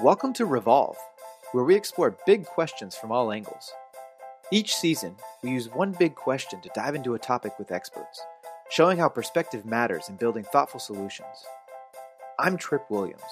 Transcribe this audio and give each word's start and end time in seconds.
Welcome 0.00 0.32
to 0.34 0.46
Revolve, 0.46 0.96
where 1.52 1.64
we 1.64 1.76
explore 1.76 2.16
big 2.26 2.46
questions 2.46 2.96
from 2.96 3.12
all 3.12 3.30
angles. 3.30 3.70
Each 4.50 4.74
season, 4.74 5.16
we 5.42 5.50
use 5.50 5.68
one 5.68 5.92
big 5.92 6.14
question 6.14 6.62
to 6.62 6.70
dive 6.74 6.94
into 6.94 7.14
a 7.14 7.18
topic 7.18 7.58
with 7.58 7.70
experts, 7.70 8.20
showing 8.70 8.96
how 8.96 9.10
perspective 9.10 9.66
matters 9.66 10.08
in 10.08 10.16
building 10.16 10.44
thoughtful 10.44 10.80
solutions. 10.80 11.44
I'm 12.38 12.56
Trip 12.56 12.84
Williams. 12.88 13.22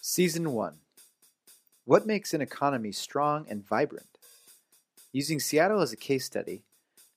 Season 0.00 0.50
1 0.52 0.78
What 1.84 2.06
makes 2.06 2.32
an 2.32 2.40
economy 2.40 2.92
strong 2.92 3.46
and 3.48 3.64
vibrant? 3.64 4.08
Using 5.12 5.38
Seattle 5.38 5.82
as 5.82 5.92
a 5.92 5.96
case 5.96 6.24
study, 6.24 6.62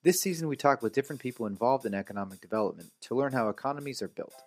this 0.04 0.22
season 0.22 0.50
we 0.50 0.58
talk 0.58 0.82
with 0.82 0.94
different 0.94 1.22
people 1.22 1.46
involved 1.46 1.86
in 1.86 1.94
economic 1.94 2.42
development 2.42 2.92
to 3.02 3.16
learn 3.16 3.32
how 3.32 3.48
economies 3.48 4.02
are 4.02 4.10
built. 4.10 4.44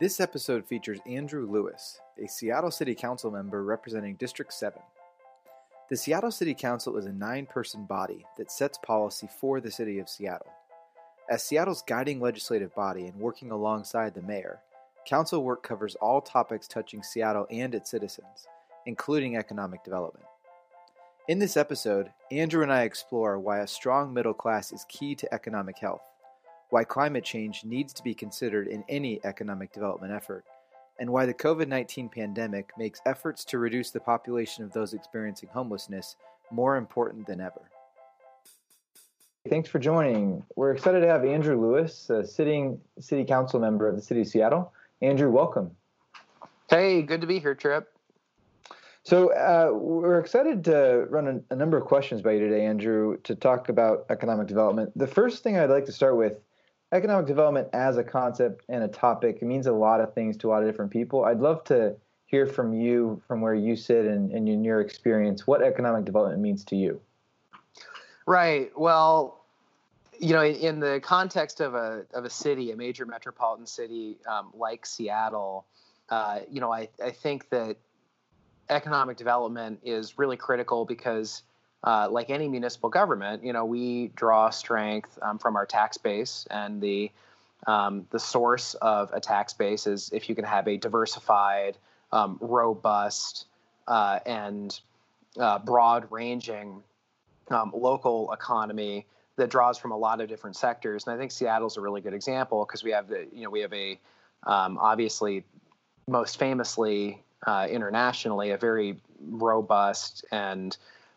This 0.00 0.18
episode 0.18 0.66
features 0.66 0.98
Andrew 1.06 1.48
Lewis, 1.48 2.00
a 2.20 2.26
Seattle 2.26 2.72
City 2.72 2.96
Council 2.96 3.30
member 3.30 3.62
representing 3.62 4.16
District 4.16 4.52
7. 4.52 4.82
The 5.88 5.96
Seattle 5.96 6.32
City 6.32 6.52
Council 6.52 6.96
is 6.96 7.06
a 7.06 7.12
nine 7.12 7.46
person 7.46 7.84
body 7.84 8.26
that 8.36 8.50
sets 8.50 8.76
policy 8.76 9.28
for 9.38 9.60
the 9.60 9.70
City 9.70 10.00
of 10.00 10.08
Seattle. 10.08 10.50
As 11.30 11.44
Seattle's 11.44 11.84
guiding 11.86 12.18
legislative 12.18 12.74
body 12.74 13.06
and 13.06 13.14
working 13.20 13.52
alongside 13.52 14.14
the 14.14 14.22
mayor, 14.22 14.58
council 15.06 15.44
work 15.44 15.62
covers 15.62 15.94
all 15.94 16.20
topics 16.20 16.66
touching 16.66 17.04
Seattle 17.04 17.46
and 17.48 17.72
its 17.72 17.88
citizens, 17.88 18.48
including 18.86 19.36
economic 19.36 19.84
development. 19.84 20.26
In 21.28 21.38
this 21.38 21.56
episode, 21.56 22.10
Andrew 22.32 22.64
and 22.64 22.72
I 22.72 22.82
explore 22.82 23.38
why 23.38 23.60
a 23.60 23.68
strong 23.68 24.12
middle 24.12 24.34
class 24.34 24.72
is 24.72 24.84
key 24.88 25.14
to 25.14 25.32
economic 25.32 25.78
health 25.78 26.02
why 26.74 26.82
climate 26.82 27.22
change 27.22 27.64
needs 27.64 27.92
to 27.92 28.02
be 28.02 28.12
considered 28.12 28.66
in 28.66 28.82
any 28.88 29.20
economic 29.22 29.72
development 29.72 30.12
effort, 30.12 30.44
and 30.98 31.08
why 31.08 31.24
the 31.24 31.32
COVID 31.32 31.68
19 31.68 32.08
pandemic 32.08 32.72
makes 32.76 33.00
efforts 33.06 33.44
to 33.44 33.60
reduce 33.60 33.92
the 33.92 34.00
population 34.00 34.64
of 34.64 34.72
those 34.72 34.92
experiencing 34.92 35.48
homelessness 35.52 36.16
more 36.50 36.74
important 36.74 37.28
than 37.28 37.40
ever. 37.40 37.70
Thanks 39.48 39.68
for 39.68 39.78
joining. 39.78 40.42
We're 40.56 40.72
excited 40.72 41.02
to 41.02 41.06
have 41.06 41.24
Andrew 41.24 41.60
Lewis, 41.60 42.10
a 42.10 42.26
sitting 42.26 42.80
city 42.98 43.24
council 43.24 43.60
member 43.60 43.86
of 43.86 43.94
the 43.94 44.02
city 44.02 44.22
of 44.22 44.26
Seattle. 44.26 44.72
Andrew, 45.00 45.30
welcome. 45.30 45.70
Hey, 46.70 47.02
good 47.02 47.20
to 47.20 47.28
be 47.28 47.38
here, 47.38 47.54
Trip. 47.54 47.88
So 49.04 49.32
uh, 49.32 49.70
we're 49.72 50.18
excited 50.18 50.64
to 50.64 51.06
run 51.08 51.28
a, 51.28 51.54
a, 51.54 51.56
number 51.56 51.76
of 51.76 51.84
questions 51.84 52.20
by 52.20 52.32
you 52.32 52.40
today, 52.40 52.66
Andrew, 52.66 53.18
to 53.18 53.36
talk 53.36 53.68
about 53.68 54.06
economic 54.10 54.48
development. 54.48 54.90
The 54.96 55.06
first 55.06 55.44
thing 55.44 55.56
I'd 55.56 55.70
like 55.70 55.84
to 55.84 55.92
start 55.92 56.16
with 56.16 56.40
economic 56.94 57.26
development 57.26 57.68
as 57.72 57.96
a 57.98 58.04
concept 58.04 58.64
and 58.68 58.84
a 58.84 58.88
topic 58.88 59.38
it 59.42 59.44
means 59.44 59.66
a 59.66 59.72
lot 59.72 60.00
of 60.00 60.14
things 60.14 60.36
to 60.38 60.48
a 60.48 60.50
lot 60.50 60.62
of 60.62 60.68
different 60.68 60.90
people. 60.90 61.24
I'd 61.24 61.40
love 61.40 61.64
to 61.64 61.96
hear 62.26 62.46
from 62.46 62.72
you, 62.72 63.20
from 63.26 63.40
where 63.40 63.54
you 63.54 63.76
sit 63.76 64.06
and, 64.06 64.30
and 64.30 64.48
in 64.48 64.64
your 64.64 64.80
experience, 64.80 65.46
what 65.46 65.62
economic 65.62 66.04
development 66.04 66.40
means 66.40 66.64
to 66.66 66.76
you. 66.76 67.00
Right. 68.26 68.70
Well, 68.76 69.44
you 70.18 70.32
know, 70.32 70.44
in 70.44 70.80
the 70.80 71.00
context 71.02 71.60
of 71.60 71.74
a 71.74 72.06
of 72.14 72.24
a 72.24 72.30
city, 72.30 72.70
a 72.70 72.76
major 72.76 73.04
metropolitan 73.04 73.66
city 73.66 74.18
um, 74.30 74.52
like 74.54 74.86
Seattle, 74.86 75.66
uh, 76.08 76.40
you 76.48 76.60
know, 76.60 76.72
I, 76.72 76.88
I 77.04 77.10
think 77.10 77.50
that 77.50 77.76
economic 78.70 79.16
development 79.16 79.80
is 79.82 80.16
really 80.16 80.36
critical 80.36 80.84
because 80.84 81.42
uh, 81.84 82.08
like 82.10 82.30
any 82.30 82.48
municipal 82.48 82.88
government, 82.88 83.44
you 83.44 83.52
know, 83.52 83.64
we 83.64 84.08
draw 84.16 84.50
strength 84.50 85.18
um, 85.22 85.38
from 85.38 85.54
our 85.54 85.66
tax 85.66 85.98
base, 85.98 86.46
and 86.50 86.80
the 86.80 87.10
um, 87.66 88.06
the 88.10 88.18
source 88.18 88.74
of 88.74 89.10
a 89.12 89.20
tax 89.20 89.52
base 89.52 89.86
is 89.86 90.10
if 90.12 90.28
you 90.28 90.34
can 90.34 90.44
have 90.44 90.66
a 90.68 90.76
diversified, 90.76 91.76
um, 92.12 92.38
robust, 92.40 93.46
uh, 93.86 94.18
and 94.26 94.80
uh, 95.38 95.58
broad-ranging 95.58 96.82
um, 97.50 97.72
local 97.74 98.32
economy 98.32 99.06
that 99.36 99.50
draws 99.50 99.78
from 99.78 99.92
a 99.92 99.96
lot 99.96 100.20
of 100.20 100.28
different 100.28 100.56
sectors. 100.56 101.06
And 101.06 101.14
I 101.14 101.18
think 101.18 101.32
Seattle's 101.32 101.76
a 101.76 101.80
really 101.80 102.00
good 102.00 102.14
example 102.14 102.64
because 102.64 102.84
we 102.84 102.92
have 102.92 103.08
the, 103.08 103.26
you 103.32 103.44
know, 103.44 103.50
we 103.50 103.60
have 103.60 103.72
a 103.72 103.98
um, 104.44 104.78
obviously 104.78 105.44
most 106.06 106.38
famously 106.38 107.22
uh, 107.46 107.66
internationally 107.70 108.50
a 108.50 108.58
very 108.58 108.96
robust 109.20 110.24
and 110.30 110.76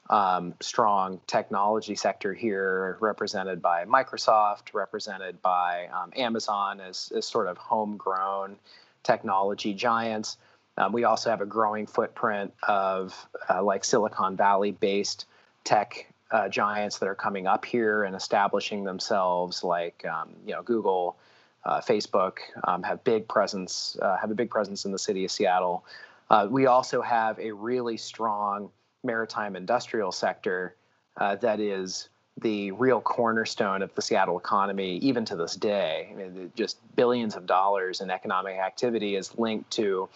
um, 0.10 0.54
strong 0.62 1.20
technology 1.28 1.96
sector 1.96 2.34
here, 2.34 2.98
represented 3.00 3.62
by 3.62 3.86
Microsoft, 3.86 4.74
represented 4.74 5.42
by 5.42 5.88
um, 5.88 6.12
Amazon 6.16 6.80
as, 6.80 7.12
as 7.16 7.28
sort 7.28 7.48
of 7.48 7.58
homegrown 7.58 8.58
technology 9.04 9.74
giants. 9.74 10.38
Um, 10.78 10.94
we 10.94 11.04
also 11.04 11.30
have 11.30 11.42
a 11.42 11.46
growing 11.46 11.88
footprint 11.88 12.54
of 12.64 13.28
uh, 13.50 13.64
like 13.64 13.84
Silicon 13.84 14.38
Valley 14.38 14.72
based 14.72 15.26
tech 15.64 16.08
uh, 16.32 16.48
giants 16.50 17.00
that 17.00 17.08
are 17.08 17.16
coming 17.16 17.48
up 17.48 17.66
here 17.66 18.04
and 18.04 18.16
establishing 18.16 18.84
themselves, 18.84 19.64
like 19.64 20.06
um, 20.06 20.30
you 20.46 20.54
know 20.54 20.62
Google, 20.62 21.18
uh, 21.66 21.82
Facebook, 21.82 22.38
um, 22.64 22.84
have 22.84 23.04
big 23.04 23.28
presence, 23.28 23.98
uh, 24.02 24.18
have 24.18 24.32
a 24.32 24.36
big 24.36 24.50
presence 24.50 24.86
in 24.86 24.92
the 24.92 25.00
city 25.00 25.26
of 25.26 25.32
Seattle. 25.32 25.84
Uh, 26.30 26.48
we 26.50 26.66
also 26.66 27.02
have 27.02 27.40
a 27.40 27.52
really 27.52 27.98
strong 27.98 28.70
maritime 29.04 29.56
industrial 29.56 30.12
sector 30.12 30.76
uh, 31.18 31.36
that 31.36 31.60
is 31.60 32.10
the 32.40 32.72
real 32.72 33.02
cornerstone 33.02 33.82
of 33.82 33.94
the 33.96 34.02
Seattle 34.02 34.38
economy, 34.38 34.98
even 34.98 35.26
to 35.26 35.36
this 35.36 35.56
day. 35.56 36.10
I 36.12 36.16
mean, 36.16 36.52
just 36.56 36.78
billions 36.96 37.36
of 37.36 37.48
dollars 37.48 38.02
in 38.02 38.12
economic 38.12 38.58
activity 38.58 39.16
is 39.16 39.38
linked 39.38 39.72
to 39.72 40.08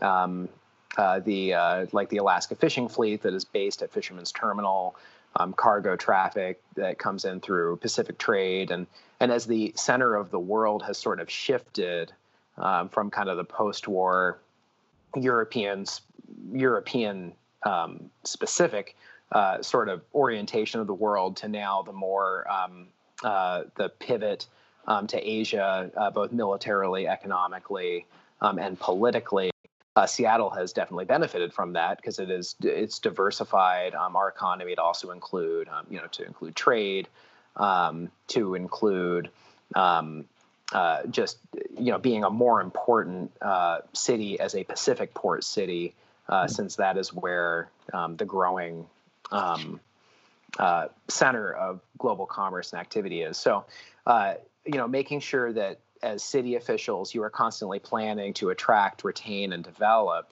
um, 0.00 0.48
uh, 0.96 1.20
the 1.20 1.52
uh, 1.52 1.86
like 1.92 2.08
the 2.08 2.16
Alaska 2.16 2.54
fishing 2.54 2.88
fleet 2.88 3.22
that 3.22 3.34
is 3.34 3.44
based 3.44 3.82
at 3.82 3.92
Fishermen's 3.92 4.32
Terminal, 4.32 4.96
um, 5.36 5.52
cargo 5.52 5.96
traffic 5.96 6.62
that 6.76 6.98
comes 6.98 7.26
in 7.26 7.40
through 7.40 7.76
Pacific 7.76 8.16
trade, 8.16 8.70
and 8.70 8.86
and 9.20 9.30
as 9.30 9.46
the 9.46 9.72
center 9.76 10.14
of 10.14 10.30
the 10.30 10.40
world 10.40 10.82
has 10.82 10.96
sort 10.96 11.20
of 11.20 11.30
shifted 11.30 12.12
um, 12.56 12.88
from 12.88 13.10
kind 13.10 13.28
of 13.28 13.36
the 13.36 13.44
post-war 13.44 14.38
Europeans 15.14 16.00
European 16.52 17.32
um, 17.66 18.10
specific 18.24 18.96
uh, 19.32 19.60
sort 19.60 19.88
of 19.88 20.02
orientation 20.14 20.80
of 20.80 20.86
the 20.86 20.94
world 20.94 21.36
to 21.38 21.48
now 21.48 21.82
the 21.82 21.92
more 21.92 22.48
um, 22.50 22.86
uh, 23.24 23.64
the 23.74 23.88
pivot 23.88 24.46
um, 24.86 25.06
to 25.08 25.18
Asia, 25.18 25.90
uh, 25.96 26.10
both 26.10 26.30
militarily, 26.30 27.08
economically, 27.08 28.06
um, 28.40 28.58
and 28.58 28.78
politically. 28.78 29.50
Uh, 29.96 30.06
Seattle 30.06 30.50
has 30.50 30.72
definitely 30.72 31.06
benefited 31.06 31.52
from 31.52 31.72
that 31.72 31.96
because 31.96 32.18
it 32.18 32.30
is 32.30 32.54
it's 32.62 32.98
diversified 32.98 33.94
um, 33.94 34.14
our 34.14 34.28
economy 34.28 34.74
to 34.74 34.82
also 34.82 35.10
include 35.10 35.68
you 35.90 35.96
know 35.96 36.06
to 36.12 36.24
include 36.24 36.54
trade, 36.54 37.08
to 37.58 38.54
include 38.54 39.30
uh, 40.72 41.02
just 41.10 41.38
you 41.78 41.90
know 41.90 41.98
being 41.98 42.24
a 42.24 42.30
more 42.30 42.60
important 42.60 43.32
uh, 43.40 43.78
city 43.92 44.38
as 44.38 44.54
a 44.54 44.64
Pacific 44.64 45.14
port 45.14 45.44
city 45.44 45.94
uh, 46.28 46.46
since 46.46 46.76
that 46.76 46.96
is 46.96 47.12
where 47.12 47.70
um, 47.92 48.16
the 48.16 48.24
growing 48.24 48.86
um, 49.30 49.80
uh, 50.58 50.88
center 51.08 51.52
of 51.52 51.80
global 51.98 52.26
commerce 52.26 52.72
and 52.72 52.80
activity 52.80 53.22
is. 53.22 53.36
So, 53.36 53.64
uh, 54.06 54.34
you 54.64 54.78
know, 54.78 54.88
making 54.88 55.20
sure 55.20 55.52
that 55.52 55.80
as 56.02 56.22
city 56.22 56.56
officials, 56.56 57.14
you 57.14 57.22
are 57.22 57.30
constantly 57.30 57.78
planning 57.78 58.32
to 58.34 58.50
attract, 58.50 59.04
retain, 59.04 59.52
and 59.52 59.62
develop 59.64 60.30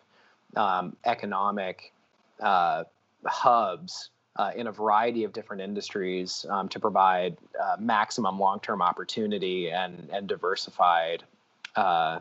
um, 0.57 0.97
economic 1.05 1.93
uh, 2.41 2.85
hubs 3.25 4.11
uh, 4.37 4.51
in 4.55 4.67
a 4.67 4.73
variety 4.73 5.25
of 5.25 5.33
different 5.33 5.63
industries 5.63 6.45
um, 6.49 6.69
to 6.69 6.81
provide 6.81 7.37
uh, 7.63 7.77
maximum 7.79 8.39
long-term 8.39 8.83
opportunity 8.83 9.71
and 9.71 10.09
and 10.13 10.27
diversified, 10.27 11.23
uh, 11.77 12.19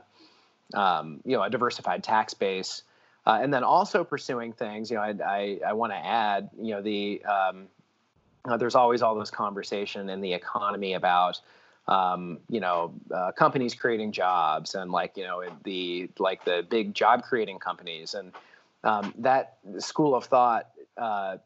um, 0.73 1.19
you 1.25 1.35
know, 1.35 1.43
a 1.43 1.49
diversified 1.49 2.03
tax 2.03 2.33
base 2.33 2.83
uh, 3.25 3.39
and 3.41 3.53
then 3.53 3.63
also 3.63 4.03
pursuing 4.03 4.53
things, 4.53 4.91
you 4.91 4.97
know, 4.97 5.03
I, 5.03 5.15
I, 5.25 5.59
I 5.67 5.73
want 5.73 5.93
to 5.93 5.97
add, 5.97 6.49
you 6.59 6.71
know, 6.71 6.81
the 6.81 7.23
um, 7.25 7.67
uh, 8.45 8.57
there's 8.57 8.75
always 8.75 9.01
all 9.01 9.15
this 9.15 9.31
conversation 9.31 10.09
in 10.09 10.19
the 10.19 10.33
economy 10.33 10.93
about, 10.93 11.39
um, 11.87 12.39
you 12.49 12.59
know, 12.59 12.93
uh, 13.13 13.31
companies 13.31 13.73
creating 13.73 14.11
jobs 14.11 14.75
and 14.75 14.91
like, 14.91 15.15
you 15.15 15.23
know, 15.23 15.43
the 15.63 16.09
like 16.19 16.43
the 16.43 16.65
big 16.69 16.93
job 16.93 17.23
creating 17.23 17.59
companies 17.59 18.13
and 18.13 18.33
um, 18.83 19.13
that 19.17 19.57
school 19.79 20.15
of 20.15 20.25
thought. 20.25 20.69
Uh, 20.97 21.37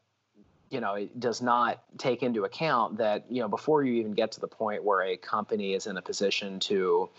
you 0.70 0.82
know, 0.82 0.96
it 0.96 1.18
does 1.20 1.42
not 1.42 1.82
take 1.98 2.24
into 2.24 2.44
account 2.44 2.98
that, 2.98 3.26
you 3.30 3.42
know, 3.42 3.48
before 3.48 3.84
you 3.84 3.94
even 3.94 4.14
get 4.14 4.34
to 4.34 4.40
the 4.42 4.48
point 4.48 4.84
where 4.84 5.02
a 5.02 5.16
company 5.18 5.74
is 5.74 5.88
in 5.88 5.96
a 5.96 6.02
position 6.02 6.60
to, 6.60 7.10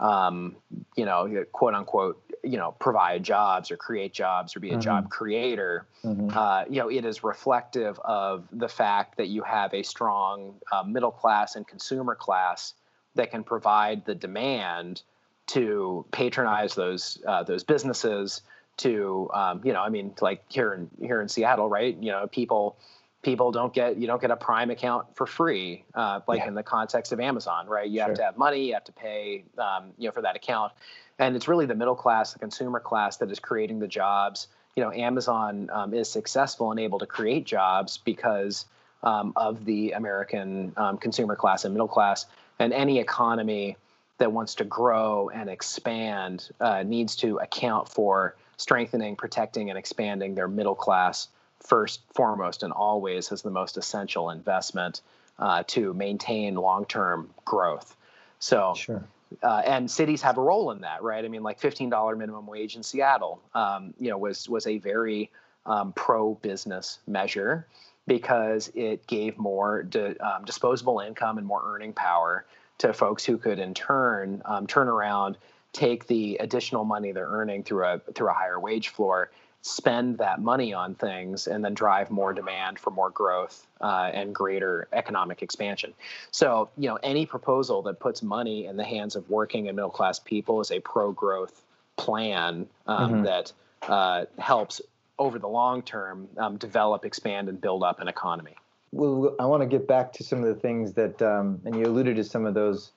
um, 0.00 0.56
you 0.96 1.04
know, 1.04 1.44
quote 1.52 1.74
unquote, 1.74 2.20
you 2.42 2.56
know, 2.56 2.72
provide 2.78 3.22
jobs 3.22 3.70
or 3.70 3.76
create 3.76 4.12
jobs 4.12 4.56
or 4.56 4.60
be 4.60 4.70
a 4.70 4.72
mm-hmm. 4.72 4.80
job 4.80 5.10
creator, 5.10 5.86
mm-hmm. 6.04 6.36
uh, 6.36 6.64
you 6.68 6.78
know, 6.78 6.90
it 6.90 7.04
is 7.04 7.22
reflective 7.22 7.98
of 8.00 8.48
the 8.52 8.68
fact 8.68 9.16
that 9.16 9.28
you 9.28 9.42
have 9.42 9.72
a 9.74 9.82
strong 9.82 10.54
uh, 10.72 10.82
middle 10.82 11.10
class 11.10 11.54
and 11.56 11.66
consumer 11.66 12.14
class 12.14 12.74
that 13.14 13.30
can 13.30 13.44
provide 13.44 14.04
the 14.04 14.14
demand 14.14 15.02
to 15.46 16.04
patronize 16.10 16.74
those 16.74 17.22
uh, 17.26 17.42
those 17.42 17.64
businesses. 17.64 18.42
To 18.78 19.28
um, 19.34 19.60
you 19.64 19.72
know, 19.72 19.82
I 19.82 19.90
mean, 19.90 20.14
like 20.20 20.42
here 20.48 20.72
in 20.72 20.90
here 21.00 21.20
in 21.20 21.28
Seattle, 21.28 21.68
right? 21.68 21.96
You 22.00 22.10
know, 22.10 22.26
people 22.26 22.76
people 23.22 23.52
don't 23.52 23.72
get 23.72 23.96
you 23.96 24.06
don't 24.06 24.20
get 24.20 24.30
a 24.30 24.36
prime 24.36 24.70
account 24.70 25.06
for 25.14 25.26
free 25.26 25.84
uh, 25.94 26.20
like 26.26 26.40
yeah. 26.40 26.48
in 26.48 26.54
the 26.54 26.62
context 26.62 27.12
of 27.12 27.20
amazon 27.20 27.66
right 27.68 27.88
you 27.88 27.98
sure. 27.98 28.08
have 28.08 28.16
to 28.16 28.22
have 28.22 28.36
money 28.36 28.66
you 28.66 28.74
have 28.74 28.84
to 28.84 28.92
pay 28.92 29.44
um, 29.58 29.92
you 29.96 30.08
know 30.08 30.12
for 30.12 30.22
that 30.22 30.36
account 30.36 30.72
and 31.22 31.36
it's 31.36 31.48
really 31.48 31.66
the 31.66 31.74
middle 31.74 31.94
class 31.94 32.32
the 32.32 32.38
consumer 32.38 32.80
class 32.80 33.16
that 33.16 33.30
is 33.30 33.38
creating 33.38 33.78
the 33.78 33.88
jobs 33.88 34.48
you 34.76 34.82
know 34.82 34.92
amazon 34.92 35.68
um, 35.72 35.94
is 35.94 36.10
successful 36.10 36.70
and 36.70 36.80
able 36.80 36.98
to 36.98 37.06
create 37.06 37.44
jobs 37.44 37.98
because 37.98 38.66
um, 39.02 39.32
of 39.36 39.64
the 39.64 39.92
american 39.92 40.72
um, 40.76 40.98
consumer 40.98 41.36
class 41.36 41.64
and 41.64 41.74
middle 41.74 41.88
class 41.88 42.26
and 42.58 42.72
any 42.72 42.98
economy 42.98 43.76
that 44.18 44.32
wants 44.32 44.54
to 44.54 44.64
grow 44.64 45.30
and 45.30 45.48
expand 45.50 46.50
uh, 46.60 46.82
needs 46.82 47.16
to 47.16 47.38
account 47.38 47.88
for 47.88 48.36
strengthening 48.56 49.16
protecting 49.16 49.70
and 49.70 49.78
expanding 49.78 50.34
their 50.34 50.46
middle 50.48 50.76
class 50.76 51.28
first, 51.62 52.00
foremost, 52.14 52.62
and 52.62 52.72
always 52.72 53.32
as 53.32 53.42
the 53.42 53.50
most 53.50 53.76
essential 53.76 54.30
investment 54.30 55.00
uh, 55.38 55.62
to 55.66 55.94
maintain 55.94 56.54
long-term 56.54 57.30
growth. 57.44 57.96
So, 58.38 58.74
sure. 58.76 59.04
Uh, 59.42 59.62
and 59.64 59.90
cities 59.90 60.22
have 60.22 60.38
a 60.38 60.40
role 60.40 60.70
in 60.70 60.80
that, 60.80 61.02
right? 61.02 61.24
I 61.24 61.28
mean, 61.28 61.42
like 61.42 61.60
fifteen 61.60 61.90
dollar 61.90 62.16
minimum 62.16 62.46
wage 62.46 62.76
in 62.76 62.82
Seattle, 62.82 63.40
um, 63.54 63.94
you 63.98 64.10
know, 64.10 64.18
was 64.18 64.48
was 64.48 64.66
a 64.66 64.78
very 64.78 65.30
um, 65.66 65.92
pro-business 65.92 66.98
measure 67.06 67.66
because 68.06 68.70
it 68.74 69.06
gave 69.06 69.38
more 69.38 69.84
di- 69.84 70.16
um, 70.18 70.44
disposable 70.44 71.00
income 71.00 71.38
and 71.38 71.46
more 71.46 71.62
earning 71.64 71.92
power 71.92 72.44
to 72.78 72.92
folks 72.92 73.24
who 73.24 73.38
could, 73.38 73.60
in 73.60 73.74
turn, 73.74 74.42
um, 74.44 74.66
turn 74.66 74.88
around, 74.88 75.38
take 75.72 76.06
the 76.06 76.36
additional 76.40 76.84
money 76.84 77.12
they're 77.12 77.28
earning 77.28 77.62
through 77.62 77.84
a 77.84 78.00
through 78.14 78.28
a 78.28 78.32
higher 78.32 78.58
wage 78.58 78.88
floor 78.88 79.30
spend 79.62 80.18
that 80.18 80.40
money 80.40 80.72
on 80.74 80.94
things 80.96 81.46
and 81.46 81.64
then 81.64 81.72
drive 81.72 82.10
more 82.10 82.32
demand 82.32 82.78
for 82.78 82.90
more 82.90 83.10
growth 83.10 83.66
uh, 83.80 84.10
and 84.12 84.34
greater 84.34 84.88
economic 84.92 85.40
expansion. 85.40 85.94
So, 86.32 86.68
you 86.76 86.88
know, 86.88 86.98
any 87.02 87.26
proposal 87.26 87.80
that 87.82 88.00
puts 88.00 88.22
money 88.22 88.66
in 88.66 88.76
the 88.76 88.84
hands 88.84 89.14
of 89.14 89.30
working 89.30 89.68
and 89.68 89.76
middle 89.76 89.90
class 89.90 90.18
people 90.18 90.60
is 90.60 90.72
a 90.72 90.80
pro 90.80 91.12
growth 91.12 91.64
plan 91.96 92.66
um, 92.86 93.12
mm-hmm. 93.12 93.22
that 93.22 93.52
uh, 93.82 94.24
helps 94.38 94.80
over 95.18 95.38
the 95.38 95.48
long 95.48 95.82
term 95.82 96.28
um, 96.38 96.56
develop, 96.56 97.04
expand, 97.04 97.48
and 97.48 97.60
build 97.60 97.84
up 97.84 98.00
an 98.00 98.08
economy. 98.08 98.56
Well, 98.90 99.36
I 99.38 99.46
want 99.46 99.62
to 99.62 99.66
get 99.66 99.86
back 99.86 100.12
to 100.14 100.24
some 100.24 100.40
of 100.40 100.54
the 100.54 100.60
things 100.60 100.92
that, 100.94 101.22
um, 101.22 101.60
and 101.64 101.76
you 101.76 101.86
alluded 101.86 102.16
to 102.16 102.24
some 102.24 102.44
of 102.44 102.54
those 102.54 102.92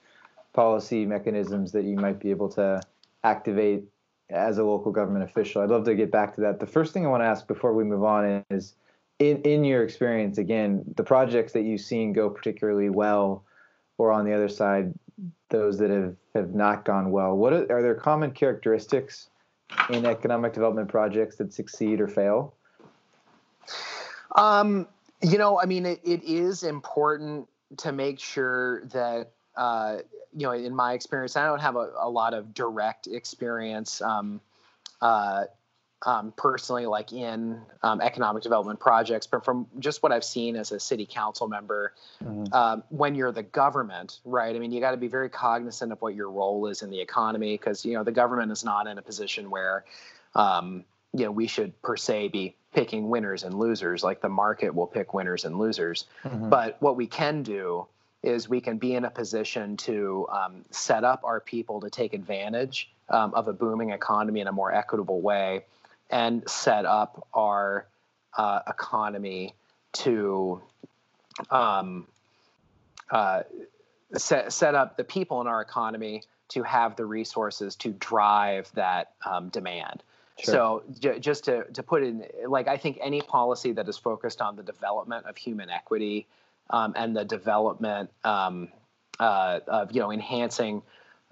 policy 0.53 1.05
mechanisms 1.05 1.71
that 1.73 1.83
you 1.83 1.95
might 1.95 2.19
be 2.19 2.31
able 2.31 2.49
to 2.49 2.81
activate 3.23 3.83
as 4.29 4.57
a 4.57 4.63
local 4.63 4.91
government 4.91 5.23
official. 5.23 5.61
I'd 5.61 5.69
love 5.69 5.85
to 5.85 5.95
get 5.95 6.11
back 6.11 6.35
to 6.35 6.41
that. 6.41 6.59
The 6.59 6.67
first 6.67 6.93
thing 6.93 7.05
I 7.05 7.09
want 7.09 7.21
to 7.21 7.27
ask 7.27 7.47
before 7.47 7.73
we 7.73 7.83
move 7.83 8.03
on 8.03 8.43
is 8.49 8.75
in, 9.19 9.41
in 9.43 9.63
your 9.63 9.83
experience, 9.83 10.37
again, 10.37 10.83
the 10.95 11.03
projects 11.03 11.53
that 11.53 11.61
you've 11.61 11.81
seen 11.81 12.11
go 12.11 12.29
particularly 12.29 12.89
well, 12.89 13.43
or 13.97 14.11
on 14.11 14.25
the 14.25 14.33
other 14.33 14.49
side, 14.49 14.93
those 15.49 15.77
that 15.77 15.89
have, 15.89 16.15
have 16.33 16.53
not 16.53 16.83
gone 16.85 17.11
well, 17.11 17.35
what 17.37 17.53
are, 17.53 17.71
are 17.71 17.81
there 17.81 17.95
common 17.95 18.31
characteristics 18.31 19.29
in 19.89 20.05
economic 20.05 20.53
development 20.53 20.89
projects 20.89 21.37
that 21.37 21.53
succeed 21.53 22.01
or 22.01 22.07
fail? 22.07 22.53
Um, 24.35 24.87
you 25.21 25.37
know, 25.37 25.59
I 25.59 25.65
mean, 25.65 25.85
it, 25.85 26.01
it 26.03 26.23
is 26.23 26.63
important 26.63 27.47
to 27.77 27.91
make 27.91 28.19
sure 28.19 28.85
that 28.87 29.31
uh, 29.57 29.97
you 30.35 30.45
know, 30.47 30.51
in 30.51 30.75
my 30.75 30.93
experience, 30.93 31.35
I 31.35 31.45
don't 31.45 31.61
have 31.61 31.75
a, 31.75 31.91
a 31.97 32.09
lot 32.09 32.33
of 32.33 32.53
direct 32.53 33.07
experience 33.07 34.01
um, 34.01 34.41
uh, 35.01 35.45
um, 36.05 36.33
personally, 36.37 36.85
like 36.85 37.13
in 37.13 37.61
um, 37.81 38.01
economic 38.01 38.43
development 38.43 38.79
projects, 38.79 39.27
but 39.27 39.43
from 39.43 39.67
just 39.79 40.03
what 40.03 40.11
I've 40.11 40.23
seen 40.23 40.55
as 40.55 40.71
a 40.71 40.79
city 40.79 41.07
council 41.09 41.47
member, 41.47 41.93
mm-hmm. 42.23 42.53
Um, 42.53 42.83
when 42.89 43.15
you're 43.15 43.31
the 43.31 43.43
government, 43.43 44.19
right? 44.23 44.55
I 44.55 44.59
mean, 44.59 44.71
you 44.71 44.79
got 44.79 44.91
to 44.91 44.97
be 44.97 45.07
very 45.07 45.29
cognizant 45.29 45.91
of 45.91 46.01
what 46.01 46.13
your 46.13 46.29
role 46.29 46.67
is 46.67 46.83
in 46.83 46.89
the 46.89 47.01
economy 47.01 47.55
because 47.55 47.83
you 47.85 47.93
know 47.93 48.03
the 48.03 48.11
government 48.11 48.51
is 48.51 48.63
not 48.63 48.87
in 48.87 48.97
a 48.97 49.01
position 49.01 49.49
where 49.49 49.85
um, 50.35 50.85
you 51.13 51.25
know 51.25 51.31
we 51.31 51.47
should 51.47 51.81
per 51.81 51.97
se 51.97 52.27
be 52.27 52.55
picking 52.73 53.09
winners 53.09 53.43
and 53.43 53.55
losers. 53.57 54.03
Like 54.03 54.21
the 54.21 54.29
market 54.29 54.75
will 54.75 54.87
pick 54.87 55.13
winners 55.13 55.43
and 55.43 55.57
losers, 55.57 56.05
mm-hmm. 56.23 56.49
but 56.49 56.79
what 56.81 56.95
we 56.95 57.07
can 57.07 57.41
do 57.41 57.87
is 58.25 58.49
we 58.49 58.59
can 58.59 58.77
be 58.77 58.95
in 58.95 59.05
a 59.05 59.09
position 59.09 59.77
to 59.77 60.27
um, 60.31 60.65
set 60.71 61.03
up 61.03 61.23
our 61.23 61.39
people 61.39 61.81
to 61.81 61.89
take 61.89 62.13
advantage 62.13 62.89
um, 63.09 63.33
of 63.35 63.47
a 63.47 63.53
booming 63.53 63.91
economy 63.91 64.39
in 64.39 64.47
a 64.47 64.51
more 64.51 64.73
equitable 64.73 65.21
way 65.21 65.63
and 66.09 66.47
set 66.49 66.85
up 66.85 67.27
our 67.33 67.87
uh, 68.37 68.59
economy 68.67 69.53
to 69.93 70.61
um, 71.51 72.07
uh, 73.11 73.43
set, 74.17 74.51
set 74.51 74.75
up 74.75 74.97
the 74.97 75.03
people 75.03 75.41
in 75.41 75.47
our 75.47 75.61
economy 75.61 76.23
to 76.47 76.63
have 76.63 76.95
the 76.95 77.05
resources 77.05 77.75
to 77.75 77.89
drive 77.89 78.69
that 78.73 79.11
um, 79.25 79.49
demand. 79.49 80.03
Sure. 80.37 80.53
So 80.53 80.83
j- 80.99 81.19
just 81.19 81.45
to, 81.45 81.63
to 81.73 81.83
put 81.83 82.03
in, 82.03 82.25
like, 82.47 82.67
I 82.67 82.77
think 82.77 82.97
any 83.01 83.21
policy 83.21 83.71
that 83.73 83.87
is 83.87 83.97
focused 83.97 84.41
on 84.41 84.55
the 84.55 84.63
development 84.63 85.25
of 85.25 85.37
human 85.37 85.69
equity 85.69 86.27
um, 86.69 86.93
and 86.95 87.15
the 87.15 87.25
development 87.25 88.09
um, 88.23 88.69
uh, 89.19 89.59
of 89.67 89.91
you 89.91 90.01
know 90.01 90.11
enhancing 90.11 90.81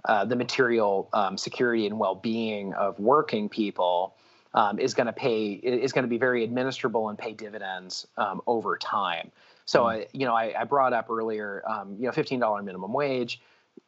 uh, 0.05 0.25
the 0.25 0.35
material 0.35 1.09
um, 1.13 1.37
security 1.37 1.85
and 1.85 1.97
well-being 1.97 2.73
of 2.73 2.99
working 2.99 3.49
people 3.49 4.15
um, 4.53 4.79
is 4.79 4.93
going 4.93 5.07
to 5.07 5.13
pay 5.13 5.51
is 5.51 5.91
going 5.91 6.03
to 6.03 6.09
be 6.09 6.17
very 6.17 6.47
administrable 6.47 7.09
and 7.09 7.17
pay 7.17 7.33
dividends 7.33 8.07
um, 8.17 8.41
over 8.47 8.77
time. 8.77 9.31
So 9.65 9.83
mm. 9.83 10.03
uh, 10.03 10.05
you 10.13 10.25
know 10.25 10.35
I, 10.35 10.53
I, 10.61 10.63
brought 10.65 10.93
up 10.93 11.09
earlier 11.09 11.63
um, 11.67 11.95
you 11.99 12.05
know 12.05 12.11
fifteen 12.11 12.39
dollar 12.39 12.61
minimum 12.61 12.93
wage. 12.93 13.41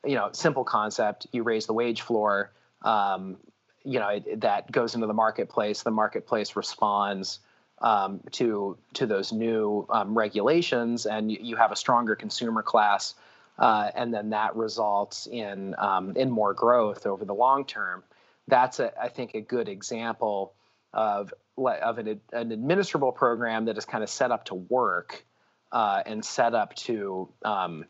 You 0.03 0.15
know 0.15 0.29
simple 0.31 0.63
concept. 0.63 1.27
You 1.31 1.43
raise 1.43 1.65
the 1.65 1.73
wage 1.73 2.01
floor. 2.01 2.51
you 2.83 3.99
know 3.99 4.07
it, 4.07 4.41
that 4.41 4.71
goes 4.71 4.95
into 4.95 5.07
the 5.07 5.13
marketplace. 5.13 5.83
The 5.83 5.91
marketplace 5.91 6.55
responds 6.55 7.39
um, 7.79 8.21
to 8.31 8.77
to 8.93 9.05
those 9.05 9.31
new 9.31 9.85
um, 9.89 10.17
regulations, 10.17 11.05
and 11.05 11.31
you, 11.31 11.55
have 11.55 11.71
a 11.71 11.75
stronger 11.75 12.15
consumer 12.15 12.63
class, 12.63 13.15
uh, 13.59 13.91
and 13.95 14.13
then 14.13 14.29
that 14.29 14.55
results 14.55 15.27
in 15.27 15.75
um, 15.77 16.15
in 16.15 16.31
more 16.31 16.53
growth 16.53 17.05
over 17.05 17.25
the 17.25 17.33
long 17.33 17.65
term. 17.65 18.03
That's 18.47 18.79
a, 18.79 18.91
I 19.01 19.09
think 19.09 19.33
a 19.33 19.41
good 19.41 19.67
example 19.67 20.53
of 20.93 21.33
of 21.57 21.97
an, 21.97 22.21
an 22.33 22.49
administrable 22.49 23.13
program 23.13 23.65
that 23.65 23.77
is 23.77 23.85
kind 23.85 24.03
of 24.03 24.09
set 24.09 24.31
up 24.31 24.45
to 24.45 24.55
work 24.55 25.25
uh, 25.71 26.01
and 26.05 26.23
set 26.23 26.53
up 26.53 26.75
to 26.75 27.29
um, 27.43 27.85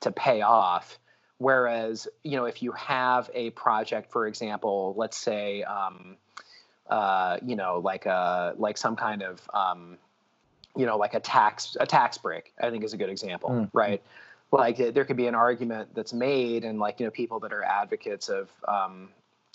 to 0.00 0.12
pay 0.12 0.42
off. 0.42 0.98
Whereas, 1.38 2.06
you 2.22 2.36
know, 2.36 2.44
if 2.44 2.62
you 2.62 2.72
have 2.72 3.30
a 3.32 3.48
project, 3.50 4.12
for 4.12 4.26
example, 4.26 4.94
let's 4.98 5.16
say 5.16 5.62
um, 5.62 6.18
uh, 6.90 7.38
you 7.46 7.56
know, 7.56 7.78
like 7.78 8.04
a 8.06 8.54
like 8.58 8.76
some 8.76 8.96
kind 8.96 9.22
of 9.22 9.40
um, 9.54 9.96
you 10.76 10.86
know, 10.86 10.96
like 10.96 11.14
a 11.14 11.20
tax 11.20 11.76
a 11.78 11.86
tax 11.86 12.18
break. 12.18 12.52
I 12.60 12.70
think 12.70 12.84
is 12.84 12.92
a 12.92 12.96
good 12.96 13.08
example, 13.08 13.50
mm-hmm. 13.50 13.78
right? 13.78 14.02
Like 14.50 14.76
there 14.76 15.04
could 15.04 15.16
be 15.16 15.28
an 15.28 15.36
argument 15.36 15.94
that's 15.94 16.12
made, 16.12 16.64
and 16.64 16.80
like 16.80 16.98
you 16.98 17.06
know, 17.06 17.12
people 17.12 17.40
that 17.40 17.52
are 17.52 17.62
advocates 17.62 18.28
of 18.28 18.50
um, 18.66 19.08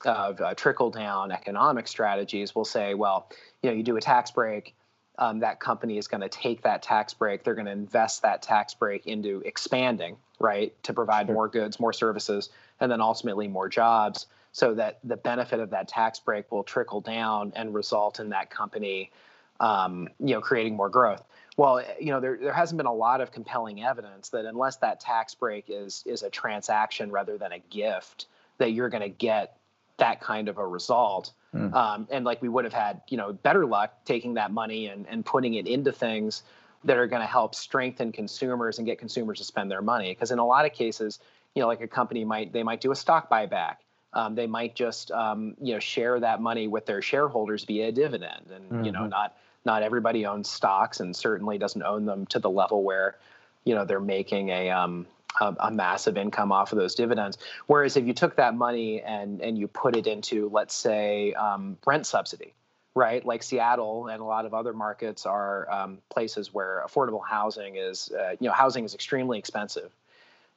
of 0.05 0.39
uh, 0.39 0.53
trickle 0.53 0.89
down 0.89 1.31
economic 1.31 1.89
strategies 1.89 2.55
will 2.55 2.65
say, 2.65 2.93
well, 2.93 3.29
you 3.61 3.69
know, 3.69 3.75
you 3.75 3.83
do 3.83 3.97
a 3.97 4.01
tax 4.01 4.31
break. 4.31 4.73
Um, 5.17 5.39
that 5.39 5.61
company 5.61 5.97
is 5.97 6.07
going 6.07 6.21
to 6.21 6.29
take 6.29 6.63
that 6.63 6.81
tax 6.81 7.13
break. 7.13 7.43
They're 7.43 7.55
going 7.55 7.67
to 7.67 7.71
invest 7.71 8.23
that 8.23 8.41
tax 8.41 8.73
break 8.73 9.07
into 9.07 9.41
expanding, 9.45 10.17
right, 10.39 10.73
to 10.83 10.93
provide 10.93 11.27
sure. 11.27 11.35
more 11.35 11.47
goods, 11.47 11.79
more 11.79 11.93
services, 11.93 12.49
and 12.81 12.91
then 12.91 12.99
ultimately 12.99 13.47
more 13.47 13.69
jobs 13.69 14.25
so 14.55 14.73
that 14.73 14.99
the 15.03 15.17
benefit 15.17 15.59
of 15.59 15.71
that 15.71 15.85
tax 15.89 16.17
break 16.17 16.49
will 16.49 16.63
trickle 16.63 17.01
down 17.01 17.51
and 17.57 17.73
result 17.73 18.21
in 18.21 18.29
that 18.29 18.49
company 18.49 19.11
um, 19.59 20.07
you 20.17 20.33
know 20.33 20.39
creating 20.39 20.77
more 20.77 20.89
growth. 20.89 21.21
Well 21.57 21.83
you 21.99 22.11
know 22.11 22.21
there, 22.21 22.37
there 22.37 22.53
hasn't 22.53 22.77
been 22.77 22.85
a 22.85 22.93
lot 22.93 23.19
of 23.19 23.33
compelling 23.33 23.83
evidence 23.83 24.29
that 24.29 24.45
unless 24.45 24.77
that 24.77 25.01
tax 25.01 25.35
break 25.35 25.65
is 25.67 26.03
is 26.05 26.23
a 26.23 26.29
transaction 26.29 27.11
rather 27.11 27.37
than 27.37 27.51
a 27.51 27.59
gift 27.59 28.27
that 28.57 28.71
you're 28.71 28.87
going 28.87 29.03
to 29.03 29.09
get 29.09 29.57
that 29.97 30.21
kind 30.21 30.47
of 30.47 30.57
a 30.57 30.65
result. 30.65 31.33
Mm. 31.53 31.73
um, 31.73 32.07
and 32.09 32.23
like 32.23 32.41
we 32.41 32.47
would 32.47 32.63
have 32.63 32.73
had 32.73 33.01
you 33.09 33.17
know 33.17 33.33
better 33.33 33.65
luck 33.65 34.05
taking 34.05 34.35
that 34.35 34.51
money 34.51 34.87
and, 34.87 35.05
and 35.09 35.25
putting 35.25 35.55
it 35.55 35.67
into 35.67 35.91
things 35.91 36.43
that 36.85 36.95
are 36.95 37.07
going 37.07 37.21
to 37.21 37.27
help 37.27 37.55
strengthen 37.55 38.13
consumers 38.13 38.77
and 38.77 38.87
get 38.87 38.99
consumers 38.99 39.39
to 39.39 39.43
spend 39.43 39.69
their 39.69 39.81
money. 39.81 40.11
Because 40.13 40.31
in 40.31 40.39
a 40.39 40.45
lot 40.45 40.65
of 40.65 40.71
cases 40.71 41.19
you 41.55 41.61
know 41.61 41.67
like 41.67 41.81
a 41.81 41.87
company 41.87 42.23
might 42.23 42.53
they 42.53 42.63
might 42.63 42.79
do 42.79 42.91
a 42.91 42.95
stock 42.95 43.29
buyback 43.29 43.77
um, 44.15 44.33
they 44.33 44.47
might 44.47 44.75
just 44.75 45.11
um, 45.11 45.55
you 45.61 45.73
know 45.73 45.79
share 45.79 46.19
that 46.19 46.41
money 46.41 46.67
with 46.67 46.85
their 46.85 47.01
shareholders 47.01 47.65
via 47.65 47.89
a 47.89 47.91
dividend, 47.91 48.45
and 48.53 48.65
mm-hmm. 48.65 48.83
you 48.85 48.91
know 48.91 49.01
mm-hmm. 49.01 49.09
not 49.09 49.37
not 49.65 49.83
everybody 49.83 50.25
owns 50.25 50.49
stocks, 50.49 50.99
and 50.99 51.15
certainly 51.15 51.57
doesn't 51.57 51.83
own 51.83 52.05
them 52.05 52.25
to 52.27 52.39
the 52.39 52.49
level 52.49 52.83
where 52.83 53.17
you 53.65 53.75
know 53.75 53.85
they're 53.85 53.99
making 53.99 54.49
a 54.49 54.69
um, 54.71 55.05
a, 55.41 55.55
a, 55.59 55.71
massive 55.71 56.17
income 56.17 56.51
off 56.51 56.71
of 56.71 56.77
those 56.77 56.95
dividends. 56.95 57.37
Whereas 57.67 57.97
if 57.97 58.05
you 58.05 58.13
took 58.13 58.37
that 58.37 58.55
money 58.55 59.01
and 59.01 59.41
and 59.41 59.57
you 59.57 59.67
put 59.67 59.95
it 59.95 60.07
into, 60.07 60.49
let's 60.49 60.73
say, 60.73 61.33
um, 61.33 61.77
rent 61.85 62.05
subsidy, 62.05 62.53
right? 62.95 63.25
Like 63.25 63.43
Seattle 63.43 64.07
and 64.07 64.21
a 64.21 64.25
lot 64.25 64.45
of 64.45 64.53
other 64.53 64.73
markets 64.73 65.25
are 65.25 65.69
um, 65.71 65.99
places 66.09 66.53
where 66.53 66.83
affordable 66.87 67.21
housing 67.27 67.75
is, 67.75 68.11
uh, 68.17 68.31
you 68.39 68.47
know, 68.47 68.53
housing 68.53 68.85
is 68.85 68.95
extremely 68.95 69.37
expensive, 69.37 69.91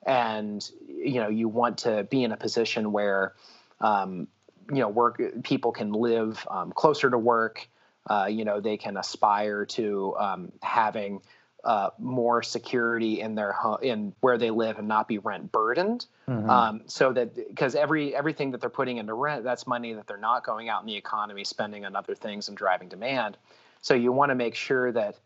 and 0.07 0.71
you 0.87 1.21
know 1.21 1.29
you 1.29 1.49
want 1.49 1.79
to 1.79 2.05
be 2.05 2.25
in 2.25 2.33
a 2.33 2.37
position 2.37 2.93
where, 2.93 3.35
um, 3.81 4.29
you 4.71 4.79
know, 4.79 4.89
work 4.89 5.21
people 5.43 5.73
can 5.73 5.93
live 5.93 6.47
um, 6.51 6.73
closer 6.73 7.11
to 7.11 7.19
work. 7.19 7.69
Uh, 8.09 8.27
you 8.31 8.45
know, 8.45 8.61
they 8.61 8.77
can 8.77 8.97
aspire 8.97 9.67
to 9.67 10.17
um, 10.19 10.53
having 10.63 11.21
uh, 11.65 11.91
more 11.99 12.43
security 12.43 13.21
in 13.21 13.35
their 13.35 13.53
home, 13.53 13.79
in 13.83 14.15
where 14.21 14.39
they 14.39 14.51
live 14.51 14.79
and 14.79 14.89
not 14.89 15.09
be 15.09 15.19
rent 15.19 15.51
burdened. 15.53 16.07
Mm-hmm. 16.29 16.49
Um, 16.49 16.83
so 16.87 17.13
that 17.13 17.35
because 17.35 17.75
every 17.75 18.15
everything 18.15 18.53
that 18.53 18.61
they're 18.61 18.71
putting 18.71 18.99
into 18.99 19.13
rent, 19.13 19.45
that's 19.45 19.67
money 19.67 19.93
that 19.95 20.07
they're 20.07 20.17
not 20.17 20.45
going 20.45 20.69
out 20.69 20.81
in 20.83 20.87
the 20.87 20.97
economy 20.97 21.45
spending 21.45 21.85
on 21.85 21.97
other 21.97 22.15
things 22.15 22.49
and 22.49 22.57
driving 22.57 22.89
demand. 22.89 23.37
So 23.83 23.95
you 23.95 24.13
want 24.13 24.31
to 24.31 24.35
make 24.35 24.55
sure 24.55 24.93
that 24.93 25.17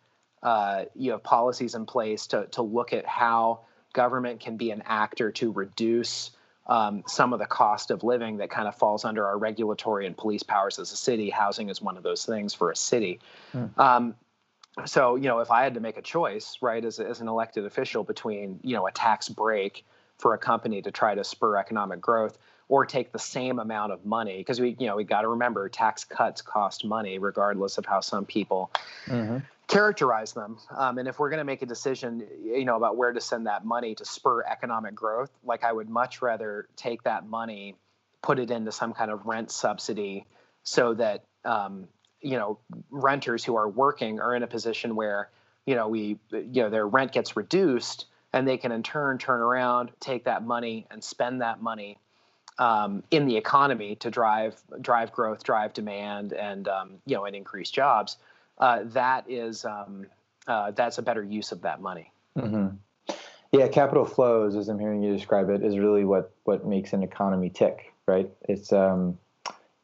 uh, 0.42 0.84
you 0.94 1.12
have 1.12 1.22
policies 1.22 1.74
in 1.74 1.86
place 1.86 2.26
to 2.28 2.46
to 2.52 2.62
look 2.62 2.92
at 2.92 3.06
how 3.06 3.60
government 3.92 4.40
can 4.40 4.56
be 4.56 4.70
an 4.70 4.82
actor 4.87 5.30
to 5.32 5.52
reduce 5.52 6.30
um, 6.66 7.02
some 7.06 7.32
of 7.32 7.38
the 7.38 7.46
cost 7.46 7.90
of 7.90 8.04
living 8.04 8.37
that 8.38 8.50
kind 8.50 8.68
of 8.68 8.76
falls 8.76 9.04
under 9.04 9.26
our 9.26 9.37
regulatory 9.37 10.06
and 10.06 10.16
police 10.16 10.42
powers 10.42 10.78
as 10.78 10.92
a 10.92 10.96
city. 10.96 11.30
Housing 11.30 11.68
is 11.68 11.82
one 11.82 11.96
of 11.96 12.02
those 12.02 12.25
things 12.25 12.54
for 12.54 12.70
a 12.70 12.76
city. 12.76 13.20
Mm. 13.52 13.78
Um, 13.78 14.14
so 14.87 15.16
you 15.16 15.28
know 15.28 15.40
if 15.40 15.50
i 15.50 15.62
had 15.62 15.75
to 15.75 15.80
make 15.80 15.96
a 15.96 16.02
choice 16.02 16.58
right 16.61 16.84
as, 16.84 16.99
as 16.99 17.20
an 17.20 17.28
elected 17.28 17.64
official 17.64 18.04
between 18.04 18.58
you 18.62 18.75
know 18.75 18.87
a 18.87 18.92
tax 18.92 19.28
break 19.28 19.84
for 20.18 20.34
a 20.34 20.38
company 20.38 20.82
to 20.82 20.90
try 20.90 21.14
to 21.14 21.25
spur 21.25 21.56
economic 21.56 22.00
growth 22.00 22.38
or 22.68 22.87
take 22.87 23.12
the 23.12 23.18
same 23.18 23.58
amount 23.58 23.92
of 23.92 24.04
money 24.06 24.38
because 24.38 24.61
we 24.61 24.76
you 24.78 24.87
know 24.87 24.96
we 24.96 25.04
got 25.04 25.22
to 25.22 25.28
remember 25.28 25.68
tax 25.68 26.04
cuts 26.04 26.40
cost 26.42 26.84
money 26.84 27.18
regardless 27.18 27.76
of 27.76 27.84
how 27.84 28.00
some 28.00 28.25
people 28.25 28.70
mm-hmm. 29.06 29.38
Characterize 29.69 30.33
them. 30.33 30.59
Um, 30.76 30.99
and 30.99 31.09
if 31.09 31.19
we're 31.19 31.31
going 31.31 31.38
to 31.38 31.45
make 31.45 31.62
a 31.62 31.66
decision 31.66 32.26
you 32.42 32.64
know 32.64 32.76
about 32.76 32.97
where 32.97 33.12
to 33.12 33.21
send 33.21 33.47
that 33.47 33.64
money 33.64 33.95
to 33.95 34.04
spur 34.04 34.45
economic 34.45 34.95
growth 34.95 35.31
like 35.45 35.64
i 35.64 35.73
would 35.73 35.88
much 35.88 36.23
rather 36.23 36.69
take 36.76 37.02
that 37.04 37.26
money 37.26 37.76
put 38.23 38.38
it 38.38 38.50
into 38.50 38.73
some 38.73 38.92
kind 38.92 39.11
of 39.11 39.26
rent 39.26 39.50
subsidy 39.50 40.26
so 40.62 40.95
that 40.95 41.25
um, 41.45 41.88
you 42.21 42.38
know 42.38 42.59
renters 42.90 43.45
who 43.45 43.57
are 43.57 43.69
working 43.69 44.21
are 44.21 44.35
in 44.35 44.42
a 44.42 44.47
position 44.47 44.95
where 44.95 45.31
you 45.66 45.75
know 45.75 45.88
we 45.88 46.19
you 46.31 46.62
know 46.62 46.71
their 46.71 46.87
rent 46.87 47.12
gets 47.12 47.37
reduced 47.37 48.07
and 48.33 48.47
they 48.47 48.57
can 48.57 48.73
in 48.73 48.83
turn 48.83 49.19
turn 49.19 49.40
around 49.40 49.90
take 50.00 50.25
that 50.25 50.45
money 50.45 50.87
and 50.90 51.02
spend 51.02 51.40
that 51.40 51.61
money 51.61 51.99
um, 52.59 53.02
in 53.11 53.26
the 53.26 53.37
economy 53.37 53.97
to 53.97 54.11
drive 54.11 54.61
drive 54.81 55.12
growth 55.12 55.42
drive 55.42 55.73
demand 55.73 56.33
and 56.33 56.69
um, 56.69 56.99
you 57.07 57.16
know 57.16 57.25
and 57.25 57.35
increase 57.35 57.71
jobs 57.71 58.16
uh, 58.59 58.80
that 58.85 59.25
is 59.28 59.64
um, 59.64 60.06
uh, 60.47 60.71
that's 60.73 60.99
a 60.99 61.02
better 61.02 61.23
use 61.23 61.52
of 61.52 61.62
that 61.62 61.80
money 61.80 62.12
mm-hmm. 62.37 62.68
yeah 63.52 63.68
capital 63.68 64.04
flows 64.04 64.56
as 64.56 64.68
i'm 64.68 64.78
hearing 64.78 65.02
you 65.02 65.12
describe 65.14 65.50
it 65.50 65.62
is 65.62 65.78
really 65.78 66.04
what 66.04 66.32
what 66.44 66.66
makes 66.66 66.92
an 66.92 67.02
economy 67.02 67.50
tick 67.50 67.92
right 68.06 68.30
it's 68.49 68.73
um 68.73 69.18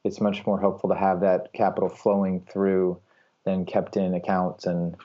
it's 0.05 0.21
much 0.21 0.47
more 0.47 0.61
helpful 0.61 0.89
to 0.89 0.97
have 0.97 1.21
that 1.21 1.53
capital 1.53 1.89
flowing 1.89 2.41
through 2.41 2.99
than 3.45 3.65
kept 3.65 3.97
in 3.97 4.15
accounts 4.15 4.67
and 4.67 4.97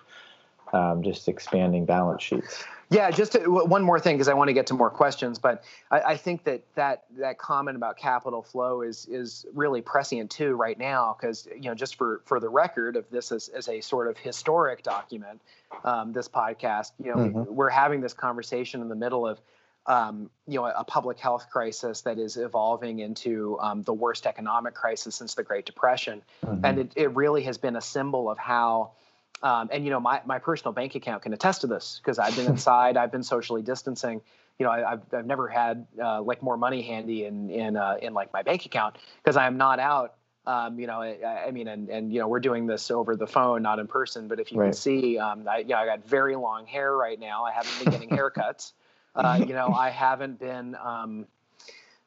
um, 0.74 1.04
just 1.04 1.28
expanding 1.28 1.86
balance 1.86 2.24
sheets. 2.24 2.64
Yeah, 2.90 3.10
just 3.10 3.32
to, 3.32 3.40
one 3.50 3.82
more 3.82 4.00
thing 4.00 4.18
because 4.18 4.28
I 4.28 4.34
want 4.34 4.50
to 4.50 4.54
get 4.54 4.68
to 4.68 4.74
more 4.76 4.90
questions, 4.90 5.40
but 5.40 5.64
I, 5.90 6.02
I, 6.02 6.18
think 6.18 6.44
that 6.44 6.62
that 6.76 7.06
that 7.18 7.40
comment 7.40 7.76
about 7.76 7.98
capital 7.98 8.44
flow 8.44 8.82
is 8.82 9.08
is 9.10 9.48
really 9.54 9.82
prescient 9.82 10.30
too 10.30 10.54
right 10.54 10.78
now 10.78 11.16
because 11.20 11.48
you 11.56 11.70
know 11.70 11.74
just 11.74 11.96
for 11.96 12.22
for 12.26 12.40
the 12.40 12.50
record 12.50 12.96
of 12.96 13.10
this 13.10 13.32
as, 13.32 13.48
as 13.48 13.68
a 13.68 13.82
sort 13.82 14.10
of 14.10 14.18
historic 14.18 14.84
document, 14.84 15.42
um, 15.84 16.14
this 16.14 16.30
podcast, 16.30 16.92
you 17.04 17.10
know, 17.10 17.18
mm-hmm. 17.18 17.40
we, 17.40 17.46
we're 17.46 17.70
having 17.70 18.02
this 18.02 18.14
conversation 18.14 18.82
in 18.82 18.90
the 18.90 18.96
middle 18.96 19.26
of 19.26 19.40
um, 19.86 20.30
you 20.48 20.56
know, 20.60 20.66
a 20.66 20.84
public 20.84 21.20
health 21.20 21.48
crisis 21.50 22.02
that 22.02 22.18
is 22.18 22.38
evolving 22.38 23.00
into 23.00 23.58
um, 23.60 23.84
the 23.84 23.94
worst 23.94 24.26
economic 24.26 24.74
crisis 24.74 25.16
since 25.16 25.34
the 25.34 25.44
Great 25.44 25.66
Depression. 25.66 26.22
Mm-hmm. 26.46 26.66
And 26.66 26.80
it, 26.80 26.94
it 26.96 27.16
really 27.16 27.44
has 27.44 27.58
been 27.58 27.76
a 27.76 27.82
symbol 27.82 28.30
of 28.30 28.38
how, 28.38 28.92
um, 29.42 29.70
and, 29.72 29.84
you 29.84 29.90
know, 29.90 30.00
my, 30.00 30.22
my 30.26 30.40
personal 30.40 30.72
bank 30.72 30.96
account 30.96 31.24
can 31.24 31.34
attest 31.34 31.62
to 31.62 31.68
this 31.68 32.00
because 32.02 32.20
I've 32.20 32.36
been 32.36 32.46
inside, 32.52 32.98
I've 32.98 33.12
been 33.12 33.24
socially 33.24 33.62
distancing. 33.62 34.22
You 34.60 34.66
know, 34.66 34.72
I, 34.72 34.90
have 34.92 35.02
I've 35.12 35.26
never 35.26 35.48
had 35.48 35.88
uh, 36.02 36.22
like 36.22 36.44
more 36.44 36.58
money 36.58 36.82
handy 36.82 37.26
in, 37.26 37.50
in, 37.50 37.76
uh, 37.76 37.98
in 38.02 38.14
like 38.14 38.32
my 38.32 38.44
bank 38.44 38.66
account 38.66 38.98
because 39.24 39.36
I 39.36 39.48
am 39.48 39.58
not 39.58 39.80
out 39.80 40.16
um, 40.46 40.78
you 40.78 40.88
know, 40.88 41.02
I, 41.02 41.46
I, 41.48 41.52
mean, 41.52 41.68
and, 41.70 41.90
and, 41.90 42.12
you 42.12 42.20
know, 42.20 42.28
we're 42.28 42.42
doing 42.42 42.68
this 42.68 42.92
over 42.92 43.16
the 43.16 43.28
phone, 43.28 43.62
not 43.62 43.80
in 43.80 43.88
person, 43.88 44.28
but 44.28 44.40
if 44.40 44.52
you 44.52 44.60
right. 44.60 44.68
can 44.68 44.74
see, 44.74 45.18
um, 45.18 45.48
I, 45.48 45.60
you 45.60 45.70
know, 45.70 45.78
I 45.78 45.86
got 45.86 46.06
very 46.06 46.36
long 46.36 46.66
hair 46.66 46.96
right 46.96 47.20
now. 47.20 47.46
I 47.46 47.52
haven't 47.52 47.84
been 47.84 47.94
getting 47.94 48.10
haircuts. 48.18 48.74
Uh, 49.16 49.40
you 49.40 49.54
know, 49.54 49.70
I 49.70 49.90
haven't 49.90 50.40
been, 50.40 50.76
um, 50.76 51.28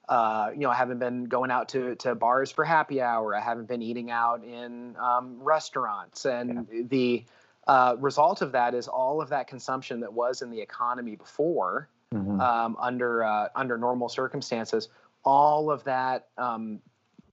uh, 0.09 0.51
you 0.53 0.61
know, 0.61 0.71
I 0.71 0.75
haven't 0.75 0.99
been 0.99 1.25
going 1.25 1.51
out 1.51 1.71
to, 1.71 1.97
to 1.97 2.15
bars 2.15 2.51
for 2.51 2.65
happy 2.65 3.01
hour. 3.01 3.35
I 3.35 3.41
haven't 3.41 3.67
been 3.67 3.83
eating 3.83 4.11
out 4.11 4.45
in 4.45 4.97
um, 4.97 5.39
restaurants. 5.41 6.25
And 6.25 6.69
yeah. 6.71 6.83
the 6.89 7.25
uh, 7.67 7.97
result 7.99 8.43
of 8.43 8.53
that 8.53 8.75
is 8.75 8.87
all 8.87 9.21
of 9.21 9.31
that 9.31 9.49
consumption 9.49 10.01
that 10.01 10.13
was 10.13 10.43
in 10.43 10.51
the 10.51 10.61
economy 10.61 11.17
before, 11.17 11.89
mm-hmm. 12.15 12.41
um, 12.41 12.77
under 12.79 13.25
uh, 13.25 13.49
under 13.57 13.77
normal 13.77 14.09
circumstances, 14.09 14.89
all 15.25 15.71
of 15.73 15.83
that 15.85 16.29
um, 16.39 16.81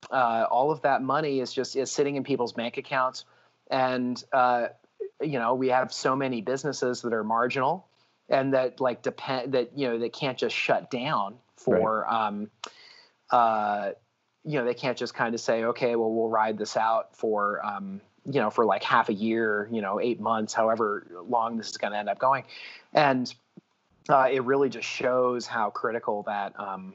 uh, 0.10 0.46
all 0.50 0.72
of 0.72 0.82
that 0.82 1.04
money 1.04 1.40
is 1.40 1.54
just 1.54 1.76
is 1.76 1.92
sitting 1.92 2.16
in 2.16 2.24
people's 2.24 2.54
bank 2.54 2.78
accounts, 2.78 3.26
and 3.70 4.24
uh, 4.34 4.68
you 5.22 5.38
know, 5.40 5.54
we 5.54 5.68
have 5.70 5.94
so 5.94 6.16
many 6.16 6.42
businesses 6.42 7.04
that 7.04 7.14
are 7.14 7.24
marginal 7.24 7.88
and 8.30 8.54
that 8.54 8.80
like 8.80 9.02
depend 9.02 9.54
that 9.54 9.78
you 9.78 9.88
know 9.88 9.98
they 9.98 10.10
can't 10.10 10.38
just 10.38 10.56
shut 10.56 10.90
down 10.90 11.36
for 11.56 12.02
right. 12.02 12.28
um 12.28 12.50
uh 13.30 13.92
you 14.44 14.58
know 14.58 14.66
they 14.66 14.74
can't 14.74 14.98
just 14.98 15.14
kind 15.14 15.34
of 15.34 15.42
say 15.42 15.66
okay 15.66 15.96
well 15.96 16.12
we'll 16.12 16.30
ride 16.30 16.58
this 16.58 16.78
out 16.78 17.16
for 17.16 17.66
um 17.66 18.02
you 18.26 18.40
know 18.40 18.50
for 18.50 18.66
like 18.66 18.84
half 18.84 19.10
a 19.10 19.14
year 19.14 19.68
you 19.72 19.82
know 19.82 20.00
eight 20.00 20.20
months 20.20 20.54
however 20.54 21.08
long 21.28 21.58
this 21.58 21.70
is 21.70 21.78
going 21.78 21.94
to 21.94 22.00
end 22.00 22.10
up 22.10 22.20
going 22.20 22.44
and 22.94 23.34
uh, 24.10 24.28
it 24.30 24.44
really 24.44 24.70
just 24.70 24.88
shows 24.88 25.48
how 25.48 25.70
critical 25.70 26.24
that 26.24 26.60
um, 26.60 26.94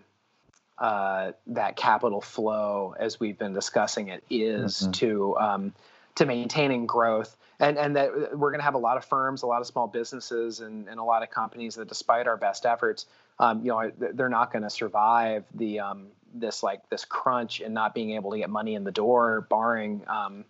uh, 0.79 1.33
that 1.47 1.77
capital 1.77 2.21
flow, 2.21 2.95
as 2.99 3.19
we've 3.19 3.39
been 3.39 3.53
discussing 3.53 4.09
it, 4.09 4.23
is 4.31 4.77
mm-hmm. 4.77 4.91
to 4.93 5.37
um, 5.39 5.75
to 6.17 6.27
maintaining 6.27 6.87
growth 6.87 7.37
and 7.61 7.79
and 7.79 7.97
that 7.97 8.37
we're 8.37 8.51
going 8.51 8.61
to 8.61 8.65
have 8.65 8.75
a 8.75 8.79
lot 8.79 8.97
of 8.97 9.05
firms, 9.05 9.43
a 9.43 9.47
lot 9.47 9.61
of 9.61 9.67
small 9.67 9.87
businesses, 9.87 10.61
and, 10.61 10.89
and 10.89 11.01
a 11.01 11.05
lot 11.05 11.23
of 11.23 11.31
companies 11.31 11.75
that, 11.75 11.89
despite 11.89 12.27
our 12.27 12.37
best 12.37 12.67
efforts, 12.67 13.07
um, 13.39 13.65
you 13.65 13.69
know, 13.69 13.91
they're 13.99 14.29
not 14.29 14.53
going 14.53 14.63
to 14.63 14.71
survive 14.71 15.45
the 15.55 15.81
um, 15.81 16.09
this 16.35 16.63
like 16.63 16.89
this 16.89 17.05
crunch 17.05 17.61
and 17.61 17.75
not 17.75 17.95
being 17.95 18.13
able 18.13 18.31
to 18.31 18.39
get 18.39 18.51
money 18.51 18.75
in 18.75 18.85
the 18.85 18.93
door, 18.93 19.47
barring 19.49 20.03
um, 20.07 20.45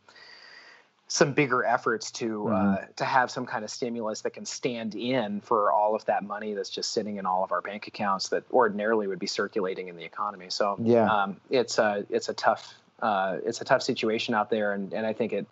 some 1.08 1.32
bigger 1.32 1.64
efforts 1.64 2.10
to 2.10 2.48
uh, 2.48 2.50
mm-hmm. 2.50 2.74
uh, 2.74 2.86
to 2.96 3.04
have 3.04 3.30
some 3.30 3.46
kind 3.46 3.64
of 3.64 3.70
stimulus 3.70 4.20
that 4.20 4.30
can 4.30 4.44
stand 4.44 4.94
in 4.94 5.40
for 5.40 5.72
all 5.72 5.94
of 5.94 6.04
that 6.04 6.22
money 6.22 6.52
that's 6.52 6.70
just 6.70 6.92
sitting 6.92 7.16
in 7.16 7.24
all 7.24 7.42
of 7.42 7.52
our 7.52 7.62
bank 7.62 7.86
accounts 7.86 8.28
that 8.28 8.44
ordinarily 8.52 9.06
would 9.06 9.18
be 9.18 9.26
circulating 9.26 9.88
in 9.88 9.96
the 9.96 10.04
economy. 10.04 10.46
So 10.50 10.76
yeah, 10.82 11.10
um, 11.10 11.40
it's 11.48 11.78
a 11.78 12.04
it's 12.10 12.28
a 12.28 12.34
tough 12.34 12.74
uh, 13.00 13.38
it's 13.44 13.60
a 13.60 13.64
tough 13.64 13.82
situation 13.82 14.34
out 14.34 14.50
there, 14.50 14.72
and, 14.72 14.92
and 14.92 15.06
I 15.06 15.14
think 15.14 15.32
it 15.32 15.46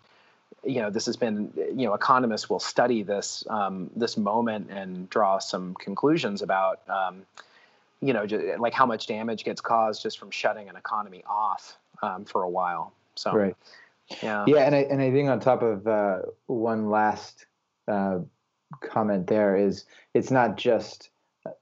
you 0.66 0.80
know 0.80 0.90
this 0.90 1.06
has 1.06 1.16
been 1.16 1.52
you 1.56 1.86
know 1.86 1.94
economists 1.94 2.50
will 2.50 2.60
study 2.60 3.02
this 3.02 3.44
um, 3.48 3.90
this 3.96 4.16
moment 4.16 4.70
and 4.70 5.08
draw 5.08 5.38
some 5.38 5.74
conclusions 5.74 6.42
about 6.42 6.80
um, 6.88 7.24
you 8.00 8.12
know 8.12 8.26
just, 8.26 8.58
like 8.58 8.72
how 8.72 8.86
much 8.86 9.06
damage 9.06 9.44
gets 9.44 9.60
caused 9.60 10.02
just 10.02 10.18
from 10.18 10.30
shutting 10.30 10.68
an 10.68 10.76
economy 10.76 11.22
off 11.28 11.76
um, 12.02 12.24
for 12.24 12.42
a 12.42 12.48
while 12.48 12.92
so. 13.14 13.32
Right. 13.32 13.56
Yeah. 14.22 14.44
Yeah 14.46 14.58
and 14.58 14.74
I, 14.74 14.78
and 14.78 15.00
I 15.02 15.10
think 15.10 15.28
on 15.28 15.40
top 15.40 15.62
of 15.62 15.86
uh, 15.86 16.18
one 16.46 16.90
last 16.90 17.46
uh, 17.88 18.20
comment 18.80 19.26
there 19.26 19.56
is 19.56 19.84
it's 20.14 20.30
not 20.30 20.56
just 20.56 21.10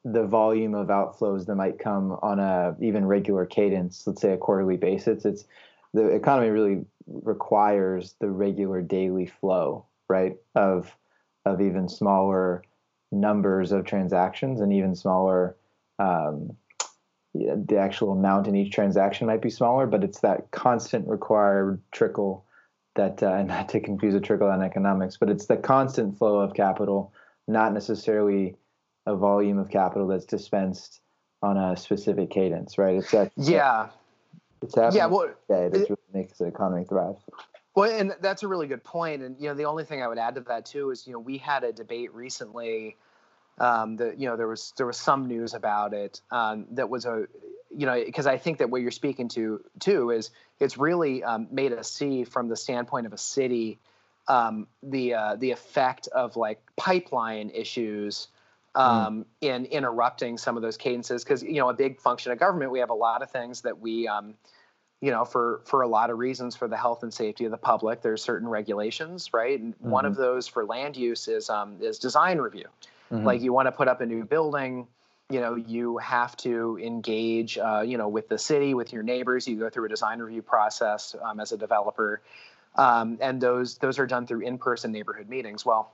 the 0.04 0.24
volume 0.24 0.74
of 0.74 0.88
outflows 0.88 1.46
that 1.46 1.54
might 1.56 1.78
come 1.78 2.18
on 2.22 2.38
a 2.40 2.74
even 2.80 3.06
regular 3.06 3.44
cadence 3.46 4.06
let's 4.06 4.20
say 4.20 4.32
a 4.32 4.36
quarterly 4.36 4.76
basis. 4.76 5.24
It's 5.24 5.44
the 5.92 6.08
economy 6.08 6.48
really 6.48 6.84
requires 7.06 8.14
the 8.20 8.30
regular 8.30 8.82
daily 8.82 9.26
flow, 9.26 9.86
right? 10.08 10.36
Of 10.54 10.96
of 11.44 11.60
even 11.60 11.88
smaller 11.88 12.62
numbers 13.12 13.70
of 13.70 13.84
transactions 13.84 14.60
and 14.60 14.72
even 14.72 14.94
smaller 14.94 15.56
um, 15.98 16.56
the 17.34 17.76
actual 17.76 18.12
amount 18.12 18.46
in 18.46 18.54
each 18.54 18.72
transaction 18.72 19.26
might 19.26 19.42
be 19.42 19.50
smaller, 19.50 19.86
but 19.86 20.04
it's 20.04 20.20
that 20.20 20.50
constant 20.52 21.08
required 21.08 21.80
trickle 21.90 22.44
that, 22.94 23.22
uh, 23.22 23.32
and 23.32 23.48
not 23.48 23.68
to 23.70 23.80
confuse 23.80 24.14
a 24.14 24.20
trickle 24.20 24.48
on 24.48 24.62
economics, 24.62 25.16
but 25.16 25.30
it's 25.30 25.46
the 25.46 25.56
constant 25.56 26.16
flow 26.16 26.38
of 26.38 26.54
capital, 26.54 27.12
not 27.48 27.72
necessarily 27.72 28.56
a 29.06 29.16
volume 29.16 29.58
of 29.58 29.68
capital 29.68 30.06
that's 30.06 30.24
dispensed 30.24 31.00
on 31.42 31.58
a 31.58 31.76
specific 31.76 32.30
cadence, 32.30 32.78
right? 32.78 32.96
It's 32.96 33.10
that, 33.10 33.32
yeah, 33.36 33.88
it's 34.62 34.74
happening 34.74 34.98
yeah. 34.98 35.06
Well, 35.06 35.34
makes 36.14 36.38
the 36.38 36.46
economy 36.46 36.84
thrive. 36.84 37.16
Well, 37.74 37.90
and 37.90 38.14
that's 38.20 38.42
a 38.42 38.48
really 38.48 38.66
good 38.66 38.84
point. 38.84 39.22
And 39.22 39.36
you 39.38 39.48
know, 39.48 39.54
the 39.54 39.64
only 39.64 39.84
thing 39.84 40.02
I 40.02 40.08
would 40.08 40.18
add 40.18 40.36
to 40.36 40.40
that 40.42 40.66
too 40.66 40.90
is 40.90 41.06
you 41.06 41.12
know 41.12 41.18
we 41.18 41.38
had 41.38 41.64
a 41.64 41.72
debate 41.72 42.14
recently. 42.14 42.96
Um, 43.56 43.98
that 43.98 44.18
you 44.18 44.28
know 44.28 44.36
there 44.36 44.48
was 44.48 44.72
there 44.76 44.86
was 44.86 44.96
some 44.96 45.26
news 45.28 45.54
about 45.54 45.94
it 45.94 46.20
um, 46.32 46.66
that 46.72 46.90
was 46.90 47.04
a 47.04 47.26
you 47.70 47.86
know 47.86 48.02
because 48.04 48.26
I 48.26 48.36
think 48.36 48.58
that 48.58 48.68
what 48.68 48.82
you're 48.82 48.90
speaking 48.90 49.28
to 49.28 49.62
too 49.78 50.10
is 50.10 50.30
it's 50.58 50.76
really 50.76 51.22
um, 51.22 51.46
made 51.52 51.72
us 51.72 51.88
see 51.88 52.24
from 52.24 52.48
the 52.48 52.56
standpoint 52.56 53.06
of 53.06 53.12
a 53.12 53.18
city 53.18 53.78
um, 54.28 54.66
the 54.82 55.14
uh, 55.14 55.36
the 55.36 55.50
effect 55.50 56.08
of 56.08 56.36
like 56.36 56.60
pipeline 56.76 57.50
issues 57.50 58.28
um, 58.74 59.20
mm. 59.20 59.24
in 59.40 59.64
interrupting 59.66 60.38
some 60.38 60.56
of 60.56 60.62
those 60.62 60.76
cadences 60.76 61.24
because 61.24 61.42
you 61.42 61.60
know 61.60 61.68
a 61.68 61.74
big 61.74 62.00
function 62.00 62.32
of 62.32 62.38
government 62.38 62.70
we 62.70 62.80
have 62.80 62.90
a 62.90 62.94
lot 62.94 63.22
of 63.22 63.30
things 63.30 63.60
that 63.62 63.78
we 63.78 64.08
um, 64.08 64.34
you 65.00 65.10
know 65.10 65.24
for 65.24 65.60
for 65.64 65.82
a 65.82 65.88
lot 65.88 66.10
of 66.10 66.18
reasons 66.18 66.56
for 66.56 66.68
the 66.68 66.76
health 66.76 67.02
and 67.02 67.12
safety 67.12 67.44
of 67.44 67.50
the 67.50 67.56
public 67.56 68.02
there's 68.02 68.22
certain 68.22 68.48
regulations 68.48 69.30
right 69.32 69.60
and 69.60 69.74
mm-hmm. 69.74 69.90
one 69.90 70.04
of 70.04 70.14
mm-hmm. 70.14 70.22
those 70.22 70.46
for 70.46 70.64
land 70.64 70.96
use 70.96 71.28
is 71.28 71.50
um, 71.50 71.76
is 71.80 71.98
design 71.98 72.38
review 72.38 72.66
mm-hmm. 73.12 73.24
like 73.24 73.40
you 73.40 73.52
want 73.52 73.66
to 73.66 73.72
put 73.72 73.88
up 73.88 74.00
a 74.00 74.06
new 74.06 74.24
building 74.24 74.86
you 75.30 75.40
know 75.40 75.56
you 75.56 75.98
have 75.98 76.36
to 76.36 76.78
engage 76.82 77.58
uh, 77.58 77.82
you 77.84 77.98
know 77.98 78.08
with 78.08 78.28
the 78.28 78.38
city 78.38 78.74
with 78.74 78.92
your 78.92 79.02
neighbors 79.02 79.46
you 79.46 79.58
go 79.58 79.68
through 79.68 79.86
a 79.86 79.88
design 79.88 80.18
review 80.20 80.42
process 80.42 81.14
um, 81.22 81.40
as 81.40 81.52
a 81.52 81.56
developer 81.56 82.22
um, 82.76 83.18
and 83.20 83.40
those 83.40 83.78
those 83.78 83.98
are 83.98 84.06
done 84.06 84.26
through 84.26 84.40
in-person 84.40 84.90
neighborhood 84.90 85.28
meetings. 85.28 85.64
Well, 85.64 85.92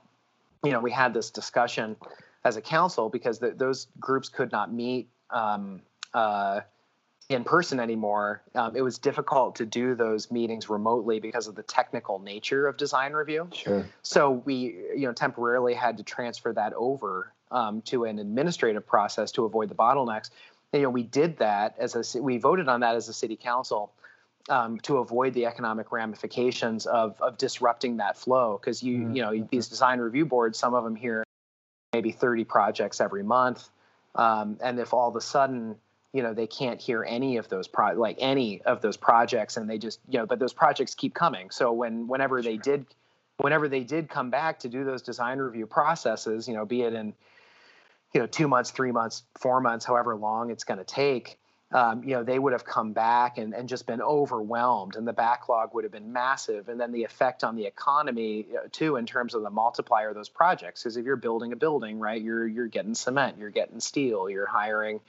you 0.63 0.71
know, 0.71 0.79
we 0.79 0.91
had 0.91 1.13
this 1.13 1.29
discussion 1.29 1.95
as 2.43 2.57
a 2.57 2.61
council 2.61 3.09
because 3.09 3.39
the, 3.39 3.51
those 3.51 3.87
groups 3.99 4.29
could 4.29 4.51
not 4.51 4.73
meet 4.73 5.09
um, 5.29 5.81
uh, 6.13 6.61
in 7.31 7.43
person 7.43 7.79
anymore. 7.79 8.41
Um, 8.55 8.75
it 8.75 8.81
was 8.81 8.97
difficult 8.97 9.55
to 9.55 9.65
do 9.65 9.95
those 9.95 10.31
meetings 10.31 10.69
remotely 10.69 11.19
because 11.19 11.47
of 11.47 11.55
the 11.55 11.63
technical 11.63 12.19
nature 12.19 12.67
of 12.67 12.77
design 12.77 13.13
review. 13.13 13.49
Sure. 13.53 13.85
So 14.01 14.31
we, 14.31 14.75
you 14.95 15.07
know, 15.07 15.13
temporarily 15.13 15.73
had 15.73 15.97
to 15.97 16.03
transfer 16.03 16.53
that 16.53 16.73
over 16.73 17.33
um, 17.51 17.81
to 17.83 18.05
an 18.05 18.19
administrative 18.19 18.85
process 18.85 19.31
to 19.33 19.45
avoid 19.45 19.69
the 19.69 19.75
bottlenecks. 19.75 20.29
And, 20.73 20.81
you 20.81 20.87
know, 20.87 20.89
we 20.89 21.03
did 21.03 21.37
that 21.37 21.75
as 21.79 22.15
a 22.15 22.21
we 22.21 22.37
voted 22.37 22.67
on 22.67 22.81
that 22.81 22.95
as 22.95 23.09
a 23.09 23.13
city 23.13 23.35
council 23.35 23.91
um, 24.49 24.79
to 24.79 24.97
avoid 24.97 25.33
the 25.33 25.45
economic 25.45 25.91
ramifications 25.91 26.85
of 26.85 27.19
of 27.21 27.37
disrupting 27.37 27.97
that 27.97 28.17
flow 28.17 28.57
because 28.59 28.81
you 28.81 28.97
mm-hmm. 28.99 29.15
you 29.15 29.21
know 29.21 29.47
these 29.51 29.67
design 29.67 29.99
review 29.99 30.25
boards 30.25 30.57
some 30.57 30.73
of 30.73 30.83
them 30.83 30.95
here, 30.95 31.23
maybe 31.93 32.11
30 32.11 32.45
projects 32.45 33.01
every 33.01 33.23
month 33.23 33.69
um, 34.15 34.57
and 34.63 34.79
if 34.79 34.93
all 34.93 35.07
of 35.07 35.15
a 35.15 35.21
sudden 35.21 35.75
you 36.13 36.21
know 36.21 36.33
they 36.33 36.47
can't 36.47 36.81
hear 36.81 37.03
any 37.03 37.37
of 37.37 37.47
those 37.49 37.67
pro 37.67 37.93
like 37.93 38.17
any 38.19 38.61
of 38.61 38.81
those 38.81 38.97
projects 38.97 39.57
and 39.57 39.69
they 39.69 39.77
just 39.77 39.99
you 40.09 40.19
know 40.19 40.25
but 40.25 40.39
those 40.39 40.53
projects 40.53 40.95
keep 40.95 41.13
coming 41.13 41.49
so 41.49 41.71
when 41.71 42.07
whenever 42.07 42.41
sure. 42.41 42.51
they 42.51 42.57
did 42.57 42.85
whenever 43.37 43.67
they 43.67 43.83
did 43.83 44.09
come 44.09 44.29
back 44.29 44.59
to 44.59 44.69
do 44.69 44.83
those 44.83 45.01
design 45.01 45.39
review 45.39 45.65
processes 45.65 46.47
you 46.47 46.53
know 46.53 46.65
be 46.65 46.81
it 46.81 46.93
in 46.93 47.13
you 48.13 48.19
know 48.19 48.27
two 48.27 48.47
months 48.47 48.71
three 48.71 48.91
months 48.91 49.23
four 49.37 49.61
months 49.61 49.85
however 49.85 50.15
long 50.15 50.51
it's 50.51 50.63
going 50.63 50.79
to 50.79 50.85
take 50.85 51.37
um, 51.73 52.03
you 52.03 52.15
know, 52.15 52.23
they 52.23 52.37
would 52.37 52.51
have 52.51 52.65
come 52.65 52.91
back 52.91 53.37
and, 53.37 53.53
and 53.53 53.69
just 53.69 53.87
been 53.87 54.01
overwhelmed, 54.01 54.97
and 54.97 55.07
the 55.07 55.13
backlog 55.13 55.73
would 55.73 55.85
have 55.85 55.91
been 55.93 56.11
massive. 56.11 56.67
And 56.67 56.77
then 56.77 56.91
the 56.91 57.05
effect 57.05 57.45
on 57.45 57.55
the 57.55 57.65
economy 57.65 58.45
uh, 58.53 58.67
too, 58.71 58.97
in 58.97 59.05
terms 59.05 59.35
of 59.35 59.41
the 59.41 59.49
multiplier 59.49 60.09
of 60.09 60.15
those 60.15 60.27
projects, 60.27 60.83
because 60.83 60.97
if 60.97 61.05
you're 61.05 61.15
building 61.15 61.53
a 61.53 61.55
building, 61.55 61.97
right, 61.99 62.21
you're 62.21 62.45
you're 62.45 62.67
getting 62.67 62.93
cement, 62.93 63.37
you're 63.37 63.51
getting 63.51 63.79
steel, 63.79 64.29
you're 64.29 64.47
hiring 64.47 64.99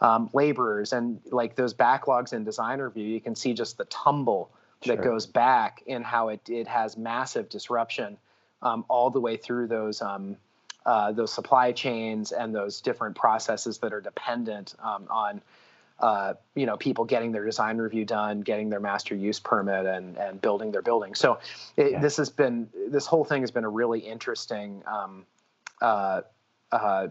um, 0.00 0.30
laborers, 0.32 0.92
and 0.92 1.20
like 1.30 1.56
those 1.56 1.74
backlogs 1.74 2.32
in 2.32 2.44
design 2.44 2.80
review, 2.80 3.06
you 3.06 3.20
can 3.20 3.34
see 3.34 3.54
just 3.54 3.78
the 3.78 3.84
tumble 3.86 4.50
sure. 4.84 4.96
that 4.96 5.02
goes 5.02 5.26
back 5.26 5.82
in 5.86 6.02
how 6.02 6.28
it 6.28 6.48
it 6.48 6.68
has 6.68 6.96
massive 6.96 7.48
disruption 7.48 8.16
um, 8.62 8.84
all 8.88 9.10
the 9.10 9.20
way 9.20 9.36
through 9.36 9.66
those. 9.66 10.02
Um, 10.02 10.36
uh, 10.84 11.10
those 11.10 11.32
supply 11.32 11.72
chains 11.72 12.30
and 12.30 12.54
those 12.54 12.80
different 12.80 13.16
processes 13.16 13.78
that 13.78 13.92
are 13.92 14.00
dependent 14.00 14.76
um, 14.78 15.04
on 15.10 15.42
uh, 15.98 16.34
you 16.54 16.66
know 16.66 16.76
people 16.76 17.04
getting 17.04 17.32
their 17.32 17.44
design 17.44 17.78
review 17.78 18.04
done, 18.04 18.40
getting 18.40 18.68
their 18.70 18.80
master 18.80 19.14
use 19.14 19.40
permit, 19.40 19.86
and 19.86 20.16
and 20.16 20.40
building 20.40 20.70
their 20.70 20.82
building. 20.82 21.14
So 21.14 21.38
it, 21.76 21.92
yeah. 21.92 22.00
this 22.00 22.16
has 22.18 22.30
been 22.30 22.68
this 22.88 23.06
whole 23.06 23.24
thing 23.24 23.42
has 23.42 23.50
been 23.50 23.64
a 23.64 23.68
really 23.68 24.00
interesting. 24.00 24.82
Um, 24.86 25.26
uh, 25.80 26.22
uh, 26.72 27.08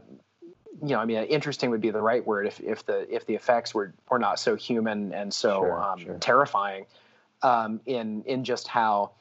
you 0.81 0.89
know, 0.89 0.99
I 0.99 1.05
mean, 1.05 1.23
interesting 1.23 1.69
would 1.71 1.81
be 1.81 1.91
the 1.91 2.01
right 2.01 2.25
word 2.25 2.47
if 2.47 2.59
if 2.59 2.85
the 2.85 3.13
if 3.13 3.25
the 3.25 3.35
effects 3.35 3.73
were 3.73 3.93
were 4.09 4.19
not 4.19 4.39
so 4.39 4.55
human 4.55 5.13
and 5.13 5.33
so 5.33 5.61
sure, 5.61 5.81
um, 5.81 5.99
sure. 5.99 6.17
terrifying 6.19 6.85
um, 7.41 7.81
in 7.85 8.23
in 8.25 8.43
just 8.43 8.67
how. 8.67 9.11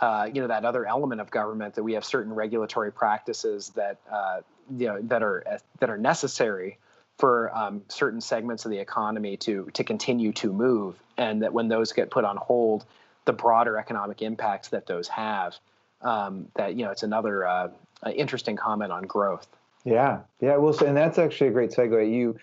Uh, 0.00 0.26
you 0.32 0.40
know 0.40 0.48
that 0.48 0.64
other 0.64 0.86
element 0.86 1.20
of 1.20 1.30
government 1.30 1.74
that 1.74 1.82
we 1.82 1.92
have 1.92 2.02
certain 2.02 2.32
regulatory 2.32 2.90
practices 2.90 3.68
that 3.76 3.98
uh, 4.10 4.40
you 4.78 4.86
know 4.86 4.98
that 5.02 5.22
are 5.22 5.44
that 5.80 5.90
are 5.90 5.98
necessary 5.98 6.78
for 7.18 7.54
um, 7.54 7.82
certain 7.88 8.20
segments 8.20 8.64
of 8.64 8.70
the 8.70 8.78
economy 8.78 9.36
to 9.36 9.68
to 9.74 9.84
continue 9.84 10.32
to 10.32 10.50
move, 10.50 10.96
and 11.18 11.42
that 11.42 11.52
when 11.52 11.68
those 11.68 11.92
get 11.92 12.10
put 12.10 12.24
on 12.24 12.38
hold, 12.38 12.86
the 13.26 13.34
broader 13.34 13.76
economic 13.76 14.22
impacts 14.22 14.68
that 14.68 14.86
those 14.86 15.08
have. 15.08 15.54
Um, 16.00 16.48
that 16.54 16.74
you 16.74 16.84
know, 16.84 16.90
it's 16.90 17.02
another 17.02 17.46
uh, 17.46 17.68
interesting 18.14 18.56
comment 18.56 18.90
on 18.92 19.04
growth. 19.04 19.46
Yeah, 19.84 20.20
yeah. 20.40 20.56
Well, 20.56 20.72
so, 20.72 20.86
and 20.86 20.96
that's 20.96 21.18
actually 21.18 21.48
a 21.48 21.52
great 21.52 21.70
segue. 21.70 22.12
You 22.12 22.36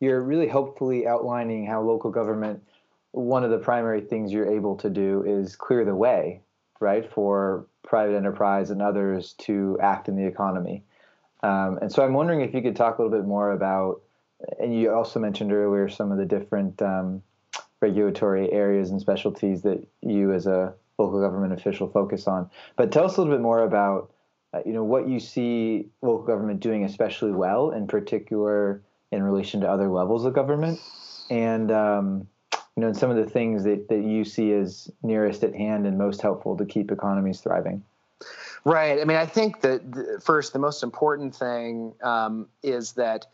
you're 0.00 0.20
really 0.20 0.48
hopefully 0.48 1.06
outlining 1.06 1.66
how 1.66 1.82
local 1.82 2.10
government. 2.10 2.62
One 3.12 3.44
of 3.44 3.50
the 3.50 3.58
primary 3.58 4.00
things 4.00 4.32
you're 4.32 4.50
able 4.50 4.76
to 4.78 4.90
do 4.90 5.22
is 5.22 5.54
clear 5.54 5.84
the 5.84 5.94
way, 5.94 6.40
right, 6.80 7.08
for 7.12 7.66
private 7.82 8.16
enterprise 8.16 8.70
and 8.70 8.80
others 8.80 9.34
to 9.34 9.78
act 9.80 10.08
in 10.08 10.16
the 10.16 10.26
economy. 10.26 10.82
Um, 11.42 11.78
and 11.82 11.92
so 11.92 12.04
I'm 12.04 12.14
wondering 12.14 12.40
if 12.40 12.54
you 12.54 12.62
could 12.62 12.74
talk 12.74 12.98
a 12.98 13.02
little 13.02 13.16
bit 13.16 13.26
more 13.26 13.52
about, 13.52 14.00
and 14.58 14.74
you 14.74 14.92
also 14.92 15.20
mentioned 15.20 15.52
earlier 15.52 15.88
some 15.88 16.10
of 16.10 16.18
the 16.18 16.24
different 16.24 16.80
um, 16.80 17.22
regulatory 17.80 18.50
areas 18.50 18.90
and 18.90 19.00
specialties 19.00 19.62
that 19.62 19.86
you 20.00 20.32
as 20.32 20.46
a 20.46 20.72
local 20.98 21.20
government 21.20 21.52
official 21.52 21.88
focus 21.88 22.26
on. 22.26 22.48
But 22.76 22.92
tell 22.92 23.04
us 23.04 23.16
a 23.16 23.20
little 23.20 23.34
bit 23.34 23.42
more 23.42 23.62
about, 23.62 24.10
uh, 24.52 24.60
you 24.66 24.72
know, 24.72 24.84
what 24.84 25.08
you 25.08 25.18
see 25.18 25.86
local 26.02 26.24
government 26.24 26.60
doing 26.60 26.84
especially 26.84 27.32
well, 27.32 27.70
in 27.70 27.86
particular 27.86 28.82
in 29.10 29.22
relation 29.22 29.60
to 29.60 29.68
other 29.68 29.88
levels 29.88 30.24
of 30.24 30.34
government, 30.34 30.80
and 31.30 31.70
um, 31.70 32.26
you 32.76 32.80
know, 32.80 32.88
and 32.88 32.96
some 32.96 33.10
of 33.10 33.16
the 33.16 33.28
things 33.28 33.64
that, 33.64 33.88
that 33.88 34.02
you 34.02 34.24
see 34.24 34.52
as 34.52 34.90
nearest 35.02 35.44
at 35.44 35.54
hand 35.54 35.86
and 35.86 35.98
most 35.98 36.22
helpful 36.22 36.56
to 36.56 36.64
keep 36.64 36.90
economies 36.90 37.40
thriving. 37.40 37.84
Right. 38.64 39.00
I 39.00 39.04
mean, 39.04 39.16
I 39.16 39.26
think 39.26 39.60
that 39.62 40.20
first, 40.22 40.52
the 40.52 40.58
most 40.58 40.82
important 40.82 41.34
thing 41.34 41.94
um, 42.02 42.46
is 42.62 42.92
that 42.92 43.26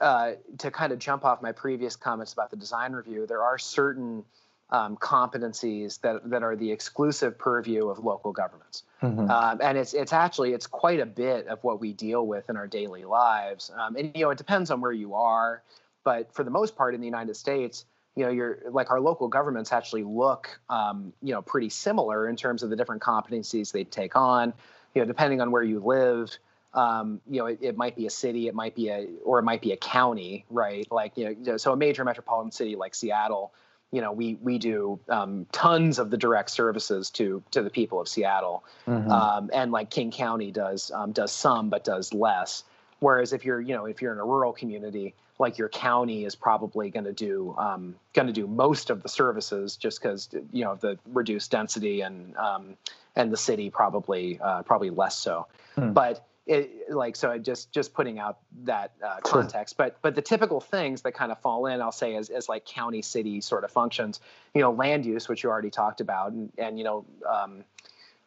uh, 0.00 0.32
to 0.58 0.70
kind 0.70 0.92
of 0.92 0.98
jump 0.98 1.24
off 1.24 1.42
my 1.42 1.52
previous 1.52 1.96
comments 1.96 2.32
about 2.32 2.50
the 2.50 2.56
design 2.56 2.92
review, 2.92 3.26
there 3.26 3.42
are 3.42 3.58
certain 3.58 4.24
um, 4.70 4.96
competencies 4.96 6.00
that 6.00 6.28
that 6.28 6.42
are 6.42 6.56
the 6.56 6.70
exclusive 6.70 7.38
purview 7.38 7.88
of 7.88 8.00
local 8.00 8.32
governments, 8.32 8.82
mm-hmm. 9.02 9.30
um, 9.30 9.60
and 9.62 9.78
it's 9.78 9.94
it's 9.94 10.12
actually 10.12 10.52
it's 10.52 10.66
quite 10.66 11.00
a 11.00 11.06
bit 11.06 11.46
of 11.46 11.62
what 11.62 11.80
we 11.80 11.92
deal 11.92 12.26
with 12.26 12.50
in 12.50 12.56
our 12.56 12.66
daily 12.66 13.04
lives. 13.04 13.70
Um, 13.76 13.96
and 13.96 14.12
you 14.14 14.24
know, 14.24 14.30
it 14.30 14.38
depends 14.38 14.70
on 14.70 14.80
where 14.80 14.92
you 14.92 15.14
are, 15.14 15.62
but 16.04 16.32
for 16.32 16.42
the 16.42 16.50
most 16.50 16.76
part 16.76 16.94
in 16.94 17.00
the 17.00 17.06
United 17.06 17.36
States, 17.36 17.84
you 18.16 18.24
know, 18.24 18.30
you're 18.30 18.58
like 18.70 18.90
our 18.90 19.00
local 19.00 19.28
governments 19.28 19.72
actually 19.72 20.02
look, 20.02 20.58
um, 20.68 21.12
you 21.22 21.32
know, 21.32 21.42
pretty 21.42 21.68
similar 21.68 22.28
in 22.28 22.34
terms 22.34 22.62
of 22.62 22.70
the 22.70 22.76
different 22.76 23.02
competencies 23.02 23.70
they 23.70 23.84
take 23.84 24.16
on. 24.16 24.52
You 24.94 25.02
know, 25.02 25.06
depending 25.06 25.42
on 25.42 25.50
where 25.50 25.62
you 25.62 25.78
live, 25.78 26.36
um, 26.76 27.20
you 27.28 27.38
know, 27.38 27.46
it, 27.46 27.58
it, 27.60 27.76
might 27.76 27.96
be 27.96 28.06
a 28.06 28.10
city, 28.10 28.48
it 28.48 28.54
might 28.54 28.74
be 28.74 28.88
a, 28.88 29.06
or 29.24 29.38
it 29.38 29.42
might 29.42 29.62
be 29.62 29.72
a 29.72 29.76
county, 29.76 30.44
right? 30.50 30.86
Like, 30.90 31.16
you 31.16 31.36
know, 31.38 31.56
so 31.56 31.72
a 31.72 31.76
major 31.76 32.04
metropolitan 32.04 32.52
city 32.52 32.76
like 32.76 32.94
Seattle, 32.94 33.52
you 33.92 34.00
know, 34.00 34.12
we 34.12 34.34
we 34.34 34.58
do 34.58 34.98
um, 35.08 35.46
tons 35.52 35.98
of 35.98 36.10
the 36.10 36.16
direct 36.16 36.50
services 36.50 37.10
to 37.10 37.42
to 37.52 37.62
the 37.62 37.70
people 37.70 38.00
of 38.00 38.08
Seattle, 38.08 38.64
mm-hmm. 38.86 39.10
um, 39.10 39.50
and 39.52 39.72
like 39.72 39.90
King 39.90 40.10
County 40.10 40.50
does 40.50 40.90
um, 40.90 41.12
does 41.12 41.32
some, 41.32 41.70
but 41.70 41.84
does 41.84 42.12
less. 42.12 42.64
Whereas 42.98 43.32
if 43.32 43.44
you're, 43.44 43.60
you 43.60 43.74
know, 43.74 43.84
if 43.84 44.00
you're 44.00 44.12
in 44.12 44.18
a 44.18 44.24
rural 44.24 44.52
community, 44.52 45.14
like 45.38 45.58
your 45.58 45.68
county 45.68 46.24
is 46.24 46.34
probably 46.34 46.90
going 46.90 47.04
to 47.04 47.12
do 47.12 47.54
um, 47.58 47.94
going 48.14 48.26
to 48.26 48.32
do 48.32 48.46
most 48.46 48.90
of 48.90 49.02
the 49.02 49.08
services 49.08 49.76
just 49.76 50.00
because 50.00 50.28
you 50.52 50.64
know 50.64 50.76
the 50.76 50.98
reduced 51.12 51.50
density 51.50 52.00
and 52.00 52.36
um, 52.36 52.76
and 53.14 53.32
the 53.32 53.36
city 53.36 53.70
probably 53.70 54.40
uh, 54.42 54.62
probably 54.62 54.90
less 54.90 55.18
so. 55.18 55.46
Hmm. 55.74 55.92
But 55.92 56.26
it, 56.46 56.90
like 56.90 57.16
so, 57.16 57.30
I 57.30 57.38
just 57.38 57.72
just 57.72 57.92
putting 57.92 58.18
out 58.18 58.38
that 58.64 58.92
uh, 59.04 59.16
context. 59.22 59.76
Sure. 59.76 59.86
But 59.86 59.98
but 60.02 60.14
the 60.14 60.22
typical 60.22 60.60
things 60.60 61.02
that 61.02 61.12
kind 61.12 61.32
of 61.32 61.40
fall 61.40 61.66
in, 61.66 61.80
I'll 61.80 61.92
say, 61.92 62.14
as 62.14 62.30
as 62.30 62.48
like 62.48 62.64
county 62.64 63.02
city 63.02 63.40
sort 63.40 63.64
of 63.64 63.70
functions. 63.70 64.20
You 64.54 64.60
know, 64.60 64.72
land 64.72 65.04
use, 65.04 65.28
which 65.28 65.42
you 65.42 65.50
already 65.50 65.70
talked 65.70 66.00
about, 66.00 66.32
and 66.32 66.52
and 66.56 66.78
you 66.78 66.84
know 66.84 67.04
um, 67.28 67.64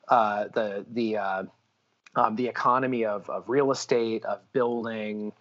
uh, 0.08 0.46
the 0.54 0.86
the 0.92 1.18
uh, 1.18 1.44
um, 2.16 2.36
the 2.36 2.48
economy 2.48 3.06
of, 3.06 3.30
of 3.30 3.48
real 3.48 3.72
estate, 3.72 4.26
of 4.26 4.40
building, 4.52 5.32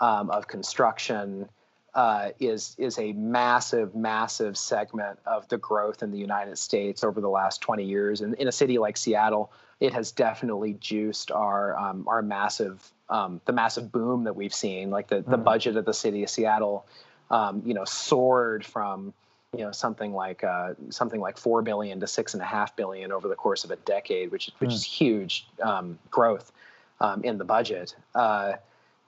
um, 0.00 0.30
of 0.30 0.46
construction 0.46 1.48
uh, 1.94 2.30
is 2.38 2.76
is 2.78 2.98
a 2.98 3.12
massive, 3.12 3.94
massive 3.94 4.58
segment 4.58 5.18
of 5.24 5.48
the 5.48 5.56
growth 5.56 6.02
in 6.02 6.10
the 6.10 6.18
United 6.18 6.58
States 6.58 7.02
over 7.02 7.20
the 7.20 7.28
last 7.28 7.62
20 7.62 7.84
years. 7.84 8.20
And 8.20 8.34
in 8.34 8.48
a 8.48 8.52
city 8.52 8.76
like 8.76 8.98
Seattle, 8.98 9.50
it 9.80 9.92
has 9.92 10.12
definitely 10.12 10.74
juiced 10.80 11.30
our 11.30 11.76
um, 11.76 12.06
our 12.08 12.22
massive 12.22 12.90
um, 13.08 13.40
the 13.44 13.52
massive 13.52 13.92
boom 13.92 14.24
that 14.24 14.34
we've 14.34 14.54
seen. 14.54 14.90
Like 14.90 15.08
the 15.08 15.16
the 15.16 15.38
mm. 15.38 15.44
budget 15.44 15.76
of 15.76 15.84
the 15.84 15.94
city 15.94 16.22
of 16.22 16.30
Seattle, 16.30 16.86
um, 17.30 17.62
you 17.64 17.74
know, 17.74 17.84
soared 17.84 18.64
from 18.64 19.12
you 19.56 19.64
know 19.64 19.72
something 19.72 20.12
like 20.12 20.44
uh, 20.44 20.74
something 20.90 21.20
like 21.20 21.38
four 21.38 21.62
billion 21.62 22.00
to 22.00 22.06
six 22.06 22.34
and 22.34 22.42
a 22.42 22.46
half 22.46 22.74
billion 22.76 23.12
over 23.12 23.28
the 23.28 23.34
course 23.34 23.64
of 23.64 23.70
a 23.70 23.76
decade, 23.76 24.30
which 24.30 24.50
which 24.58 24.70
mm. 24.70 24.74
is 24.74 24.84
huge 24.84 25.46
um, 25.62 25.98
growth 26.10 26.52
um, 27.00 27.22
in 27.22 27.38
the 27.38 27.44
budget. 27.44 27.94
Uh, 28.14 28.54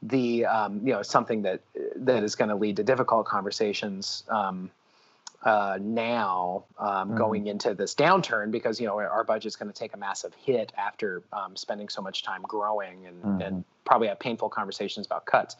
the 0.03 0.45
um, 0.45 0.81
you 0.85 0.93
know 0.93 1.03
something 1.03 1.43
that 1.43 1.61
that 1.97 2.23
is 2.23 2.35
going 2.35 2.51
to 2.51 2.55
lead 2.55 2.77
to 2.77 2.85
difficult 2.85 3.27
conversations 3.27 4.23
um, 4.29 4.71
uh, 5.45 5.79
now 5.81 6.65
um, 6.79 7.11
mm. 7.11 7.17
going 7.17 7.47
into 7.47 7.75
this 7.75 7.95
downturn 7.95 8.51
because 8.51 8.81
you 8.81 8.87
know 8.87 8.99
our 8.99 9.23
budget 9.23 9.47
is 9.47 9.57
going 9.57 9.71
to 9.71 9.79
take 9.79 9.95
a 9.95 9.97
massive 9.97 10.35
hit 10.35 10.73
after 10.77 11.23
um, 11.33 11.55
spending 11.57 11.89
so 11.89 12.03
much 12.03 12.25
time 12.25 12.43
growing 12.43 13.07
and, 13.07 13.23
mm. 13.23 13.47
and 13.47 13.65
probably 13.85 14.09
have 14.09 14.19
painful 14.19 14.49
conversations 14.49 15.07
about 15.07 15.27
cuts. 15.27 15.57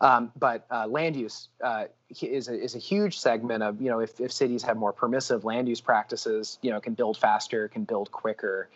Um, 0.00 0.32
but 0.38 0.64
uh, 0.70 0.86
land 0.86 1.16
use 1.16 1.48
uh, 1.62 1.84
is 2.20 2.48
a, 2.48 2.58
is 2.58 2.74
a 2.74 2.78
huge 2.78 3.18
segment 3.18 3.62
of 3.62 3.82
you 3.82 3.90
know 3.90 4.00
if, 4.00 4.18
if 4.18 4.32
cities 4.32 4.62
have 4.62 4.76
more 4.78 4.92
permissive 4.92 5.44
land 5.44 5.68
use 5.68 5.80
practices, 5.80 6.58
you 6.62 6.70
know 6.70 6.80
can 6.80 6.94
build 6.94 7.18
faster, 7.18 7.68
can 7.68 7.84
build 7.84 8.10
quicker. 8.10 8.68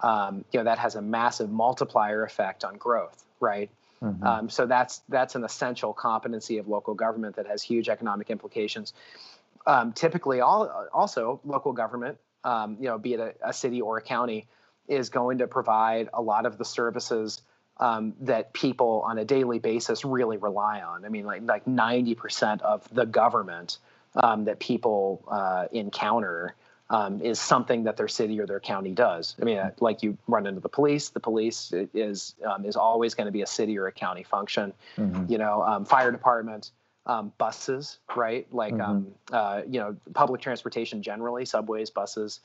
Um, 0.00 0.44
you 0.52 0.60
know 0.60 0.64
that 0.64 0.78
has 0.78 0.94
a 0.94 1.02
massive 1.02 1.50
multiplier 1.50 2.24
effect 2.24 2.64
on 2.64 2.76
growth, 2.76 3.24
right? 3.40 3.68
Mm-hmm. 4.02 4.24
Um, 4.24 4.48
so 4.48 4.64
that's 4.64 5.02
that's 5.08 5.34
an 5.34 5.44
essential 5.44 5.92
competency 5.92 6.58
of 6.58 6.68
local 6.68 6.94
government 6.94 7.36
that 7.36 7.46
has 7.46 7.62
huge 7.62 7.88
economic 7.88 8.30
implications 8.30 8.94
um, 9.66 9.92
typically 9.92 10.40
all, 10.40 10.88
also 10.92 11.40
local 11.44 11.72
government, 11.72 12.18
um, 12.44 12.76
you 12.80 12.88
know, 12.88 12.98
be 12.98 13.14
it 13.14 13.20
a, 13.20 13.34
a, 13.42 13.52
city 13.52 13.80
or 13.80 13.98
a 13.98 14.02
county, 14.02 14.46
is 14.86 15.10
going 15.10 15.38
to 15.38 15.46
provide 15.46 16.08
a 16.14 16.22
lot 16.22 16.46
of 16.46 16.58
the 16.58 16.64
services 16.64 17.42
um, 17.78 18.14
that 18.20 18.52
people 18.52 19.02
on 19.06 19.18
a 19.18 19.24
daily 19.24 19.58
basis 19.58 20.04
really 20.04 20.36
rely 20.36 20.80
on. 20.80 21.04
I 21.04 21.08
mean, 21.08 21.24
like 21.24 21.42
like 21.44 21.66
ninety 21.66 22.14
percent 22.14 22.62
of 22.62 22.88
the 22.92 23.06
government 23.06 23.78
um, 24.14 24.46
that 24.46 24.58
people 24.58 25.24
uh, 25.30 25.66
encounter 25.70 26.54
um, 26.90 27.20
is 27.20 27.38
something 27.38 27.84
that 27.84 27.96
their 27.96 28.08
city 28.08 28.40
or 28.40 28.46
their 28.46 28.60
county 28.60 28.92
does. 28.92 29.36
I 29.40 29.44
mean, 29.44 29.58
uh, 29.58 29.70
like 29.78 30.02
you 30.02 30.16
run 30.26 30.46
into 30.46 30.60
the 30.60 30.70
police. 30.70 31.10
The 31.10 31.20
police 31.20 31.72
is 31.94 32.34
um, 32.44 32.64
is 32.64 32.76
always 32.76 33.14
going 33.14 33.26
to 33.26 33.32
be 33.32 33.42
a 33.42 33.46
city 33.46 33.78
or 33.78 33.86
a 33.86 33.92
county 33.92 34.24
function. 34.24 34.72
Mm-hmm. 34.96 35.30
You 35.30 35.38
know, 35.38 35.84
fire 35.86 36.10
department 36.10 36.72
um, 37.08 37.32
buses, 37.38 37.98
right? 38.14 38.46
Like, 38.52 38.74
mm-hmm. 38.74 38.82
um, 38.82 39.06
uh, 39.32 39.62
you 39.68 39.80
know, 39.80 39.96
public 40.14 40.40
transportation 40.40 41.02
generally, 41.02 41.46
subways, 41.46 41.90
buses, 41.90 42.40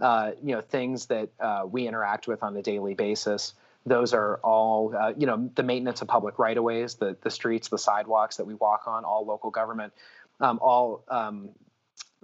uh, 0.00 0.32
you 0.42 0.54
know, 0.54 0.60
things 0.60 1.06
that 1.06 1.30
uh, 1.40 1.64
we 1.70 1.86
interact 1.86 2.26
with 2.26 2.42
on 2.42 2.56
a 2.56 2.62
daily 2.62 2.94
basis. 2.94 3.54
Those 3.86 4.12
are 4.12 4.38
all, 4.38 4.94
uh, 4.94 5.12
you 5.16 5.26
know, 5.26 5.50
the 5.54 5.62
maintenance 5.62 6.02
of 6.02 6.08
public 6.08 6.38
right 6.38 6.56
of 6.58 6.64
ways, 6.64 6.96
the, 6.96 7.16
the 7.22 7.30
streets, 7.30 7.68
the 7.68 7.78
sidewalks 7.78 8.36
that 8.36 8.44
we 8.44 8.54
walk 8.54 8.82
on, 8.86 9.04
all 9.04 9.24
local 9.24 9.50
government, 9.50 9.92
um, 10.40 10.58
all, 10.60 11.04
um, 11.08 11.50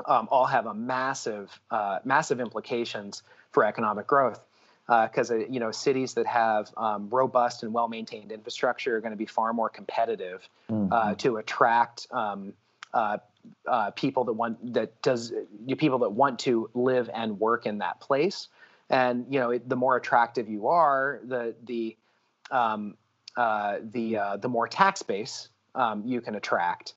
um, 0.04 0.28
all 0.30 0.46
have 0.46 0.66
a 0.66 0.74
massive, 0.74 1.58
uh, 1.70 2.00
massive 2.04 2.40
implications 2.40 3.22
for 3.52 3.64
economic 3.64 4.06
growth 4.06 4.44
because 4.86 5.30
uh, 5.30 5.36
uh, 5.36 5.38
you 5.48 5.60
know 5.60 5.70
cities 5.70 6.14
that 6.14 6.26
have 6.26 6.70
um, 6.76 7.08
robust 7.08 7.62
and 7.62 7.72
well-maintained 7.72 8.30
infrastructure 8.30 8.96
are 8.96 9.00
going 9.00 9.12
to 9.12 9.16
be 9.16 9.26
far 9.26 9.52
more 9.52 9.68
competitive 9.68 10.46
uh, 10.68 10.72
mm-hmm. 10.72 10.92
uh, 10.92 11.14
to 11.14 11.36
attract 11.38 12.06
um, 12.10 12.52
uh, 12.92 13.18
uh, 13.66 13.90
people 13.92 14.24
that 14.24 14.32
want 14.32 14.74
that 14.74 15.00
does 15.02 15.32
people 15.78 15.98
that 15.98 16.10
want 16.10 16.38
to 16.38 16.68
live 16.74 17.08
and 17.14 17.38
work 17.40 17.66
in 17.66 17.78
that 17.78 18.00
place. 18.00 18.48
And 18.90 19.26
you 19.30 19.40
know, 19.40 19.50
it, 19.50 19.68
the 19.68 19.76
more 19.76 19.96
attractive 19.96 20.48
you 20.48 20.68
are, 20.68 21.20
the 21.24 21.54
the 21.64 21.96
um, 22.50 22.96
the 23.36 24.38
the 24.40 24.48
more 24.48 24.68
tax 24.68 25.02
base 25.02 25.48
um, 25.74 26.02
you 26.04 26.20
can 26.20 26.34
attract 26.34 26.92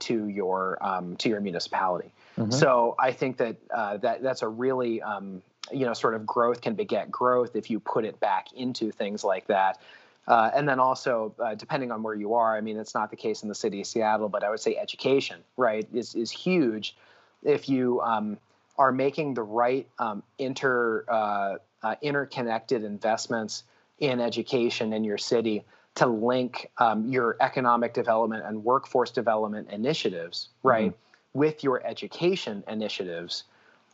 to 0.00 0.26
your 0.26 0.76
um, 0.80 1.16
to 1.18 1.28
your 1.28 1.40
municipality. 1.40 2.12
Mm-hmm. 2.36 2.50
So 2.50 2.96
I 2.98 3.12
think 3.12 3.36
that 3.36 3.56
that 4.02 4.22
that's 4.22 4.42
a 4.42 4.48
really 4.48 5.00
um, 5.00 5.40
you 5.70 5.86
know 5.86 5.94
sort 5.94 6.14
of 6.14 6.26
growth 6.26 6.60
can 6.60 6.74
beget 6.74 7.10
growth 7.10 7.54
if 7.54 7.70
you 7.70 7.78
put 7.78 8.04
it 8.04 8.18
back 8.18 8.52
into 8.52 8.90
things 8.90 9.22
like 9.22 9.46
that 9.46 9.80
uh, 10.28 10.50
and 10.54 10.68
then 10.68 10.78
also 10.78 11.34
uh, 11.40 11.54
depending 11.54 11.92
on 11.92 12.02
where 12.02 12.14
you 12.14 12.34
are 12.34 12.56
i 12.56 12.60
mean 12.60 12.76
it's 12.76 12.94
not 12.94 13.10
the 13.10 13.16
case 13.16 13.42
in 13.42 13.48
the 13.48 13.54
city 13.54 13.80
of 13.80 13.86
seattle 13.86 14.28
but 14.28 14.42
i 14.42 14.50
would 14.50 14.60
say 14.60 14.76
education 14.76 15.40
right 15.56 15.86
is, 15.92 16.14
is 16.14 16.30
huge 16.30 16.96
if 17.42 17.68
you 17.68 18.00
um, 18.00 18.38
are 18.78 18.92
making 18.92 19.34
the 19.34 19.42
right 19.42 19.86
um, 19.98 20.22
inter 20.38 21.04
uh, 21.08 21.56
uh 21.82 21.94
interconnected 22.02 22.82
investments 22.82 23.64
in 23.98 24.20
education 24.20 24.92
in 24.92 25.04
your 25.04 25.18
city 25.18 25.64
to 25.94 26.06
link 26.06 26.70
um, 26.78 27.06
your 27.06 27.36
economic 27.40 27.92
development 27.92 28.44
and 28.44 28.64
workforce 28.64 29.10
development 29.10 29.68
initiatives 29.70 30.48
right 30.62 30.90
mm-hmm. 30.90 31.38
with 31.38 31.62
your 31.62 31.84
education 31.86 32.64
initiatives 32.66 33.44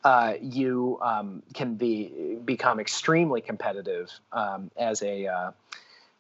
uh, 0.08 0.32
you 0.40 0.98
um, 1.02 1.42
can 1.52 1.74
be 1.74 2.38
become 2.42 2.80
extremely 2.80 3.42
competitive 3.42 4.10
um, 4.32 4.70
as 4.74 5.02
a 5.02 5.26
uh, 5.26 5.50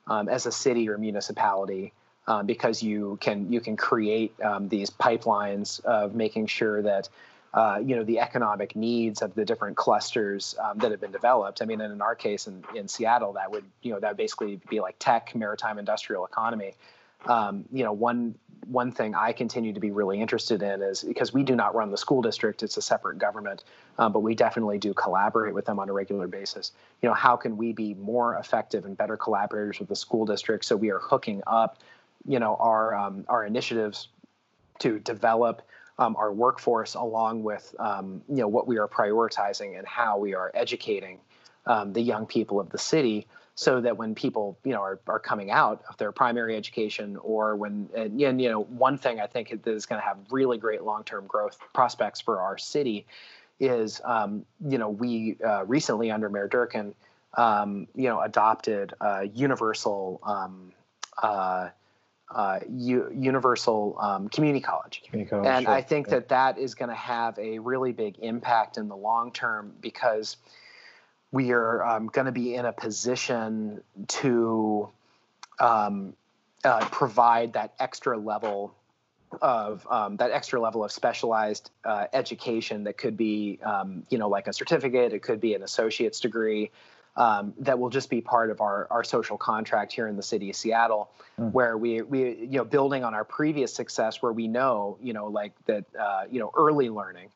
um, 0.06 0.28
as 0.28 0.44
a 0.44 0.52
city 0.52 0.90
or 0.90 0.98
municipality 0.98 1.94
um, 2.26 2.44
because 2.44 2.82
you 2.82 3.16
can 3.22 3.50
you 3.50 3.62
can 3.62 3.78
create 3.78 4.38
um, 4.42 4.68
these 4.68 4.90
pipelines 4.90 5.82
of 5.86 6.14
making 6.14 6.46
sure 6.46 6.82
that 6.82 7.08
uh, 7.54 7.80
you 7.82 7.96
know 7.96 8.04
the 8.04 8.18
economic 8.18 8.76
needs 8.76 9.22
of 9.22 9.34
the 9.34 9.46
different 9.46 9.74
clusters 9.78 10.54
um, 10.62 10.76
that 10.76 10.90
have 10.90 11.00
been 11.00 11.10
developed. 11.10 11.62
I 11.62 11.64
mean, 11.64 11.80
in 11.80 12.02
our 12.02 12.14
case 12.14 12.46
in, 12.46 12.62
in 12.74 12.88
Seattle, 12.88 13.32
that 13.32 13.50
would 13.50 13.64
you 13.80 13.94
know 13.94 14.00
that 14.00 14.08
would 14.08 14.18
basically 14.18 14.60
be 14.68 14.80
like 14.80 14.96
tech, 14.98 15.34
maritime, 15.34 15.78
industrial 15.78 16.26
economy. 16.26 16.74
You 17.26 17.84
know, 17.84 17.92
one 17.92 18.34
one 18.66 18.92
thing 18.92 19.14
I 19.14 19.32
continue 19.32 19.72
to 19.72 19.80
be 19.80 19.90
really 19.90 20.20
interested 20.20 20.62
in 20.62 20.82
is 20.82 21.02
because 21.02 21.32
we 21.32 21.42
do 21.42 21.56
not 21.56 21.74
run 21.74 21.90
the 21.90 21.96
school 21.96 22.20
district; 22.20 22.62
it's 22.62 22.76
a 22.76 22.82
separate 22.82 23.18
government, 23.18 23.64
um, 23.98 24.12
but 24.12 24.20
we 24.20 24.34
definitely 24.34 24.78
do 24.78 24.92
collaborate 24.92 25.54
with 25.54 25.64
them 25.64 25.78
on 25.78 25.88
a 25.88 25.92
regular 25.92 26.28
basis. 26.28 26.72
You 27.02 27.08
know, 27.08 27.14
how 27.14 27.36
can 27.36 27.56
we 27.56 27.72
be 27.72 27.94
more 27.94 28.36
effective 28.36 28.84
and 28.84 28.96
better 28.96 29.16
collaborators 29.16 29.78
with 29.80 29.88
the 29.88 29.96
school 29.96 30.26
district 30.26 30.64
so 30.64 30.76
we 30.76 30.90
are 30.90 30.98
hooking 30.98 31.42
up, 31.46 31.78
you 32.26 32.38
know, 32.38 32.56
our 32.56 32.94
um, 32.94 33.24
our 33.28 33.44
initiatives 33.44 34.08
to 34.80 34.98
develop 34.98 35.62
um, 35.98 36.14
our 36.16 36.32
workforce 36.32 36.94
along 36.94 37.42
with 37.42 37.74
um, 37.78 38.22
you 38.28 38.36
know 38.36 38.48
what 38.48 38.66
we 38.66 38.78
are 38.78 38.88
prioritizing 38.88 39.78
and 39.78 39.86
how 39.86 40.18
we 40.18 40.34
are 40.34 40.50
educating 40.54 41.18
um, 41.66 41.92
the 41.92 42.00
young 42.00 42.26
people 42.26 42.60
of 42.60 42.70
the 42.70 42.78
city 42.78 43.26
so 43.58 43.80
that 43.80 43.96
when 43.96 44.14
people 44.14 44.56
you 44.62 44.70
know 44.70 44.80
are, 44.80 45.00
are 45.08 45.18
coming 45.18 45.50
out 45.50 45.82
of 45.88 45.96
their 45.96 46.12
primary 46.12 46.54
education 46.54 47.16
or 47.16 47.56
when 47.56 47.88
and, 47.92 48.20
and 48.22 48.40
you 48.40 48.48
know 48.48 48.62
one 48.62 48.96
thing 48.96 49.18
i 49.18 49.26
think 49.26 49.50
that 49.50 49.66
is 49.66 49.84
going 49.84 50.00
to 50.00 50.06
have 50.06 50.16
really 50.30 50.58
great 50.58 50.84
long-term 50.84 51.26
growth 51.26 51.58
prospects 51.74 52.20
for 52.20 52.40
our 52.40 52.56
city 52.56 53.04
is 53.58 54.00
um, 54.04 54.44
you 54.68 54.78
know 54.78 54.88
we 54.88 55.36
uh, 55.44 55.64
recently 55.66 56.08
under 56.08 56.28
mayor 56.30 56.48
Durkan 56.48 56.94
um, 57.36 57.88
you 57.96 58.08
know 58.08 58.20
adopted 58.20 58.94
a 59.00 59.24
universal 59.26 60.20
um, 60.22 60.72
uh, 61.20 61.70
uh, 62.30 62.60
U- 62.70 63.10
universal 63.12 63.96
um, 63.98 64.28
community 64.28 64.60
college. 64.60 65.02
Community 65.04 65.30
college 65.30 65.46
and 65.46 65.64
sure. 65.64 65.74
I 65.74 65.80
think 65.80 66.06
yeah. 66.06 66.14
that 66.14 66.28
that 66.28 66.58
is 66.58 66.74
going 66.74 66.90
to 66.90 66.94
have 66.94 67.36
a 67.38 67.58
really 67.58 67.90
big 67.90 68.18
impact 68.20 68.76
in 68.76 68.86
the 68.86 68.96
long 68.96 69.32
term 69.32 69.72
because 69.80 70.36
we 71.30 71.52
are 71.52 71.84
um, 71.84 72.06
going 72.06 72.26
to 72.26 72.32
be 72.32 72.54
in 72.54 72.64
a 72.64 72.72
position 72.72 73.82
to 74.06 74.88
um, 75.60 76.14
uh, 76.64 76.84
provide 76.86 77.52
that 77.52 77.74
extra 77.78 78.16
level 78.16 78.74
of 79.42 79.86
um, 79.90 80.16
that 80.16 80.30
extra 80.30 80.58
level 80.58 80.82
of 80.82 80.90
specialized 80.90 81.70
uh, 81.84 82.06
education 82.14 82.84
that 82.84 82.96
could 82.96 83.16
be 83.16 83.58
um, 83.62 84.04
you 84.08 84.16
know 84.16 84.28
like 84.28 84.46
a 84.46 84.52
certificate 84.52 85.12
it 85.12 85.22
could 85.22 85.38
be 85.38 85.54
an 85.54 85.62
associate's 85.62 86.20
degree 86.20 86.70
um, 87.18 87.52
that 87.58 87.78
will 87.78 87.90
just 87.90 88.10
be 88.10 88.20
part 88.20 88.50
of 88.50 88.60
our, 88.60 88.86
our 88.90 89.02
social 89.02 89.36
contract 89.36 89.92
here 89.92 90.06
in 90.06 90.16
the 90.16 90.22
city 90.22 90.50
of 90.50 90.56
Seattle, 90.56 91.10
mm. 91.38 91.52
where 91.52 91.76
we 91.76 92.00
we 92.00 92.36
you 92.36 92.58
know 92.58 92.64
building 92.64 93.04
on 93.04 93.12
our 93.12 93.24
previous 93.24 93.74
success, 93.74 94.22
where 94.22 94.32
we 94.32 94.46
know 94.46 94.96
you 95.02 95.12
know 95.12 95.26
like 95.26 95.52
that 95.66 95.84
uh, 95.98 96.22
you 96.30 96.38
know 96.40 96.52
early 96.56 96.88
learning 96.88 97.28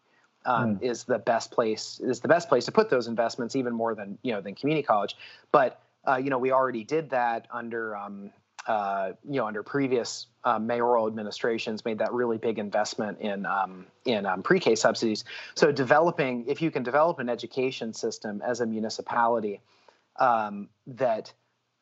um, 0.45 0.77
mm. 0.77 0.83
is 0.83 1.05
the 1.05 1.19
best 1.19 1.51
place 1.51 2.01
is 2.03 2.21
the 2.21 2.29
best 2.29 2.49
place 2.49 2.65
to 2.67 2.73
put 2.73 2.91
those 2.91 3.07
investments, 3.07 3.57
even 3.57 3.73
more 3.73 3.95
than 3.95 4.19
you 4.23 4.33
know 4.33 4.41
than 4.41 4.55
community 4.55 4.85
college. 4.85 5.17
But 5.51 5.81
uh, 6.07 6.17
you 6.17 6.31
know 6.31 6.39
we 6.39 6.53
already 6.53 6.85
did 6.85 7.11
that 7.11 7.47
under 7.51 7.97
um, 7.97 8.31
uh, 8.67 9.13
you 9.29 9.37
know 9.37 9.47
under 9.47 9.63
previous 9.63 10.27
uh, 10.45 10.59
mayoral 10.59 11.07
administrations 11.07 11.85
made 11.85 11.99
that 11.99 12.13
really 12.13 12.39
big 12.39 12.59
investment 12.59 13.21
in 13.21 13.47
um, 13.47 13.87
in 14.05 14.27
um, 14.27 14.43
pre-K 14.43 14.75
subsidies. 14.75 15.25
So 15.55 15.73
developing 15.73 16.47
if 16.49 16.63
you 16.63 16.71
can 16.71 16.83
develop 16.83 17.19
an 17.19 17.29
education 17.29 17.93
system 17.93 18.43
as 18.45 18.61
a 18.61 18.67
municipality 18.67 19.61
um, 20.17 20.69
that 20.87 21.33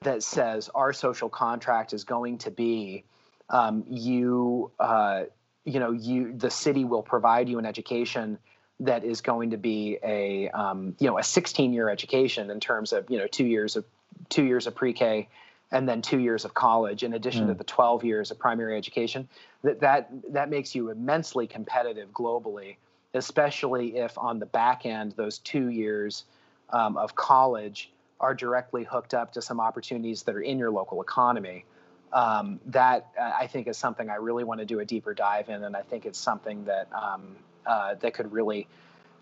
that 0.02 0.22
says 0.22 0.70
our 0.74 0.92
social 0.92 1.28
contract 1.28 1.92
is 1.92 2.04
going 2.04 2.38
to 2.38 2.50
be 2.50 3.04
um, 3.50 3.84
you 3.88 4.70
uh, 4.78 5.24
you 5.64 5.80
know 5.80 5.92
you 5.92 6.32
the 6.36 6.50
city 6.50 6.84
will 6.84 7.02
provide 7.02 7.48
you 7.48 7.58
an 7.58 7.66
education 7.66 8.38
that 8.80 9.04
is 9.04 9.20
going 9.20 9.50
to 9.50 9.56
be 9.56 9.98
a 10.02 10.48
um, 10.50 10.96
you 10.98 11.06
know 11.06 11.18
a 11.18 11.22
16 11.22 11.72
year 11.72 11.88
education 11.88 12.50
in 12.50 12.60
terms 12.60 12.92
of 12.92 13.10
you 13.10 13.18
know 13.18 13.26
two 13.26 13.46
years 13.46 13.76
of 13.76 13.84
two 14.28 14.44
years 14.44 14.66
of 14.66 14.74
pre-K 14.74 15.28
and 15.72 15.88
then 15.88 16.02
two 16.02 16.18
years 16.18 16.44
of 16.44 16.54
college 16.54 17.04
in 17.04 17.14
addition 17.14 17.44
mm. 17.44 17.48
to 17.48 17.54
the 17.54 17.64
12 17.64 18.04
years 18.04 18.30
of 18.30 18.38
primary 18.38 18.76
education 18.76 19.28
that 19.62 19.80
that 19.80 20.10
that 20.32 20.50
makes 20.50 20.74
you 20.74 20.90
immensely 20.90 21.46
competitive 21.46 22.10
globally 22.10 22.76
especially 23.14 23.96
if 23.96 24.16
on 24.18 24.38
the 24.38 24.46
back 24.46 24.86
end 24.86 25.12
those 25.12 25.38
two 25.38 25.68
years 25.68 26.24
um, 26.72 26.96
of 26.96 27.14
college 27.14 27.90
are 28.20 28.34
directly 28.34 28.84
hooked 28.84 29.14
up 29.14 29.32
to 29.32 29.42
some 29.42 29.60
opportunities 29.60 30.22
that 30.24 30.34
are 30.34 30.42
in 30.42 30.58
your 30.58 30.70
local 30.70 31.00
economy. 31.02 31.64
Um, 32.12 32.60
that 32.66 33.06
uh, 33.18 33.30
I 33.38 33.46
think 33.46 33.68
is 33.68 33.78
something 33.78 34.10
I 34.10 34.16
really 34.16 34.44
want 34.44 34.60
to 34.60 34.66
do 34.66 34.80
a 34.80 34.84
deeper 34.84 35.14
dive 35.14 35.48
in, 35.48 35.62
and 35.62 35.76
I 35.76 35.82
think 35.82 36.06
it's 36.06 36.18
something 36.18 36.64
that 36.64 36.88
um, 36.92 37.36
uh, 37.66 37.94
that 37.96 38.14
could 38.14 38.32
really, 38.32 38.66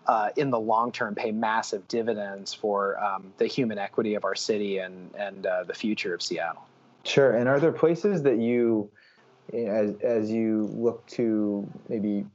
uh, 0.07 0.29
in 0.37 0.49
the 0.49 0.59
long 0.59 0.91
term, 0.91 1.15
pay 1.15 1.31
massive 1.31 1.87
dividends 1.87 2.53
for 2.53 3.01
um, 3.03 3.33
the 3.37 3.45
human 3.47 3.77
equity 3.77 4.15
of 4.15 4.25
our 4.25 4.35
city 4.35 4.79
and 4.79 5.13
and 5.15 5.45
uh, 5.45 5.63
the 5.63 5.73
future 5.73 6.13
of 6.13 6.21
Seattle. 6.21 6.63
Sure. 7.03 7.35
And 7.35 7.47
are 7.47 7.59
there 7.59 7.71
places 7.71 8.23
that 8.23 8.37
you, 8.39 8.89
as 9.53 9.95
as 10.03 10.31
you 10.31 10.69
look 10.73 11.05
to 11.07 11.67
maybe 11.87 12.25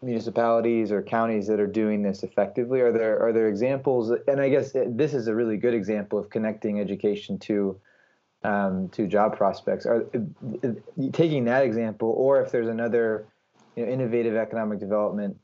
municipalities 0.00 0.92
or 0.92 1.02
counties 1.02 1.46
that 1.48 1.60
are 1.60 1.66
doing 1.66 2.02
this 2.02 2.22
effectively? 2.22 2.80
Are 2.80 2.92
there 2.92 3.20
are 3.20 3.32
there 3.32 3.48
examples? 3.48 4.12
And 4.26 4.40
I 4.40 4.48
guess 4.48 4.72
this 4.72 5.14
is 5.14 5.28
a 5.28 5.34
really 5.34 5.56
good 5.56 5.74
example 5.74 6.18
of 6.18 6.30
connecting 6.30 6.80
education 6.80 7.38
to 7.40 7.80
um, 8.44 8.88
to 8.90 9.06
job 9.06 9.36
prospects. 9.36 9.86
Are 9.86 10.06
taking 11.12 11.44
that 11.46 11.64
example, 11.64 12.14
or 12.16 12.40
if 12.40 12.50
there's 12.50 12.68
another 12.68 13.26
you 13.78 13.86
know, 13.86 13.92
innovative 13.92 14.34
economic 14.34 14.80
development 14.80 15.36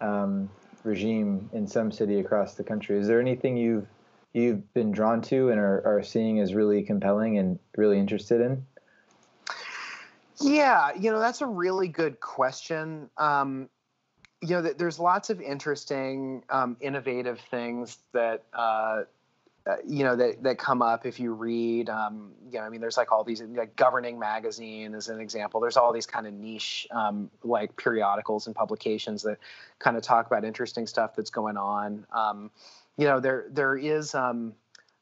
um, 0.00 0.50
regime 0.82 1.48
in 1.52 1.68
some 1.68 1.92
city 1.92 2.18
across 2.18 2.54
the 2.54 2.64
country, 2.64 2.98
is 2.98 3.06
there 3.06 3.20
anything 3.20 3.56
you've 3.56 3.86
you've 4.32 4.74
been 4.74 4.90
drawn 4.90 5.22
to 5.22 5.50
and 5.50 5.60
are, 5.60 5.82
are 5.86 6.02
seeing 6.02 6.40
as 6.40 6.52
really 6.52 6.82
compelling 6.82 7.38
and 7.38 7.58
really 7.76 7.98
interested 7.98 8.40
in? 8.40 8.66
Yeah, 10.40 10.90
you 10.98 11.12
know 11.12 11.20
that's 11.20 11.42
a 11.42 11.46
really 11.46 11.86
good 11.86 12.18
question. 12.18 13.08
Um, 13.16 13.68
you 14.42 14.48
know, 14.48 14.62
there's 14.62 14.98
lots 14.98 15.30
of 15.30 15.40
interesting, 15.40 16.42
um, 16.50 16.76
innovative 16.80 17.40
things 17.50 17.98
that 18.12 18.44
uh, 18.52 19.02
uh, 19.66 19.76
you 19.86 20.04
know 20.04 20.14
that 20.14 20.42
that 20.42 20.58
come 20.58 20.82
up 20.82 21.06
if 21.06 21.18
you 21.18 21.32
read. 21.32 21.88
Um, 21.90 22.32
you 22.50 22.58
know, 22.58 22.64
I 22.64 22.68
mean, 22.68 22.80
there's 22.80 22.96
like 22.96 23.10
all 23.12 23.24
these 23.24 23.42
like 23.42 23.74
Governing 23.76 24.18
Magazine 24.18 24.94
as 24.94 25.08
an 25.08 25.20
example. 25.20 25.60
There's 25.60 25.76
all 25.76 25.92
these 25.92 26.06
kind 26.06 26.26
of 26.26 26.32
niche 26.32 26.86
um, 26.90 27.30
like 27.42 27.76
periodicals 27.76 28.46
and 28.46 28.54
publications 28.54 29.22
that 29.22 29.38
kind 29.78 29.96
of 29.96 30.02
talk 30.02 30.26
about 30.26 30.44
interesting 30.44 30.86
stuff 30.86 31.16
that's 31.16 31.30
going 31.30 31.56
on. 31.56 32.06
Um, 32.12 32.50
you 32.96 33.06
know, 33.06 33.20
there 33.20 33.46
there 33.50 33.76
is 33.76 34.14
um, 34.14 34.54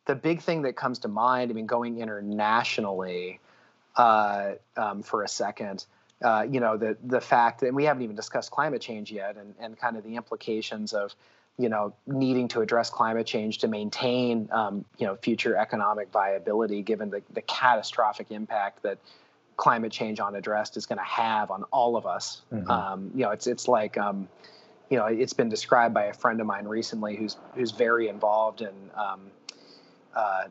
the 0.06 0.14
big 0.14 0.40
thing 0.40 0.62
that 0.62 0.76
comes 0.76 1.00
to 1.00 1.08
mind. 1.08 1.50
I 1.50 1.54
mean, 1.54 1.66
going 1.66 2.00
internationally 2.00 3.40
uh, 3.96 4.52
um, 4.76 5.02
for 5.02 5.22
a 5.22 5.28
second 5.28 5.84
uh, 6.22 6.46
you 6.50 6.60
know, 6.60 6.76
the 6.76 6.96
the 7.04 7.20
fact 7.20 7.60
that 7.60 7.74
we 7.74 7.84
haven't 7.84 8.02
even 8.02 8.16
discussed 8.16 8.50
climate 8.50 8.80
change 8.80 9.12
yet, 9.12 9.36
and 9.36 9.54
and 9.58 9.78
kind 9.78 9.96
of 9.96 10.04
the 10.04 10.16
implications 10.16 10.92
of, 10.92 11.14
you 11.58 11.68
know, 11.68 11.94
needing 12.06 12.48
to 12.48 12.60
address 12.60 12.90
climate 12.90 13.26
change 13.26 13.58
to 13.58 13.68
maintain, 13.68 14.48
um, 14.52 14.84
you 14.98 15.06
know, 15.06 15.16
future 15.16 15.56
economic 15.56 16.10
viability, 16.10 16.82
given 16.82 17.10
the 17.10 17.22
the 17.32 17.42
catastrophic 17.42 18.30
impact 18.30 18.82
that 18.82 18.98
climate 19.56 19.92
change 19.92 20.18
unaddressed 20.18 20.76
is 20.76 20.86
going 20.86 20.98
to 20.98 21.04
have 21.04 21.50
on 21.50 21.62
all 21.70 21.96
of 21.96 22.06
us. 22.06 22.42
Mm-hmm. 22.52 22.70
Um, 22.70 23.10
you 23.14 23.24
know, 23.24 23.30
it's 23.30 23.46
it's 23.46 23.68
like. 23.68 23.98
Um, 23.98 24.28
you 24.90 24.98
know, 24.98 25.06
it's 25.06 25.32
been 25.32 25.48
described 25.48 25.94
by 25.94 26.04
a 26.04 26.12
friend 26.12 26.40
of 26.42 26.46
mine 26.46 26.66
recently 26.68 27.16
who's 27.16 27.38
who's 27.54 27.70
very 27.70 28.08
involved 28.08 28.60
in 28.60 28.74
um, 28.94 29.30
uh, 30.14 30.44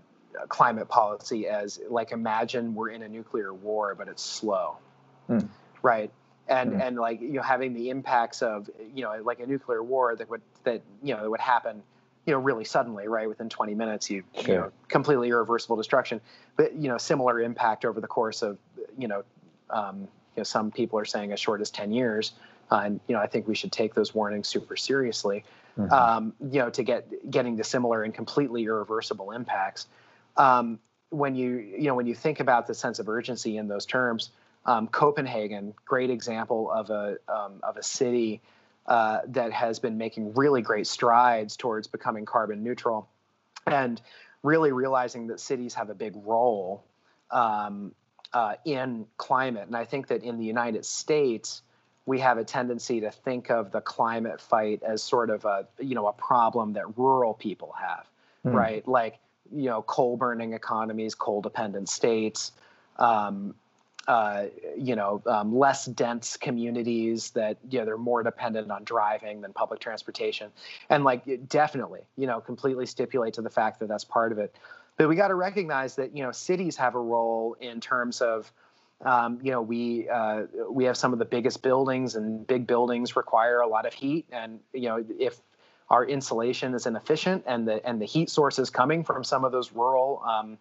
climate 0.48 0.90
policy 0.90 1.48
as 1.48 1.80
like 1.90 2.12
imagine 2.12 2.76
we're 2.76 2.90
in 2.90 3.04
a 3.04 3.08
nuclear 3.10 3.54
war, 3.54 3.96
but 3.96 4.08
it's 4.08 4.24
slow. 4.24 4.78
Mm. 5.30 5.48
Right. 5.82 6.12
And, 6.50 6.74
mm. 6.74 6.86
and 6.86 6.98
like 6.98 7.22
you 7.22 7.34
know 7.34 7.42
having 7.42 7.74
the 7.74 7.90
impacts 7.90 8.42
of 8.42 8.70
you 8.94 9.02
know 9.04 9.16
like 9.24 9.40
a 9.40 9.48
nuclear 9.48 9.82
war 9.82 10.14
that 10.16 10.30
would 10.30 10.42
that 10.66 10.82
you 11.02 11.16
know 11.16 11.22
that 11.22 11.30
would 11.30 11.40
happen 11.40 11.82
you 12.26 12.34
know 12.34 12.40
really 12.40 12.64
suddenly 12.64 13.08
right 13.08 13.28
within 13.28 13.50
20 13.50 13.76
minutes 13.76 14.10
you, 14.10 14.24
sure. 14.36 14.44
you 14.48 14.54
know 14.54 14.72
completely 14.88 15.30
irreversible 15.30 15.76
destruction 15.76 16.22
but 16.56 16.76
you 16.76 16.88
know 16.88 16.98
similar 16.98 17.42
impact 17.42 17.86
over 17.86 18.00
the 18.00 18.08
course 18.08 18.42
of 18.42 18.58
you 18.98 19.08
know 19.08 19.24
um, 19.70 20.02
you 20.02 20.08
know 20.38 20.44
some 20.44 20.72
people 20.72 20.98
are 21.00 21.06
saying 21.06 21.32
as 21.32 21.40
short 21.40 21.62
as 21.62 21.70
10 21.70 21.92
years 21.92 22.34
uh, 22.72 22.82
and 22.86 23.00
you 23.08 23.16
know 23.16 23.22
I 23.22 23.28
think 23.28 23.48
we 23.48 23.56
should 23.56 23.72
take 23.72 23.94
those 23.94 24.14
warnings 24.14 24.48
super 24.48 24.76
seriously 24.76 25.44
mm-hmm. 25.78 25.92
um, 25.94 26.34
you 26.52 26.60
know 26.60 26.70
to 26.70 26.84
get 26.84 27.32
getting 27.32 27.58
to 27.58 27.64
similar 27.64 28.04
and 28.04 28.14
completely 28.14 28.64
irreversible 28.64 29.32
impacts 29.32 29.88
um, 30.38 30.80
when 31.10 31.36
you 31.36 31.58
you 31.58 31.84
know 31.84 31.96
when 31.96 32.08
you 32.08 32.16
think 32.16 32.40
about 32.40 32.68
the 32.68 32.74
sense 32.74 33.00
of 33.00 33.10
urgency 33.10 33.58
in 33.58 33.68
those 33.68 33.86
terms 33.86 34.32
um, 34.66 34.88
Copenhagen, 34.88 35.74
great 35.86 36.10
example 36.10 36.72
of 36.72 36.90
a 36.90 37.18
um, 37.28 37.60
of 37.64 37.78
a 37.78 37.84
city 37.84 38.42
uh, 38.88 39.20
that 39.28 39.52
has 39.52 39.80
been 39.80 39.98
making 39.98 40.34
really 40.34 40.62
great 40.62 40.88
strides 40.88 41.58
towards 41.58 41.88
becoming 41.88 42.26
carbon 42.26 42.64
neutral, 42.64 43.08
and 43.68 44.02
really 44.42 44.72
realizing 44.72 45.28
that 45.28 45.40
cities 45.40 45.74
have 45.74 45.90
a 45.90 45.96
big 45.96 46.14
role 46.26 46.84
um, 47.32 47.94
uh, 48.34 48.56
in 48.66 49.06
climate. 49.18 49.68
And 49.68 49.76
I 49.76 49.86
think 49.86 50.08
that 50.08 50.24
in 50.24 50.38
the 50.38 50.46
United 50.46 50.86
States, 50.86 51.62
we 52.06 52.20
have 52.20 52.38
a 52.38 52.44
tendency 52.44 53.02
to 53.02 53.12
think 53.12 53.50
of 53.50 53.72
the 53.72 53.82
climate 53.82 54.42
fight 54.42 54.82
as 54.84 55.02
sort 55.02 55.30
of 55.30 55.46
a 55.46 55.68
you 55.80 55.96
know 55.96 56.08
a 56.08 56.14
problem 56.14 56.74
that 56.74 56.98
rural 56.98 57.34
people 57.34 57.74
have, 57.80 58.08
mm. 58.46 58.54
right? 58.54 58.88
Like 58.88 59.20
you 59.52 59.70
know 59.70 59.82
coal 59.82 60.16
burning 60.16 60.54
economies, 60.54 61.16
coal 61.16 61.42
dependent 61.42 61.90
states. 61.90 62.54
Um, 62.98 63.56
uh, 64.08 64.46
you 64.78 64.96
know, 64.96 65.22
um, 65.26 65.58
less 65.58 65.86
dense 65.86 66.36
communities 66.36 67.32
that 67.32 67.58
you 67.70 67.80
know 67.80 67.86
they're 67.86 67.98
more 67.98 68.22
dependent 68.22 68.70
on 68.70 68.84
driving 68.84 69.42
than 69.42 69.54
public 69.54 69.80
transportation, 69.80 70.52
and 70.90 71.04
like 71.04 71.48
definitely, 71.48 72.02
you 72.18 72.28
know, 72.28 72.42
completely 72.42 72.86
stipulate 72.86 73.36
to 73.36 73.42
the 73.42 73.50
fact 73.50 73.80
that 73.80 73.88
that's 73.88 74.04
part 74.04 74.32
of 74.32 74.40
it. 74.40 74.54
But 74.98 75.08
we 75.08 75.16
got 75.16 75.30
to 75.30 75.36
recognize 75.36 75.96
that 75.96 76.16
you 76.16 76.24
know 76.24 76.32
cities 76.32 76.76
have 76.78 76.96
a 76.96 77.00
role 77.00 77.56
in 77.62 77.80
terms 77.80 78.22
of, 78.22 78.52
um, 79.06 79.40
you 79.42 79.52
know, 79.52 79.62
we 79.62 80.10
uh, 80.10 80.44
we 80.70 80.84
have 80.84 80.98
some 80.98 81.14
of 81.14 81.20
the 81.20 81.26
biggest 81.26 81.62
buildings, 81.62 82.16
and 82.16 82.46
big 82.46 82.68
buildings 82.68 83.16
require 83.16 83.62
a 83.62 83.68
lot 83.68 83.86
of 83.86 83.94
heat, 83.94 84.26
and 84.34 84.60
you 84.74 84.90
know 84.90 85.06
if 85.18 85.40
our 85.90 86.06
insulation 86.06 86.74
is 86.74 86.88
inefficient 86.88 87.44
and 87.46 87.68
the 87.68 87.86
and 87.88 88.02
the 88.02 88.06
heat 88.06 88.30
source 88.30 88.60
is 88.60 88.70
coming 88.70 89.04
from 89.04 89.24
some 89.24 89.46
of 89.46 89.54
those 89.54 89.72
rural 89.72 90.22
um, 90.28 90.58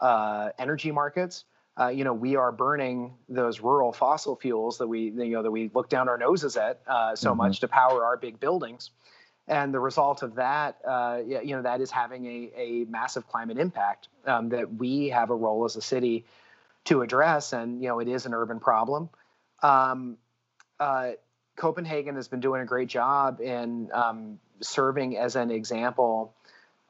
uh, 0.00 0.50
energy 0.58 0.90
markets 0.90 1.44
uh, 1.80 1.88
you 1.88 2.04
know, 2.04 2.12
we 2.12 2.36
are 2.36 2.52
burning 2.52 3.14
those 3.28 3.60
rural 3.60 3.92
fossil 3.92 4.36
fuels 4.36 4.78
that 4.78 4.86
we, 4.86 5.04
you 5.04 5.30
know, 5.30 5.42
that 5.42 5.50
we 5.50 5.70
look 5.74 5.88
down 5.88 6.08
our 6.08 6.18
noses 6.18 6.56
at 6.56 6.82
uh, 6.86 7.16
so 7.16 7.30
mm-hmm. 7.30 7.38
much 7.38 7.60
to 7.60 7.68
power 7.68 8.04
our 8.04 8.16
big 8.16 8.38
buildings. 8.38 8.90
And 9.48 9.74
the 9.74 9.80
result 9.80 10.22
of 10.22 10.36
that, 10.36 10.78
uh, 10.86 11.18
you 11.26 11.56
know, 11.56 11.62
that 11.62 11.80
is 11.80 11.90
having 11.90 12.26
a, 12.26 12.50
a 12.56 12.84
massive 12.84 13.26
climate 13.26 13.58
impact 13.58 14.08
um, 14.26 14.50
that 14.50 14.74
we 14.74 15.08
have 15.08 15.30
a 15.30 15.34
role 15.34 15.64
as 15.64 15.74
a 15.76 15.82
city 15.82 16.26
to 16.84 17.02
address. 17.02 17.52
And, 17.52 17.82
you 17.82 17.88
know, 17.88 17.98
it 17.98 18.08
is 18.08 18.26
an 18.26 18.34
urban 18.34 18.60
problem. 18.60 19.08
Um, 19.62 20.18
uh, 20.78 21.12
Copenhagen 21.56 22.14
has 22.16 22.28
been 22.28 22.40
doing 22.40 22.62
a 22.62 22.64
great 22.64 22.88
job 22.88 23.40
in 23.40 23.90
um, 23.92 24.38
serving 24.60 25.16
as 25.16 25.36
an 25.36 25.50
example 25.50 26.34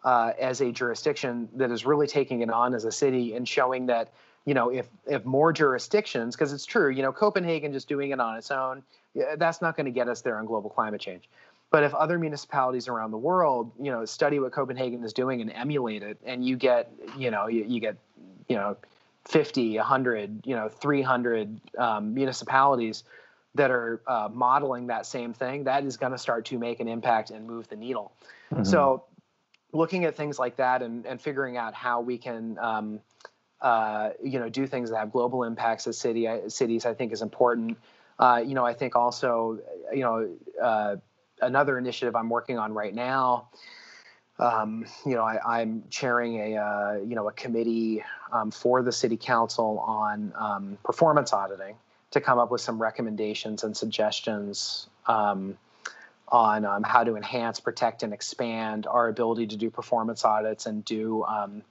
uh, 0.05 0.33
as 0.39 0.61
a 0.61 0.73
jurisdiction 0.73 1.49
that 1.55 1.71
is 1.71 1.87
really 1.87 2.07
taking 2.07 2.43
it 2.43 2.51
on 2.51 2.75
as 2.75 2.85
a 2.85 2.93
city 2.93 3.35
and 3.35 3.49
showing 3.49 3.87
that 3.87 4.13
you 4.45 4.55
know, 4.55 4.71
if 4.71 4.89
if 5.07 5.25
more 5.25 5.53
jurisdictions, 5.53 6.35
because 6.35 6.53
it's 6.53 6.67
true, 6.67 6.91
you 6.91 7.03
know, 7.03 7.13
Copenhagen 7.13 7.73
just 7.73 7.89
doing 7.89 8.11
it 8.11 8.21
on 8.21 8.37
its 8.37 8.51
own, 8.51 8.83
that's 9.37 9.63
not 9.63 9.77
going 9.77 9.87
to 9.87 9.93
get 9.93 10.09
us 10.09 10.21
there 10.23 10.39
on 10.39 10.47
global 10.47 10.71
climate 10.71 11.01
change. 11.01 11.29
But 11.71 11.85
if 11.85 11.95
other 11.95 12.19
municipalities 12.19 12.87
around 12.87 13.13
the 13.13 13.19
world, 13.19 13.73
you 13.81 13.91
know, 13.91 14.05
study 14.05 14.39
what 14.39 14.53
Copenhagen 14.53 15.03
is 15.05 15.15
doing 15.15 15.41
and 15.41 15.51
emulate 15.51 16.03
it, 16.03 16.19
and 16.25 16.45
you 16.45 16.57
get, 16.57 16.93
you 17.17 17.31
know, 17.31 17.47
you, 17.47 17.65
you 17.67 17.81
get, 17.81 17.97
you 18.47 18.57
know, 18.57 18.77
50, 19.25 19.79
100, 19.79 20.43
you 20.45 20.55
know, 20.55 20.69
300 20.69 21.61
um, 21.79 22.13
municipalities 22.13 23.05
that 23.55 23.71
are 23.71 24.03
uh, 24.07 24.29
modeling 24.31 24.89
that 24.89 25.07
same 25.07 25.33
thing, 25.33 25.65
that 25.65 25.85
is 25.85 25.97
going 25.97 26.13
to 26.13 26.19
start 26.19 26.45
to 26.47 26.59
make 26.59 26.81
an 26.81 26.89
impact 26.89 27.31
and 27.31 27.47
move 27.47 27.69
the 27.69 27.77
needle. 27.77 28.13
Mm-hmm. 28.53 28.65
So, 28.65 29.05
looking 29.75 30.05
at 30.05 30.15
things 30.15 30.39
like 30.39 30.57
that 30.57 30.83
and, 30.83 31.07
and 31.07 31.19
figuring 31.19 31.57
out 31.57 31.73
how 31.73 32.03
we 32.03 32.19
can 32.19 32.59
um, 32.59 33.01
uh, 33.63 34.11
you 34.23 34.39
know, 34.39 34.49
do 34.49 34.67
things 34.67 34.91
that 34.91 34.99
have 34.99 35.13
global 35.13 35.45
impacts 35.45 35.87
as 35.87 35.97
city 35.97 36.29
cities, 36.49 36.85
I 36.85 36.95
think 36.95 37.13
is 37.13 37.23
important. 37.23 37.79
Uh, 38.19 38.43
you 38.45 38.55
know, 38.55 38.65
I 38.65 38.75
think 38.75 38.95
also, 38.95 39.59
you 39.93 40.01
know, 40.01 40.29
uh, 40.63 40.97
another 41.41 41.79
initiative 41.79 42.15
I'm 42.15 42.29
working 42.29 42.59
on 42.59 42.75
right 42.75 42.95
now 42.95 43.49
um, 44.39 44.87
you 45.07 45.15
know, 45.15 45.23
I, 45.23 45.61
am 45.61 45.85
chairing 45.91 46.37
a 46.37 46.57
uh, 46.57 46.95
you 46.97 47.15
know 47.15 47.29
a 47.29 47.33
committee 47.33 48.03
um, 48.33 48.51
for 48.51 48.83
the 48.83 48.93
city 48.93 49.17
council 49.17 49.79
on 49.79 50.33
um, 50.37 50.79
performance 50.85 51.33
auditing 51.33 51.77
to 52.11 52.21
come 52.21 52.39
up 52.39 52.51
with 52.51 52.61
some 52.61 52.81
recommendations 52.81 53.63
and 53.63 53.77
suggestions 53.77 54.89
um, 55.07 55.57
on 56.29 56.65
um, 56.65 56.83
how 56.83 57.05
to 57.05 57.17
enhance, 57.17 57.61
protect, 57.61 58.03
and 58.03 58.13
expand 58.13 58.87
our 58.87 59.09
ability 59.09 59.47
to 59.47 59.57
do 59.57 59.71
performance 59.71 60.25
audits 60.25 60.67
and 60.67 60.85
do 60.85 61.25
um, 61.25 61.63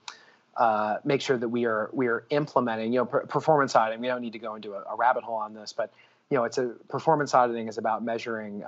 uh, 0.61 0.99
make 1.03 1.21
sure 1.21 1.37
that 1.37 1.49
we 1.49 1.65
are 1.65 1.89
we 1.91 2.07
are 2.07 2.23
implementing. 2.29 2.93
You 2.93 2.99
know, 2.99 3.05
per- 3.05 3.25
performance 3.25 3.75
auditing. 3.75 4.01
We 4.01 4.07
don't 4.07 4.21
need 4.21 4.33
to 4.33 4.39
go 4.39 4.53
into 4.55 4.73
a, 4.73 4.83
a, 4.91 4.95
rabbit 4.95 5.23
hole 5.23 5.37
on 5.37 5.55
this, 5.55 5.73
but 5.73 5.91
you 6.29 6.37
know, 6.37 6.43
it's 6.43 6.59
a 6.59 6.67
performance 6.87 7.33
auditing 7.33 7.67
is 7.67 7.77
about 7.79 8.03
measuring 8.03 8.63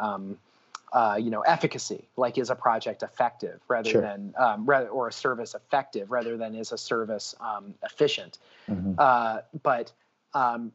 uh, 0.94 1.18
you 1.20 1.32
know, 1.32 1.42
efficacy, 1.42 2.08
like 2.16 2.38
is 2.38 2.52
a 2.52 2.56
project 2.56 3.02
effective 3.02 3.60
rather 3.68 3.90
sure. 3.90 4.02
than, 4.02 4.34
um, 4.38 4.66
rather, 4.66 4.88
or 4.88 5.08
a 5.08 5.12
service 5.12 5.56
effective 5.56 6.12
rather 6.12 6.38
than 6.38 6.54
is 6.54 6.72
a 6.72 6.78
service 6.78 7.36
um, 7.42 7.74
efficient. 7.84 8.38
Mm-hmm. 8.70 8.94
Uh, 9.00 9.40
but, 9.64 9.92
um, 10.36 10.72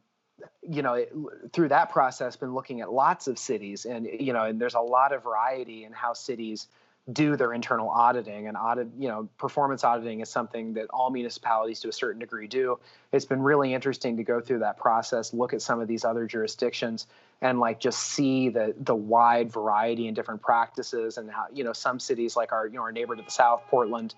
you 0.69 0.81
know, 0.81 0.95
it, 0.95 1.13
through 1.53 1.69
that 1.69 1.91
process, 1.91 2.35
been 2.35 2.53
looking 2.53 2.81
at 2.81 2.91
lots 2.91 3.27
of 3.27 3.39
cities 3.39 3.85
and, 3.85 4.05
you 4.05 4.33
know, 4.33 4.43
and 4.43 4.59
there's 4.59 4.73
a 4.73 4.81
lot 4.81 5.13
of 5.13 5.23
variety 5.23 5.85
in 5.85 5.93
how 5.93 6.11
cities 6.11 6.67
do 7.13 7.35
their 7.35 7.53
internal 7.53 7.89
auditing 7.89 8.47
and 8.47 8.57
audit 8.57 8.87
you 8.97 9.07
know 9.07 9.27
performance 9.37 9.83
auditing 9.83 10.19
is 10.19 10.29
something 10.29 10.73
that 10.73 10.85
all 10.89 11.09
municipalities 11.09 11.79
to 11.79 11.87
a 11.87 11.91
certain 11.91 12.19
degree 12.19 12.47
do 12.47 12.77
it's 13.11 13.25
been 13.25 13.41
really 13.41 13.73
interesting 13.73 14.17
to 14.17 14.23
go 14.23 14.39
through 14.39 14.59
that 14.59 14.77
process 14.77 15.33
look 15.33 15.53
at 15.53 15.61
some 15.61 15.79
of 15.79 15.87
these 15.87 16.03
other 16.03 16.25
jurisdictions 16.25 17.07
and 17.41 17.59
like 17.59 17.79
just 17.79 17.99
see 17.99 18.49
the 18.49 18.73
the 18.81 18.95
wide 18.95 19.51
variety 19.51 20.07
and 20.07 20.15
different 20.15 20.41
practices 20.41 21.17
and 21.17 21.31
how 21.31 21.45
you 21.53 21.63
know 21.63 21.73
some 21.73 21.99
cities 21.99 22.35
like 22.35 22.51
our 22.51 22.67
you 22.67 22.75
know 22.75 22.81
our 22.81 22.91
neighbor 22.91 23.15
to 23.15 23.21
the 23.21 23.31
south 23.31 23.63
portland 23.69 24.13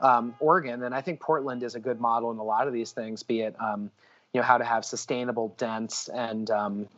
um, 0.00 0.34
oregon 0.38 0.82
and 0.82 0.94
i 0.94 1.00
think 1.00 1.20
portland 1.20 1.62
is 1.62 1.74
a 1.74 1.80
good 1.80 2.00
model 2.00 2.30
in 2.30 2.38
a 2.38 2.44
lot 2.44 2.66
of 2.66 2.72
these 2.72 2.92
things 2.92 3.22
be 3.22 3.40
it 3.40 3.54
um, 3.60 3.90
you 4.32 4.40
know 4.40 4.46
how 4.46 4.56
to 4.56 4.64
have 4.64 4.84
sustainable 4.84 5.54
dense 5.58 6.08
and 6.08 6.50
um, 6.50 6.88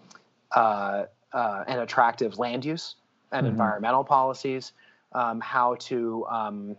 uh, 0.53 1.05
uh, 1.33 1.65
and 1.67 1.81
attractive 1.81 2.39
land 2.39 2.65
use 2.65 2.97
and 3.33 3.45
mm-hmm. 3.45 3.53
environmental 3.53 4.05
policies 4.05 4.73
um, 5.14 5.40
how 5.40 5.77
to 5.77 6.27
um, 6.29 6.77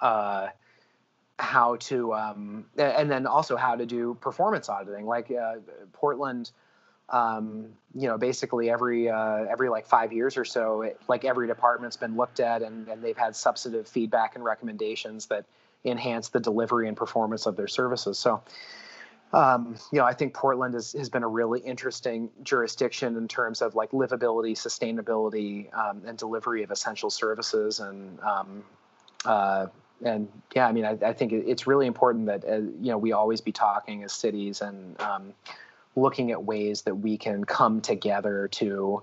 uh, 0.00 0.48
how 1.38 1.76
to 1.76 2.14
um, 2.14 2.66
and 2.76 3.10
then 3.10 3.26
also 3.26 3.56
how 3.56 3.76
to 3.76 3.86
do 3.86 4.14
performance 4.20 4.68
auditing. 4.68 5.06
Like 5.06 5.30
uh, 5.30 5.56
portland 5.92 6.50
um, 7.10 7.66
you 7.94 8.08
know 8.08 8.18
basically 8.18 8.70
every 8.70 9.08
uh, 9.08 9.44
every 9.50 9.68
like 9.68 9.86
five 9.86 10.12
years 10.12 10.36
or 10.36 10.44
so 10.44 10.82
it, 10.82 11.00
like 11.08 11.24
every 11.24 11.46
department's 11.46 11.96
been 11.96 12.16
looked 12.16 12.40
at 12.40 12.62
and, 12.62 12.88
and 12.88 13.02
they've 13.02 13.16
had 13.16 13.34
substantive 13.34 13.88
feedback 13.88 14.34
and 14.34 14.44
recommendations 14.44 15.26
that 15.26 15.44
enhance 15.84 16.28
the 16.28 16.40
delivery 16.40 16.88
and 16.88 16.96
performance 16.96 17.46
of 17.46 17.56
their 17.56 17.68
services. 17.68 18.18
So 18.18 18.42
um, 19.32 19.76
you 19.92 19.98
know, 19.98 20.06
I 20.06 20.14
think 20.14 20.32
Portland 20.34 20.74
has, 20.74 20.92
has 20.92 21.10
been 21.10 21.22
a 21.22 21.28
really 21.28 21.60
interesting 21.60 22.30
jurisdiction 22.42 23.16
in 23.16 23.28
terms 23.28 23.60
of 23.60 23.74
like 23.74 23.90
livability, 23.90 24.52
sustainability, 24.52 25.72
um, 25.76 26.02
and 26.06 26.16
delivery 26.16 26.62
of 26.62 26.70
essential 26.70 27.10
services. 27.10 27.80
And 27.80 28.18
um, 28.20 28.64
uh, 29.24 29.66
and 30.02 30.28
yeah, 30.54 30.66
I 30.66 30.72
mean, 30.72 30.84
I, 30.84 30.96
I 31.04 31.12
think 31.12 31.32
it's 31.32 31.66
really 31.66 31.86
important 31.86 32.26
that 32.26 32.44
uh, 32.44 32.56
you 32.56 32.90
know 32.90 32.98
we 32.98 33.12
always 33.12 33.40
be 33.40 33.52
talking 33.52 34.02
as 34.04 34.12
cities 34.12 34.60
and 34.62 34.98
um, 35.00 35.34
looking 35.94 36.30
at 36.30 36.44
ways 36.44 36.82
that 36.82 36.94
we 36.94 37.18
can 37.18 37.44
come 37.44 37.80
together 37.80 38.48
to 38.52 39.02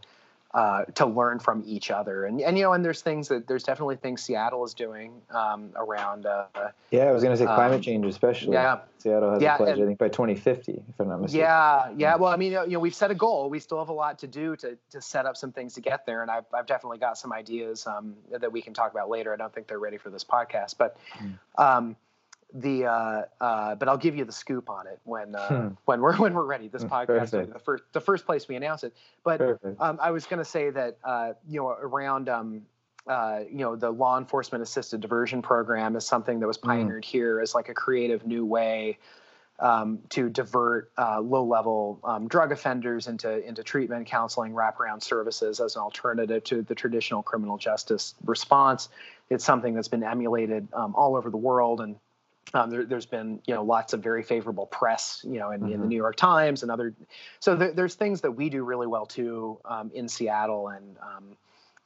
uh, 0.55 0.85
to 0.85 1.05
learn 1.05 1.37
from 1.37 1.61
each 1.67 1.91
other. 1.91 2.23
And, 2.23 2.39
and, 2.39 2.57
you 2.57 2.63
know, 2.63 2.71
and 2.71 2.83
there's 2.83 3.01
things 3.01 3.27
that 3.27 3.45
there's 3.45 3.63
definitely 3.63 3.97
things 3.97 4.23
Seattle 4.23 4.63
is 4.63 4.73
doing 4.73 5.21
um, 5.29 5.71
around. 5.75 6.25
Uh, 6.25 6.45
yeah, 6.91 7.03
I 7.03 7.11
was 7.11 7.23
going 7.23 7.33
to 7.33 7.37
say 7.37 7.43
climate 7.45 7.75
um, 7.75 7.81
change, 7.81 8.05
especially. 8.05 8.53
Yeah. 8.53 8.79
Seattle 8.99 9.33
has 9.33 9.41
yeah, 9.41 9.55
a 9.55 9.57
pledge, 9.57 9.73
and, 9.73 9.83
I 9.83 9.85
think, 9.85 9.99
by 9.99 10.07
2050, 10.07 10.71
if 10.71 10.79
I'm 10.97 11.09
not 11.09 11.21
mistaken. 11.21 11.41
Yeah, 11.41 11.91
yeah. 11.97 12.15
Well, 12.15 12.31
I 12.31 12.37
mean, 12.37 12.53
you 12.53 12.67
know, 12.67 12.79
we've 12.79 12.95
set 12.95 13.11
a 13.11 13.15
goal. 13.15 13.49
We 13.49 13.59
still 13.59 13.79
have 13.79 13.89
a 13.89 13.93
lot 13.93 14.17
to 14.19 14.27
do 14.27 14.55
to, 14.55 14.77
to 14.91 15.01
set 15.01 15.25
up 15.25 15.35
some 15.35 15.51
things 15.51 15.73
to 15.73 15.81
get 15.81 16.05
there. 16.05 16.21
And 16.21 16.31
I've, 16.31 16.45
I've 16.53 16.67
definitely 16.67 16.99
got 16.99 17.17
some 17.17 17.33
ideas 17.33 17.85
um, 17.85 18.15
that 18.31 18.49
we 18.49 18.61
can 18.61 18.73
talk 18.73 18.91
about 18.91 19.09
later. 19.09 19.33
I 19.33 19.35
don't 19.35 19.53
think 19.53 19.67
they're 19.67 19.77
ready 19.77 19.97
for 19.97 20.09
this 20.09 20.23
podcast, 20.23 20.75
but. 20.77 20.97
Mm 21.57 21.95
the 22.55 22.85
uh, 22.85 23.23
uh, 23.41 23.75
but 23.75 23.89
I'll 23.89 23.97
give 23.97 24.15
you 24.15 24.23
the 24.23 24.31
scoop 24.31 24.69
on 24.69 24.87
it 24.87 24.99
when 25.03 25.35
uh, 25.35 25.47
hmm. 25.47 25.73
when 25.85 26.01
we're 26.01 26.15
when 26.15 26.33
we're 26.33 26.45
ready. 26.45 26.67
This 26.67 26.83
hmm, 26.83 26.89
podcast 26.89 27.31
the 27.31 27.59
first 27.59 27.83
the 27.91 28.01
first 28.01 28.25
place 28.25 28.47
we 28.47 28.55
announce 28.55 28.83
it. 28.83 28.93
But 29.23 29.59
um, 29.79 29.99
I 30.01 30.11
was 30.11 30.25
going 30.25 30.39
to 30.39 30.45
say 30.45 30.69
that 30.69 30.97
uh, 31.03 31.33
you 31.47 31.59
know 31.59 31.67
around 31.67 32.29
um, 32.29 32.61
uh, 33.07 33.41
you 33.49 33.59
know 33.59 33.75
the 33.75 33.91
law 33.91 34.17
enforcement 34.17 34.61
assisted 34.61 35.01
diversion 35.01 35.41
program 35.41 35.95
is 35.95 36.05
something 36.05 36.39
that 36.39 36.47
was 36.47 36.57
hmm. 36.57 36.67
pioneered 36.67 37.05
here 37.05 37.39
as 37.41 37.53
like 37.53 37.69
a 37.69 37.73
creative 37.73 38.25
new 38.25 38.45
way 38.45 38.97
um, 39.59 39.99
to 40.09 40.29
divert 40.29 40.91
uh, 40.97 41.19
low 41.19 41.43
level 41.43 41.99
um, 42.03 42.27
drug 42.27 42.51
offenders 42.51 43.07
into 43.07 43.45
into 43.45 43.63
treatment, 43.63 44.07
counseling, 44.07 44.53
wraparound 44.53 45.03
services 45.03 45.59
as 45.59 45.75
an 45.75 45.81
alternative 45.81 46.43
to 46.45 46.61
the 46.61 46.75
traditional 46.75 47.21
criminal 47.21 47.57
justice 47.57 48.15
response. 48.23 48.89
It's 49.29 49.43
something 49.43 49.73
that's 49.73 49.87
been 49.87 50.03
emulated 50.03 50.67
um, 50.73 50.93
all 50.95 51.15
over 51.15 51.29
the 51.29 51.37
world 51.37 51.81
and 51.81 51.95
um, 52.53 52.69
there, 52.69 52.85
has 52.85 53.05
been 53.05 53.39
you 53.45 53.53
know 53.53 53.63
lots 53.63 53.93
of 53.93 54.01
very 54.01 54.23
favorable 54.23 54.65
press 54.67 55.21
you 55.23 55.39
know 55.39 55.51
in, 55.51 55.61
mm-hmm. 55.61 55.65
in 55.65 55.71
the 55.71 55.77
mm-hmm. 55.77 55.89
New 55.89 55.95
York 55.97 56.15
Times 56.15 56.63
and 56.63 56.71
other 56.71 56.93
so 57.39 57.55
there, 57.55 57.71
there's 57.71 57.95
things 57.95 58.21
that 58.21 58.31
we 58.31 58.49
do 58.49 58.63
really 58.63 58.87
well 58.87 59.05
too 59.05 59.59
um, 59.65 59.91
in 59.93 60.07
Seattle 60.07 60.69
and 60.69 60.95
um, 61.01 61.37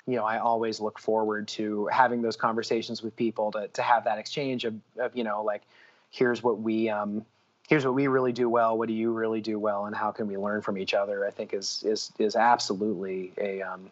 you 0.06 0.16
know 0.16 0.26
I 0.26 0.40
always 0.40 0.80
look 0.80 1.00
forward 1.00 1.48
to 1.50 1.88
having 1.88 2.22
those 2.22 2.36
conversations 2.36 3.02
with 3.02 3.16
people 3.16 3.52
to 3.54 3.68
to 3.70 3.82
have 3.82 4.04
that 4.06 4.20
exchange 4.20 4.66
of, 4.66 4.76
of 4.98 5.16
you 5.16 5.24
know 5.24 5.44
like 5.44 5.64
here's 6.12 6.44
what 6.44 6.60
we 6.60 6.90
um, 6.90 7.26
here's 7.68 7.86
what 7.86 7.94
we 7.94 8.08
really 8.08 8.34
do 8.34 8.50
well 8.50 8.78
what 8.78 8.88
do 8.88 8.94
you 8.94 9.12
really 9.12 9.42
do 9.42 9.58
well 9.58 9.86
and 9.86 9.96
how 9.96 10.12
can 10.12 10.28
we 10.28 10.38
learn 10.38 10.62
from 10.62 10.78
each 10.78 10.94
other 10.94 11.26
I 11.26 11.32
think 11.32 11.54
is 11.54 11.84
is 11.86 12.12
is 12.20 12.36
absolutely 12.36 13.32
a 13.38 13.62
um, 13.62 13.92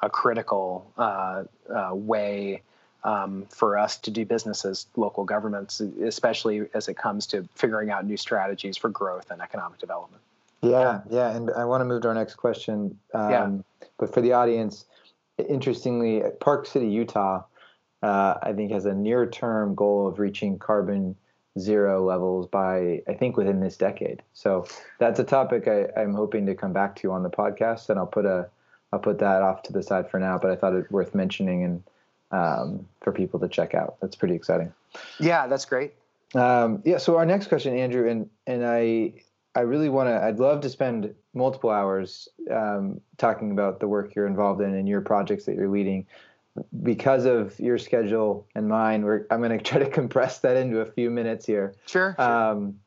a 0.00 0.10
critical 0.10 0.90
uh, 0.96 1.44
uh, 1.74 1.90
way 1.94 2.62
um, 3.06 3.46
for 3.48 3.78
us 3.78 3.96
to 3.98 4.10
do 4.10 4.26
business 4.26 4.64
as 4.64 4.86
local 4.96 5.24
governments, 5.24 5.80
especially 5.80 6.66
as 6.74 6.88
it 6.88 6.98
comes 6.98 7.26
to 7.28 7.48
figuring 7.54 7.88
out 7.90 8.04
new 8.04 8.16
strategies 8.16 8.76
for 8.76 8.90
growth 8.90 9.30
and 9.30 9.40
economic 9.40 9.78
development. 9.78 10.22
Yeah, 10.60 11.02
yeah, 11.08 11.34
and 11.34 11.50
I 11.52 11.64
want 11.66 11.82
to 11.82 11.84
move 11.84 12.02
to 12.02 12.08
our 12.08 12.14
next 12.14 12.34
question. 12.34 12.98
Um, 13.14 13.30
yeah. 13.30 13.86
But 13.98 14.12
for 14.12 14.20
the 14.20 14.32
audience, 14.32 14.86
interestingly, 15.38 16.22
Park 16.40 16.66
City, 16.66 16.88
Utah, 16.88 17.44
uh, 18.02 18.34
I 18.42 18.52
think 18.52 18.72
has 18.72 18.86
a 18.86 18.94
near-term 18.94 19.76
goal 19.76 20.08
of 20.08 20.18
reaching 20.18 20.58
carbon 20.58 21.14
zero 21.58 22.04
levels 22.04 22.46
by 22.48 23.02
I 23.08 23.14
think 23.14 23.36
within 23.36 23.60
this 23.60 23.76
decade. 23.76 24.22
So 24.34 24.66
that's 24.98 25.20
a 25.20 25.24
topic 25.24 25.68
I, 25.68 25.88
am 26.00 26.12
hoping 26.12 26.44
to 26.46 26.54
come 26.54 26.72
back 26.72 26.96
to 26.96 27.12
on 27.12 27.22
the 27.22 27.30
podcast, 27.30 27.88
and 27.88 28.00
I'll 28.00 28.06
put 28.06 28.26
a 28.26 28.48
I'll 28.92 28.98
put 28.98 29.20
that 29.20 29.42
off 29.42 29.62
to 29.64 29.72
the 29.72 29.82
side 29.82 30.10
for 30.10 30.18
now. 30.18 30.38
But 30.38 30.50
I 30.50 30.56
thought 30.56 30.74
it 30.74 30.90
worth 30.90 31.14
mentioning 31.14 31.62
and 31.62 31.84
um, 32.30 32.86
for 33.00 33.12
people 33.12 33.40
to 33.40 33.48
check 33.48 33.74
out. 33.74 33.96
That's 34.00 34.16
pretty 34.16 34.34
exciting. 34.34 34.72
Yeah, 35.18 35.46
that's 35.46 35.64
great. 35.64 35.94
Um, 36.34 36.82
yeah. 36.84 36.98
So 36.98 37.16
our 37.16 37.26
next 37.26 37.48
question, 37.48 37.76
Andrew, 37.76 38.08
and 38.08 38.28
and 38.46 38.66
I 38.66 39.14
I 39.54 39.60
really 39.60 39.88
want 39.88 40.08
to. 40.08 40.22
I'd 40.22 40.38
love 40.38 40.60
to 40.62 40.68
spend 40.68 41.14
multiple 41.34 41.70
hours 41.70 42.28
um, 42.50 43.00
talking 43.16 43.52
about 43.52 43.80
the 43.80 43.88
work 43.88 44.14
you're 44.14 44.26
involved 44.26 44.60
in 44.60 44.74
and 44.74 44.88
your 44.88 45.00
projects 45.00 45.44
that 45.44 45.54
you're 45.54 45.68
leading. 45.68 46.06
Because 46.82 47.26
of 47.26 47.58
your 47.60 47.76
schedule 47.76 48.46
and 48.54 48.66
mine, 48.66 49.02
we're, 49.02 49.26
I'm 49.30 49.40
going 49.42 49.56
to 49.58 49.62
try 49.62 49.78
to 49.78 49.90
compress 49.90 50.38
that 50.40 50.56
into 50.56 50.80
a 50.80 50.86
few 50.86 51.10
minutes 51.10 51.44
here. 51.44 51.74
Sure. 51.86 52.14
sure. 52.18 52.22
Um, 52.22 52.80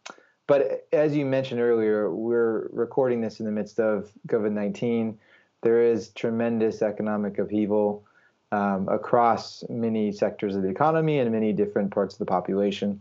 but 0.48 0.88
as 0.92 1.16
you 1.16 1.26
mentioned 1.26 1.62
earlier, 1.62 2.12
we're 2.12 2.70
recording 2.72 3.22
this 3.22 3.40
in 3.40 3.46
the 3.46 3.52
midst 3.52 3.80
of 3.80 4.12
COVID 4.28 4.52
19. 4.52 5.20
There 5.62 5.84
is 5.84 6.10
tremendous 6.10 6.82
economic 6.82 7.38
upheaval 7.38 8.04
um, 8.52 8.88
across 8.90 9.64
many 9.70 10.12
sectors 10.12 10.56
of 10.56 10.64
the 10.64 10.70
economy 10.70 11.20
and 11.20 11.32
many 11.32 11.54
different 11.54 11.92
parts 11.92 12.16
of 12.16 12.20
the 12.20 12.26
population. 12.26 13.00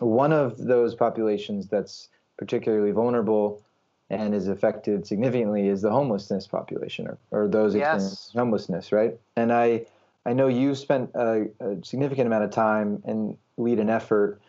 One 0.00 0.32
of 0.32 0.58
those 0.58 0.94
populations 0.94 1.68
that's 1.68 2.08
particularly 2.36 2.90
vulnerable 2.90 3.62
and 4.10 4.34
is 4.34 4.48
affected 4.48 5.06
significantly 5.06 5.68
is 5.68 5.82
the 5.82 5.90
homelessness 5.90 6.46
population 6.46 7.08
or, 7.08 7.18
or 7.30 7.48
those 7.48 7.74
experiencing 7.74 8.38
homelessness, 8.38 8.92
right? 8.92 9.18
And 9.36 9.52
I, 9.52 9.86
I 10.26 10.32
know 10.32 10.48
you 10.48 10.74
spent 10.74 11.10
a, 11.14 11.46
a, 11.60 11.76
significant 11.82 12.26
amount 12.26 12.44
of 12.44 12.50
time 12.50 13.02
and 13.06 13.36
lead 13.56 13.78
an 13.78 13.88
effort 13.88 14.40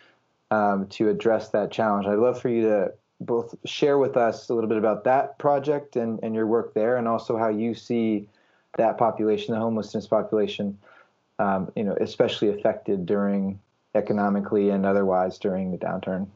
um, 0.52 0.88
to 0.88 1.10
address 1.10 1.50
that 1.50 1.72
challenge. 1.72 2.06
I'd 2.06 2.20
love 2.20 2.42
for 2.42 2.50
you 2.50 2.64
to 2.64 2.94
both 3.22 3.56
share 3.66 3.98
with 3.98 4.18
us 4.18 4.50
a 4.50 4.54
little 4.54 4.68
bit 4.68 4.78
about 4.78 5.06
that 5.06 5.38
project 5.40 5.96
and, 5.96 6.20
and 6.22 6.36
your 6.36 6.48
work 6.48 6.74
there, 6.74 6.98
and 6.98 7.08
also 7.08 7.38
how 7.38 7.48
you 7.48 7.74
see 7.74 8.28
that 8.78 8.98
population, 8.98 9.54
the 9.54 9.60
homelessness 9.60 10.08
population, 10.08 10.78
um, 11.40 11.72
you 11.76 11.84
know, 11.84 11.96
especially 12.00 12.50
affected 12.50 13.06
during 13.06 13.60
economically 13.94 14.70
and 14.70 14.86
otherwise 14.86 15.38
during 15.40 15.72
the 15.72 15.78
downturn? 15.78 16.28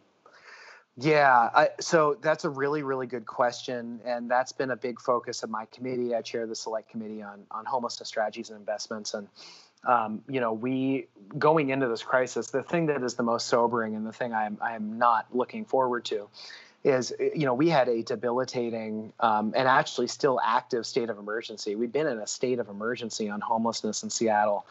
Yeah, 1.01 1.49
I, 1.53 1.69
so 1.79 2.17
that's 2.21 2.43
a 2.43 2.49
really, 2.49 2.83
really 2.83 3.07
good 3.07 3.25
question, 3.25 4.01
and 4.03 4.29
that's 4.29 4.51
been 4.51 4.71
a 4.71 4.75
big 4.75 4.99
focus 4.99 5.43
of 5.43 5.49
my 5.49 5.65
committee. 5.67 6.13
I 6.13 6.21
chair 6.21 6.45
the 6.45 6.55
select 6.55 6.89
committee 6.89 7.21
on 7.21 7.45
on 7.51 7.63
homelessness 7.63 8.09
strategies 8.09 8.49
and 8.49 8.59
investments, 8.59 9.13
and 9.13 9.29
um, 9.85 10.23
you 10.27 10.41
know, 10.41 10.51
we 10.51 11.07
going 11.37 11.69
into 11.69 11.87
this 11.87 12.03
crisis, 12.03 12.49
the 12.49 12.63
thing 12.63 12.87
that 12.87 13.01
is 13.01 13.13
the 13.13 13.23
most 13.23 13.47
sobering 13.47 13.95
and 13.95 14.05
the 14.05 14.11
thing 14.11 14.33
I 14.33 14.45
am 14.45 14.57
I 14.61 14.75
am 14.75 14.97
not 14.97 15.27
looking 15.33 15.63
forward 15.63 16.03
to 16.05 16.27
is 16.83 17.13
you 17.19 17.45
know 17.45 17.53
we 17.53 17.69
had 17.69 17.89
a 17.89 18.03
debilitating 18.03 19.11
um, 19.19 19.53
and 19.55 19.67
actually 19.67 20.07
still 20.07 20.39
active 20.43 20.85
state 20.85 21.09
of 21.09 21.17
emergency. 21.17 21.75
We've 21.75 21.91
been 21.91 22.07
in 22.07 22.19
a 22.19 22.27
state 22.27 22.59
of 22.59 22.69
emergency 22.69 23.29
on 23.29 23.41
homelessness 23.41 24.03
in 24.03 24.09
Seattle 24.09 24.65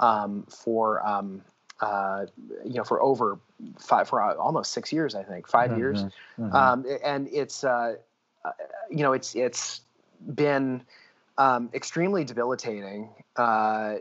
um, 0.00 0.44
for 0.48 1.06
um, 1.06 1.42
uh, 1.80 2.26
you 2.64 2.74
know 2.74 2.84
for 2.84 3.00
over 3.00 3.38
five 3.78 4.08
for 4.08 4.22
almost 4.22 4.72
six 4.72 4.92
years, 4.92 5.14
I 5.14 5.22
think 5.22 5.48
5 5.48 5.70
mm-hmm. 5.70 5.78
years, 5.78 6.02
mm-hmm. 6.02 6.54
Um, 6.54 6.84
and 7.02 7.28
it's 7.32 7.64
uh, 7.64 7.96
uh, 8.44 8.50
you 8.90 9.02
know 9.02 9.12
it's 9.12 9.34
it's 9.34 9.80
been 10.34 10.82
um, 11.38 11.70
extremely 11.74 12.24
debilitating. 12.24 13.10
Uh, 13.36 13.96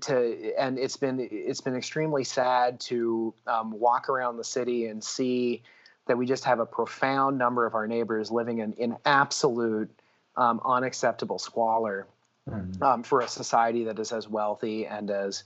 to 0.00 0.52
and 0.58 0.80
it's 0.80 0.96
been 0.96 1.28
it's 1.30 1.60
been 1.60 1.76
extremely 1.76 2.24
sad 2.24 2.80
to 2.80 3.32
um, 3.46 3.70
walk 3.78 4.08
around 4.08 4.36
the 4.36 4.44
city 4.44 4.86
and 4.86 5.02
see 5.02 5.62
that 6.06 6.16
we 6.16 6.26
just 6.26 6.44
have 6.44 6.60
a 6.60 6.66
profound 6.66 7.36
number 7.36 7.66
of 7.66 7.74
our 7.74 7.86
neighbors 7.86 8.30
living 8.30 8.58
in, 8.58 8.72
in 8.74 8.96
absolute 9.04 9.90
um, 10.36 10.60
unacceptable 10.64 11.38
squalor 11.38 12.06
mm-hmm. 12.48 12.82
um, 12.82 13.02
for 13.02 13.20
a 13.20 13.28
society 13.28 13.84
that 13.84 13.98
is 13.98 14.12
as 14.12 14.28
wealthy 14.28 14.86
and 14.86 15.10
as 15.10 15.44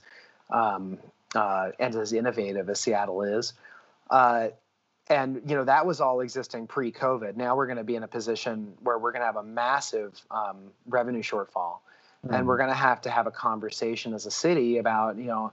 um, 0.51 0.97
uh, 1.35 1.71
and 1.79 1.95
as 1.95 2.13
innovative 2.13 2.69
as 2.69 2.79
Seattle 2.79 3.21
is. 3.21 3.53
Uh, 4.09 4.49
and 5.09 5.41
you 5.47 5.55
know 5.55 5.63
that 5.63 5.85
was 5.85 5.99
all 5.99 6.21
existing 6.21 6.67
pre-COVID. 6.67 7.35
Now 7.35 7.55
we're 7.55 7.65
going 7.65 7.77
to 7.77 7.83
be 7.83 7.95
in 7.95 8.03
a 8.03 8.07
position 8.07 8.73
where 8.81 8.97
we're 8.97 9.11
going 9.11 9.21
to 9.21 9.25
have 9.25 9.35
a 9.37 9.43
massive 9.43 10.21
um, 10.29 10.71
revenue 10.85 11.23
shortfall, 11.23 11.79
mm-hmm. 12.25 12.33
and 12.33 12.47
we're 12.47 12.57
going 12.57 12.69
to 12.69 12.75
have 12.75 13.01
to 13.01 13.09
have 13.09 13.27
a 13.27 13.31
conversation 13.31 14.13
as 14.13 14.25
a 14.25 14.31
city 14.31 14.77
about 14.77 15.17
you 15.17 15.25
know 15.25 15.51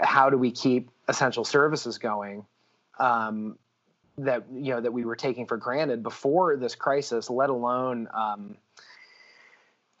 how 0.00 0.30
do 0.30 0.38
we 0.38 0.50
keep 0.50 0.90
essential 1.08 1.44
services 1.44 1.98
going 1.98 2.44
um, 2.98 3.58
that 4.18 4.44
you 4.52 4.74
know 4.74 4.80
that 4.80 4.92
we 4.92 5.04
were 5.04 5.16
taking 5.16 5.46
for 5.46 5.56
granted 5.56 6.02
before 6.02 6.56
this 6.56 6.74
crisis, 6.74 7.30
let 7.30 7.50
alone 7.50 8.08
um, 8.12 8.56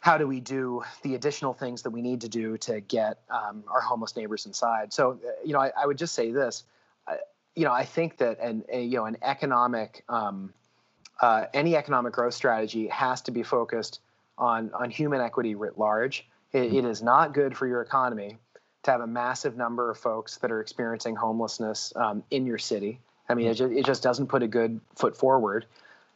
how 0.00 0.18
do 0.18 0.26
we 0.26 0.40
do 0.40 0.82
the 1.02 1.14
additional 1.14 1.52
things 1.52 1.82
that 1.82 1.90
we 1.90 2.02
need 2.02 2.20
to 2.22 2.28
do 2.28 2.56
to 2.58 2.80
get 2.80 3.18
um, 3.30 3.64
our 3.68 3.80
homeless 3.80 4.16
neighbors 4.16 4.46
inside. 4.46 4.92
So 4.92 5.12
uh, 5.12 5.30
you 5.44 5.52
know, 5.52 5.60
I, 5.60 5.72
I, 5.76 5.86
would 5.86 5.98
just 5.98 6.14
say 6.14 6.30
this. 6.30 6.64
Uh, 7.06 7.16
you 7.54 7.64
know, 7.64 7.72
I 7.72 7.84
think 7.84 8.18
that 8.18 8.38
an 8.40 8.64
a, 8.72 8.82
you 8.82 8.96
know 8.96 9.06
an 9.06 9.16
economic 9.22 10.04
um, 10.08 10.52
uh, 11.20 11.46
any 11.54 11.76
economic 11.76 12.12
growth 12.12 12.34
strategy 12.34 12.88
has 12.88 13.22
to 13.22 13.30
be 13.30 13.42
focused 13.42 14.00
on 14.36 14.72
on 14.74 14.90
human 14.90 15.20
equity 15.20 15.54
writ 15.54 15.78
large. 15.78 16.26
it, 16.52 16.72
it 16.72 16.84
is 16.84 17.02
not 17.02 17.34
good 17.34 17.56
for 17.56 17.66
your 17.66 17.82
economy 17.82 18.38
to 18.84 18.92
have 18.92 19.00
a 19.00 19.06
massive 19.06 19.56
number 19.56 19.90
of 19.90 19.98
folks 19.98 20.38
that 20.38 20.50
are 20.50 20.60
experiencing 20.60 21.16
homelessness 21.16 21.92
um, 21.96 22.22
in 22.30 22.46
your 22.46 22.58
city. 22.58 23.00
I 23.28 23.34
mean, 23.34 23.46
it 23.46 23.54
just, 23.54 23.72
it 23.72 23.84
just 23.84 24.02
doesn't 24.02 24.28
put 24.28 24.42
a 24.42 24.48
good 24.48 24.80
foot 24.94 25.16
forward. 25.16 25.66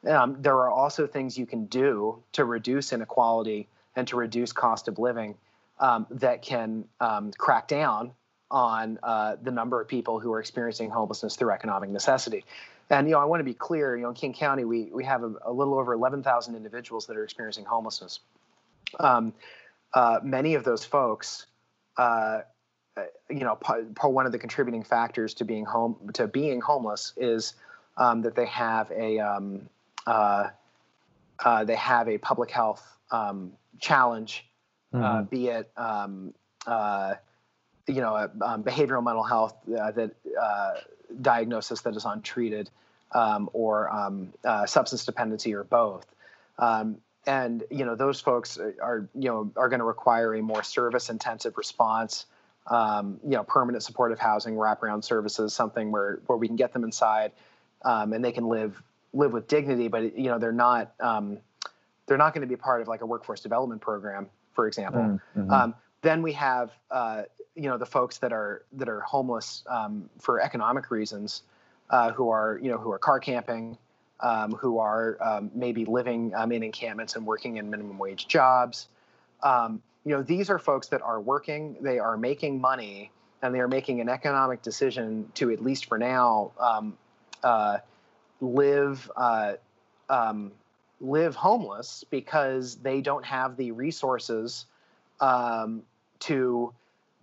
Um, 0.09 0.37
there 0.41 0.57
are 0.57 0.71
also 0.71 1.07
things 1.07 1.39
you 1.39 1.47
can 1.47 1.67
do 1.67 2.23
to 2.33 2.45
reduce 2.45 2.93
inequality 2.93 3.69
and 3.95 4.09
to 4.09 4.17
reduce 4.17 4.53
cost 4.53 4.89
of 4.89 4.99
living 4.99 5.37
um, 5.79 6.07
that 6.11 6.43
can 6.43 6.85
um, 7.01 7.33
crack 7.33 7.69
down 7.69 8.13
on 8.51 8.99
uh, 9.03 9.37
the 9.43 9.51
number 9.51 9.81
of 9.81 9.89
people 9.89 10.21
who 10.21 10.33
are 10.33 10.41
experiencing 10.41 10.91
homelessness 10.91 11.37
through 11.37 11.51
economic 11.51 11.91
necessity. 11.91 12.45
And 12.91 13.07
you 13.09 13.15
know, 13.15 13.21
I 13.21 13.25
want 13.25 13.41
to 13.41 13.45
be 13.45 13.55
clear. 13.55 13.97
You 13.97 14.03
know, 14.03 14.11
in 14.11 14.15
King 14.15 14.35
County, 14.35 14.65
we 14.65 14.91
we 14.93 15.05
have 15.05 15.23
a, 15.23 15.33
a 15.47 15.53
little 15.53 15.79
over 15.79 15.95
11,000 15.95 16.55
individuals 16.55 17.07
that 17.07 17.17
are 17.17 17.25
experiencing 17.25 17.65
homelessness. 17.65 18.21
Um, 19.01 19.33
uh, 19.95 20.21
many 20.23 20.55
of 20.55 20.65
those 20.65 20.85
folks 20.85 21.47
uh, 21.97 22.41
you 23.31 23.41
know, 23.41 23.59
one 24.03 24.27
of 24.27 24.33
the 24.33 24.39
contributing 24.39 24.83
factors 24.83 25.35
to 25.35 25.45
being 25.45 25.65
home 25.65 25.97
to 26.15 26.27
being 26.27 26.61
homeless 26.61 27.13
is 27.17 27.55
um, 27.97 28.23
that 28.23 28.35
they 28.35 28.47
have 28.47 28.91
a 28.91 29.19
um, 29.19 29.69
uh, 30.07 30.49
uh, 31.45 31.65
they 31.65 31.77
have 31.77 32.09
a 32.09 32.19
public 32.19 32.51
health 32.51 32.87
um, 33.11 33.53
challenge, 33.79 34.47
uh, 34.93 34.99
mm-hmm. 34.99 35.25
be 35.25 35.49
it 35.49 35.71
um, 35.77 36.35
uh, 36.67 37.15
you 37.87 38.01
know 38.01 38.15
a, 38.15 38.31
um, 38.45 38.63
behavioral 38.63 39.03
mental 39.03 39.25
health 39.25 39.57
uh, 39.69 39.91
that 39.93 40.13
diagnosis 41.21 41.81
that 41.83 41.97
is 41.97 42.05
untreated, 42.05 42.71
um, 43.13 43.49
or 43.53 43.91
substance 44.67 45.05
dependency, 45.05 45.55
or 45.55 45.65
both 45.65 46.07
and 47.25 47.63
you 47.71 47.85
know 47.85 47.95
those 47.95 48.21
folks 48.21 48.59
are 48.59 49.09
you 49.15 49.29
know 49.29 49.53
are 49.57 49.69
going 49.69 49.79
to 49.79 49.85
require 49.85 50.35
a 50.35 50.43
more 50.43 50.63
service 50.63 51.09
intensive 51.09 51.57
response 51.57 52.27
um, 52.67 53.19
you 53.25 53.31
know, 53.31 53.45
permanent 53.45 53.83
supportive 53.83 54.19
housing, 54.19 54.55
wraparound 54.55 55.05
services, 55.05 55.53
something 55.53 55.91
where 55.91 56.21
where 56.27 56.39
we 56.39 56.47
can 56.47 56.57
get 56.57 56.73
them 56.73 56.85
inside 56.85 57.33
um, 57.85 58.13
and 58.13 58.25
they 58.25 58.33
can 58.33 58.47
live 58.49 58.83
live 59.13 59.33
with 59.33 59.49
dignity. 59.49 59.89
But 59.89 60.17
you 60.17 60.31
know, 60.31 60.39
they're 60.39 60.53
not 60.53 60.95
um, 61.01 61.39
they're 62.07 62.19
not 62.19 62.35
going 62.35 62.43
to 62.43 62.49
be 62.49 62.57
part 62.57 62.83
of 62.83 62.89
like 62.89 63.01
a 63.01 63.07
workforce 63.07 63.41
development 63.41 63.81
program, 63.81 64.29
for 64.53 64.67
example. 64.67 65.01
Mm-hmm. 65.37 65.51
Um, 65.51 65.75
then 66.03 66.23
we 66.23 66.33
have 66.33 66.71
uh, 66.91 67.23
you 67.55 67.69
know 67.69 67.79
the 67.79 67.87
folks 67.87 68.19
that 68.19 68.33
are 68.33 68.65
that 68.73 68.89
are 68.89 69.01
homeless 69.01 69.65
um, 69.69 70.09
for 70.21 70.41
economic 70.41 70.91
reasons, 70.91 71.43
uh, 71.91 72.13
who 72.13 72.29
are 72.31 72.59
you 72.63 72.71
know 72.71 72.79
who 72.79 72.91
are 72.91 72.99
car 72.99 73.21
camping. 73.21 73.77
Um, 74.21 74.53
who 74.53 74.79
are 74.79 75.19
maybe 75.53 75.85
living 75.85 76.33
in 76.41 76.63
encampments 76.63 77.17
and 77.17 77.27
working 77.27 77.57
in 77.57 77.69
minimum 77.69 77.99
wage 77.99 78.29
jobs. 78.29 78.87
Um, 79.43 79.83
you 80.05 80.15
know, 80.15 80.23
these 80.23 80.51
are 80.51 80.59
folks 80.59 80.89
that 80.89 81.03
are 81.03 81.21
working, 81.21 81.77
they 81.81 81.99
are 81.99 82.17
making 82.17 82.61
money, 82.61 83.11
and 83.43 83.55
they 83.55 83.61
are 83.61 83.69
making 83.69 84.01
an 84.01 84.09
economic 84.09 84.63
decision 84.63 85.31
to, 85.35 85.51
at 85.51 85.63
least 85.63 85.87
for 85.87 85.99
now, 85.99 86.53
um, 86.59 86.97
uh, 87.43 87.79
live 88.41 89.11
uh, 89.17 89.55
um, 90.09 90.53
live 91.01 91.35
homeless 91.35 92.05
because 92.11 92.77
they 92.77 93.01
don't 93.01 93.25
have 93.25 93.57
the 93.57 93.73
resources 93.73 94.67
um, 95.21 95.83
to 96.21 96.73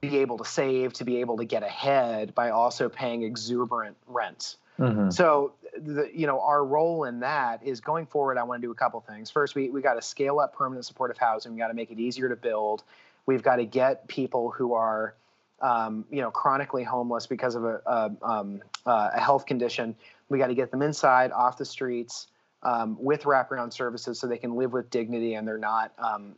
be 0.01 0.17
able 0.17 0.37
to 0.37 0.45
save, 0.45 0.93
to 0.93 1.03
be 1.03 1.17
able 1.17 1.37
to 1.37 1.45
get 1.45 1.63
ahead 1.63 2.33
by 2.35 2.49
also 2.49 2.89
paying 2.89 3.23
exuberant 3.23 3.97
rents. 4.07 4.57
Mm-hmm. 4.77 5.09
So, 5.09 5.53
the, 5.77 6.09
you 6.13 6.27
know, 6.27 6.39
our 6.41 6.65
role 6.65 7.03
in 7.03 7.19
that 7.21 7.63
is 7.63 7.81
going 7.81 8.05
forward. 8.05 8.37
I 8.37 8.43
want 8.43 8.61
to 8.61 8.67
do 8.67 8.71
a 8.71 8.75
couple 8.75 8.99
things. 9.01 9.29
First, 9.29 9.55
we 9.55 9.69
we 9.69 9.81
got 9.81 9.95
to 9.95 10.01
scale 10.01 10.39
up 10.39 10.55
permanent 10.55 10.85
supportive 10.85 11.17
housing. 11.17 11.53
We 11.53 11.59
got 11.59 11.67
to 11.67 11.73
make 11.73 11.91
it 11.91 11.99
easier 11.99 12.29
to 12.29 12.35
build. 12.35 12.83
We've 13.25 13.43
got 13.43 13.57
to 13.57 13.65
get 13.65 14.07
people 14.07 14.51
who 14.51 14.73
are, 14.73 15.15
um, 15.61 16.05
you 16.09 16.21
know, 16.21 16.31
chronically 16.31 16.83
homeless 16.83 17.27
because 17.27 17.55
of 17.55 17.65
a 17.65 17.81
a, 17.85 18.11
um, 18.21 18.61
uh, 18.85 19.11
a 19.13 19.19
health 19.19 19.45
condition. 19.45 19.95
We 20.29 20.37
got 20.37 20.47
to 20.47 20.55
get 20.55 20.71
them 20.71 20.81
inside, 20.81 21.31
off 21.31 21.57
the 21.57 21.65
streets. 21.65 22.27
Um, 22.61 22.97
with 22.99 23.23
wraparound 23.23 23.71
services 23.71 24.19
so 24.19 24.27
they 24.27 24.37
can 24.37 24.53
live 24.57 24.73
with 24.73 24.89
dignity 24.89 25.35
and 25.35 25.47
they're 25.47 25.57
not 25.57 25.93
um, 25.97 26.35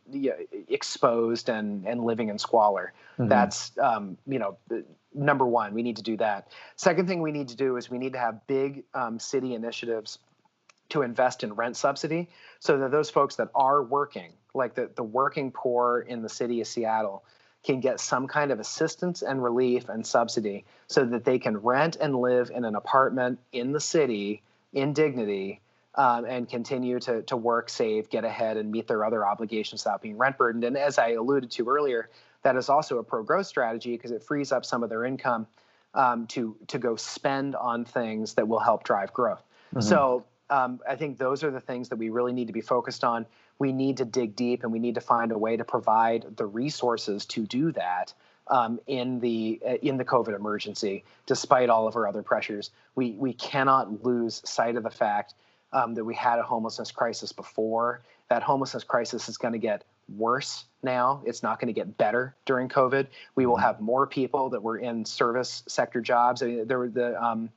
exposed 0.69 1.49
and, 1.49 1.87
and 1.87 2.03
living 2.03 2.29
in 2.29 2.37
squalor. 2.37 2.93
Mm-hmm. 3.17 3.27
That's, 3.27 3.71
um, 3.79 4.19
you 4.27 4.37
know, 4.37 4.55
number 5.13 5.45
one, 5.45 5.73
we 5.73 5.83
need 5.83 5.97
to 5.97 6.03
do 6.03 6.17
that. 6.17 6.47
Second 6.75 7.07
thing 7.07 7.21
we 7.21 7.31
need 7.31 7.49
to 7.49 7.55
do 7.55 7.77
is 7.77 7.89
we 7.89 7.97
need 7.97 8.13
to 8.13 8.19
have 8.19 8.45
big 8.47 8.83
um, 8.93 9.19
city 9.19 9.53
initiatives 9.53 10.19
to 10.89 11.01
invest 11.01 11.43
in 11.43 11.53
rent 11.53 11.77
subsidy 11.77 12.29
so 12.59 12.77
that 12.79 12.91
those 12.91 13.09
folks 13.09 13.35
that 13.37 13.49
are 13.55 13.81
working, 13.81 14.33
like 14.53 14.75
the, 14.75 14.89
the 14.95 15.03
working 15.03 15.51
poor 15.51 16.01
in 16.01 16.21
the 16.21 16.29
city 16.29 16.61
of 16.61 16.67
Seattle, 16.67 17.23
can 17.63 17.79
get 17.79 17.99
some 17.99 18.27
kind 18.27 18.51
of 18.51 18.59
assistance 18.59 19.21
and 19.21 19.43
relief 19.43 19.87
and 19.87 20.05
subsidy 20.05 20.65
so 20.87 21.05
that 21.05 21.23
they 21.23 21.39
can 21.39 21.57
rent 21.57 21.95
and 22.01 22.15
live 22.15 22.49
in 22.49 22.65
an 22.65 22.75
apartment 22.75 23.39
in 23.51 23.71
the 23.71 23.79
city 23.79 24.41
in 24.73 24.93
dignity 24.93 25.61
um, 25.95 26.25
and 26.25 26.49
continue 26.49 26.99
to, 26.99 27.21
to 27.23 27.35
work, 27.35 27.69
save, 27.69 28.09
get 28.09 28.23
ahead, 28.23 28.57
and 28.57 28.71
meet 28.71 28.87
their 28.87 29.03
other 29.05 29.25
obligations 29.25 29.83
without 29.83 30.01
being 30.01 30.17
rent 30.17 30.37
burdened. 30.37 30.63
And 30.63 30.77
as 30.77 30.97
I 30.97 31.11
alluded 31.11 31.51
to 31.51 31.69
earlier, 31.69 32.09
that 32.43 32.55
is 32.55 32.69
also 32.69 32.97
a 32.97 33.03
pro 33.03 33.23
growth 33.23 33.47
strategy 33.47 33.95
because 33.95 34.11
it 34.11 34.23
frees 34.23 34.51
up 34.51 34.65
some 34.65 34.83
of 34.83 34.89
their 34.89 35.05
income 35.05 35.47
um, 35.93 36.27
to 36.27 36.55
to 36.67 36.77
go 36.77 36.95
spend 36.95 37.55
on 37.55 37.85
things 37.85 38.35
that 38.35 38.47
will 38.47 38.59
help 38.59 38.83
drive 38.83 39.13
growth. 39.13 39.43
Mm-hmm. 39.73 39.81
So 39.81 40.25
um, 40.49 40.79
I 40.87 40.95
think 40.95 41.17
those 41.17 41.43
are 41.43 41.51
the 41.51 41.59
things 41.59 41.89
that 41.89 41.95
we 41.95 42.09
really 42.09 42.33
need 42.33 42.47
to 42.47 42.53
be 42.53 42.61
focused 42.61 43.03
on. 43.03 43.25
We 43.57 43.71
need 43.71 43.97
to 43.97 44.05
dig 44.05 44.35
deep 44.35 44.63
and 44.63 44.71
we 44.71 44.79
need 44.79 44.95
to 44.95 45.01
find 45.01 45.31
a 45.31 45.37
way 45.37 45.55
to 45.55 45.63
provide 45.63 46.35
the 46.35 46.45
resources 46.45 47.25
to 47.27 47.45
do 47.45 47.71
that. 47.73 48.13
Um, 48.47 48.79
in 48.85 49.19
the 49.19 49.61
uh, 49.65 49.75
in 49.75 49.97
the 49.97 50.03
COVID 50.03 50.35
emergency, 50.35 51.05
despite 51.25 51.69
all 51.69 51.87
of 51.87 51.95
our 51.95 52.07
other 52.07 52.23
pressures, 52.23 52.71
we 52.95 53.11
we 53.11 53.33
cannot 53.33 54.03
lose 54.03 54.41
sight 54.43 54.75
of 54.75 54.83
the 54.83 54.89
fact 54.89 55.35
um, 55.71 55.93
that 55.93 56.03
we 56.03 56.15
had 56.15 56.39
a 56.39 56.43
homelessness 56.43 56.91
crisis 56.91 57.31
before. 57.31 58.01
That 58.29 58.43
homelessness 58.43 58.83
crisis 58.83 59.29
is 59.29 59.37
going 59.37 59.53
to 59.53 59.59
get 59.59 59.85
worse 60.17 60.65
now. 60.83 61.21
It's 61.25 61.43
not 61.43 61.59
going 61.59 61.67
to 61.67 61.73
get 61.73 61.97
better 61.97 62.35
during 62.45 62.69
COVID. 62.69 63.07
We 63.35 63.45
will 63.45 63.55
mm-hmm. 63.55 63.63
have 63.63 63.81
more 63.81 64.07
people 64.07 64.49
that 64.49 64.61
were 64.61 64.77
in 64.77 65.05
service 65.05 65.63
sector 65.67 66.01
jobs. 66.01 66.41
I 66.41 66.45
mean, 66.47 66.67
there 66.67 66.79
were 66.79 66.89
the 66.89 67.21
um, 67.21 67.49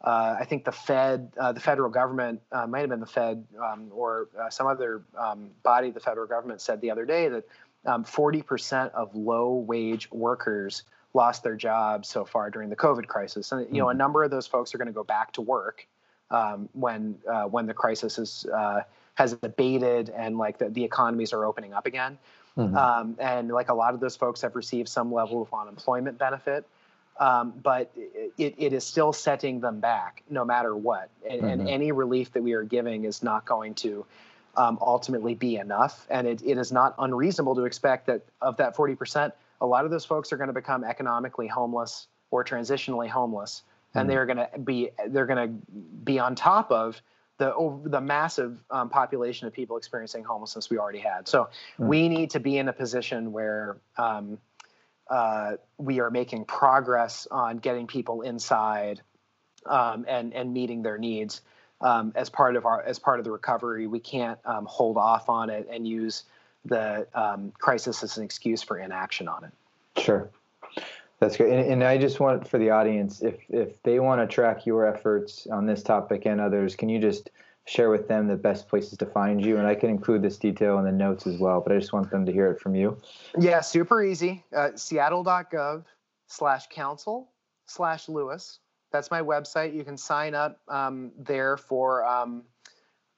uh, 0.00 0.36
I 0.38 0.44
think 0.44 0.64
the 0.64 0.72
Fed, 0.72 1.32
uh, 1.38 1.52
the 1.52 1.60
federal 1.60 1.90
government, 1.90 2.40
uh, 2.52 2.66
might 2.66 2.80
have 2.80 2.90
been 2.90 3.00
the 3.00 3.06
Fed 3.06 3.44
um, 3.60 3.88
or 3.90 4.28
uh, 4.40 4.48
some 4.48 4.66
other 4.66 5.02
um, 5.16 5.50
body 5.64 5.90
the 5.90 6.00
federal 6.00 6.26
government 6.26 6.60
said 6.60 6.80
the 6.80 6.90
other 6.90 7.04
day 7.04 7.28
that 7.28 7.44
um, 7.84 8.04
40% 8.04 8.92
of 8.92 9.14
low 9.14 9.54
wage 9.54 10.08
workers 10.12 10.84
lost 11.14 11.42
their 11.42 11.56
jobs 11.56 12.08
so 12.08 12.24
far 12.24 12.50
during 12.50 12.70
the 12.70 12.76
COVID 12.76 13.06
crisis. 13.08 13.50
And, 13.50 13.66
you 13.74 13.80
know, 13.80 13.88
a 13.88 13.92
mm-hmm. 13.92 13.98
number 13.98 14.22
of 14.22 14.30
those 14.30 14.46
folks 14.46 14.74
are 14.74 14.78
going 14.78 14.86
to 14.86 14.94
go 14.94 15.04
back 15.04 15.32
to 15.32 15.40
work 15.40 15.86
um, 16.30 16.68
when, 16.72 17.18
uh, 17.28 17.44
when 17.44 17.66
the 17.66 17.74
crisis 17.74 18.18
is, 18.18 18.46
uh, 18.54 18.82
has 19.18 19.36
abated 19.42 20.10
and 20.10 20.38
like 20.38 20.58
the, 20.58 20.68
the 20.68 20.84
economies 20.84 21.32
are 21.32 21.44
opening 21.44 21.74
up 21.74 21.86
again. 21.86 22.16
Mm-hmm. 22.56 22.76
Um, 22.76 23.16
and 23.18 23.48
like 23.48 23.68
a 23.68 23.74
lot 23.74 23.92
of 23.92 23.98
those 23.98 24.14
folks 24.14 24.42
have 24.42 24.54
received 24.54 24.88
some 24.88 25.12
level 25.12 25.42
of 25.42 25.52
unemployment 25.52 26.18
benefit. 26.18 26.64
Um, 27.18 27.52
but 27.60 27.90
it, 27.96 28.54
it 28.56 28.72
is 28.72 28.84
still 28.84 29.12
setting 29.12 29.58
them 29.58 29.80
back 29.80 30.22
no 30.30 30.44
matter 30.44 30.76
what. 30.76 31.10
And, 31.28 31.42
mm-hmm. 31.42 31.48
and, 31.48 31.68
any 31.68 31.90
relief 31.90 32.30
that 32.34 32.44
we 32.44 32.52
are 32.52 32.62
giving 32.62 33.06
is 33.06 33.24
not 33.24 33.44
going 33.44 33.74
to 33.74 34.06
um, 34.56 34.78
ultimately 34.80 35.34
be 35.34 35.56
enough. 35.56 36.06
And 36.10 36.28
it, 36.28 36.40
it 36.46 36.56
is 36.56 36.70
not 36.70 36.94
unreasonable 36.96 37.56
to 37.56 37.64
expect 37.64 38.06
that 38.06 38.22
of 38.40 38.56
that 38.58 38.76
40%, 38.76 39.32
a 39.60 39.66
lot 39.66 39.84
of 39.84 39.90
those 39.90 40.04
folks 40.04 40.32
are 40.32 40.36
going 40.36 40.46
to 40.46 40.54
become 40.54 40.84
economically 40.84 41.48
homeless 41.48 42.06
or 42.30 42.44
transitionally 42.44 43.08
homeless. 43.08 43.62
Mm-hmm. 43.90 43.98
And 43.98 44.10
they're 44.10 44.26
going 44.26 44.38
to 44.38 44.58
be 44.60 44.90
they're 45.08 45.26
going 45.26 45.48
to 45.48 45.72
be 46.04 46.20
on 46.20 46.36
top 46.36 46.70
of 46.70 47.02
the 47.38 47.80
the 47.84 48.00
massive 48.00 48.62
um, 48.70 48.90
population 48.90 49.46
of 49.46 49.52
people 49.52 49.76
experiencing 49.76 50.24
homelessness 50.24 50.68
we 50.68 50.78
already 50.78 50.98
had. 50.98 51.26
So 51.26 51.44
mm-hmm. 51.44 51.88
we 51.88 52.08
need 52.08 52.30
to 52.30 52.40
be 52.40 52.58
in 52.58 52.68
a 52.68 52.72
position 52.72 53.32
where 53.32 53.78
um, 53.96 54.38
uh, 55.08 55.52
we 55.78 56.00
are 56.00 56.10
making 56.10 56.44
progress 56.44 57.26
on 57.30 57.58
getting 57.58 57.86
people 57.86 58.22
inside 58.22 59.00
um, 59.66 60.04
and 60.06 60.34
and 60.34 60.52
meeting 60.52 60.82
their 60.82 60.98
needs 60.98 61.40
um, 61.80 62.12
as 62.14 62.28
part 62.28 62.56
of 62.56 62.66
our 62.66 62.82
as 62.82 62.98
part 62.98 63.20
of 63.20 63.24
the 63.24 63.30
recovery. 63.30 63.86
We 63.86 64.00
can't 64.00 64.38
um, 64.44 64.66
hold 64.66 64.96
off 64.96 65.28
on 65.28 65.48
it 65.48 65.68
and 65.70 65.86
use 65.86 66.24
the 66.64 67.06
um, 67.14 67.52
crisis 67.58 68.02
as 68.02 68.18
an 68.18 68.24
excuse 68.24 68.62
for 68.62 68.78
inaction 68.78 69.28
on 69.28 69.44
it. 69.44 70.02
Sure. 70.02 70.28
That's 71.20 71.36
great. 71.36 71.52
And, 71.52 71.72
and, 71.72 71.84
I 71.84 71.98
just 71.98 72.20
want 72.20 72.46
for 72.46 72.58
the 72.58 72.70
audience, 72.70 73.22
if 73.22 73.36
if 73.48 73.82
they 73.82 73.98
want 73.98 74.20
to 74.20 74.32
track 74.32 74.66
your 74.66 74.86
efforts 74.86 75.46
on 75.48 75.66
this 75.66 75.82
topic 75.82 76.26
and 76.26 76.40
others, 76.40 76.76
can 76.76 76.88
you 76.88 77.00
just 77.00 77.30
share 77.66 77.90
with 77.90 78.08
them 78.08 78.28
the 78.28 78.36
best 78.36 78.68
places 78.68 78.96
to 78.98 79.06
find 79.06 79.44
you? 79.44 79.58
And 79.58 79.66
I 79.66 79.74
can 79.74 79.90
include 79.90 80.22
this 80.22 80.38
detail 80.38 80.78
in 80.78 80.84
the 80.84 80.92
notes 80.92 81.26
as 81.26 81.38
well, 81.38 81.60
but 81.60 81.72
I 81.72 81.78
just 81.78 81.92
want 81.92 82.10
them 82.10 82.24
to 82.24 82.32
hear 82.32 82.50
it 82.50 82.60
from 82.60 82.74
you. 82.74 82.96
Yeah, 83.38 83.60
super 83.60 84.02
easy. 84.02 84.44
Uh, 84.56 84.70
Seattle.gov 84.74 85.84
slash 86.28 86.66
council 86.68 87.30
slash 87.66 88.08
Lewis. 88.08 88.60
That's 88.90 89.10
my 89.10 89.20
website. 89.20 89.74
You 89.74 89.84
can 89.84 89.98
sign 89.98 90.34
up 90.34 90.60
um, 90.68 91.12
there 91.18 91.56
for 91.56 92.04
um, 92.06 92.44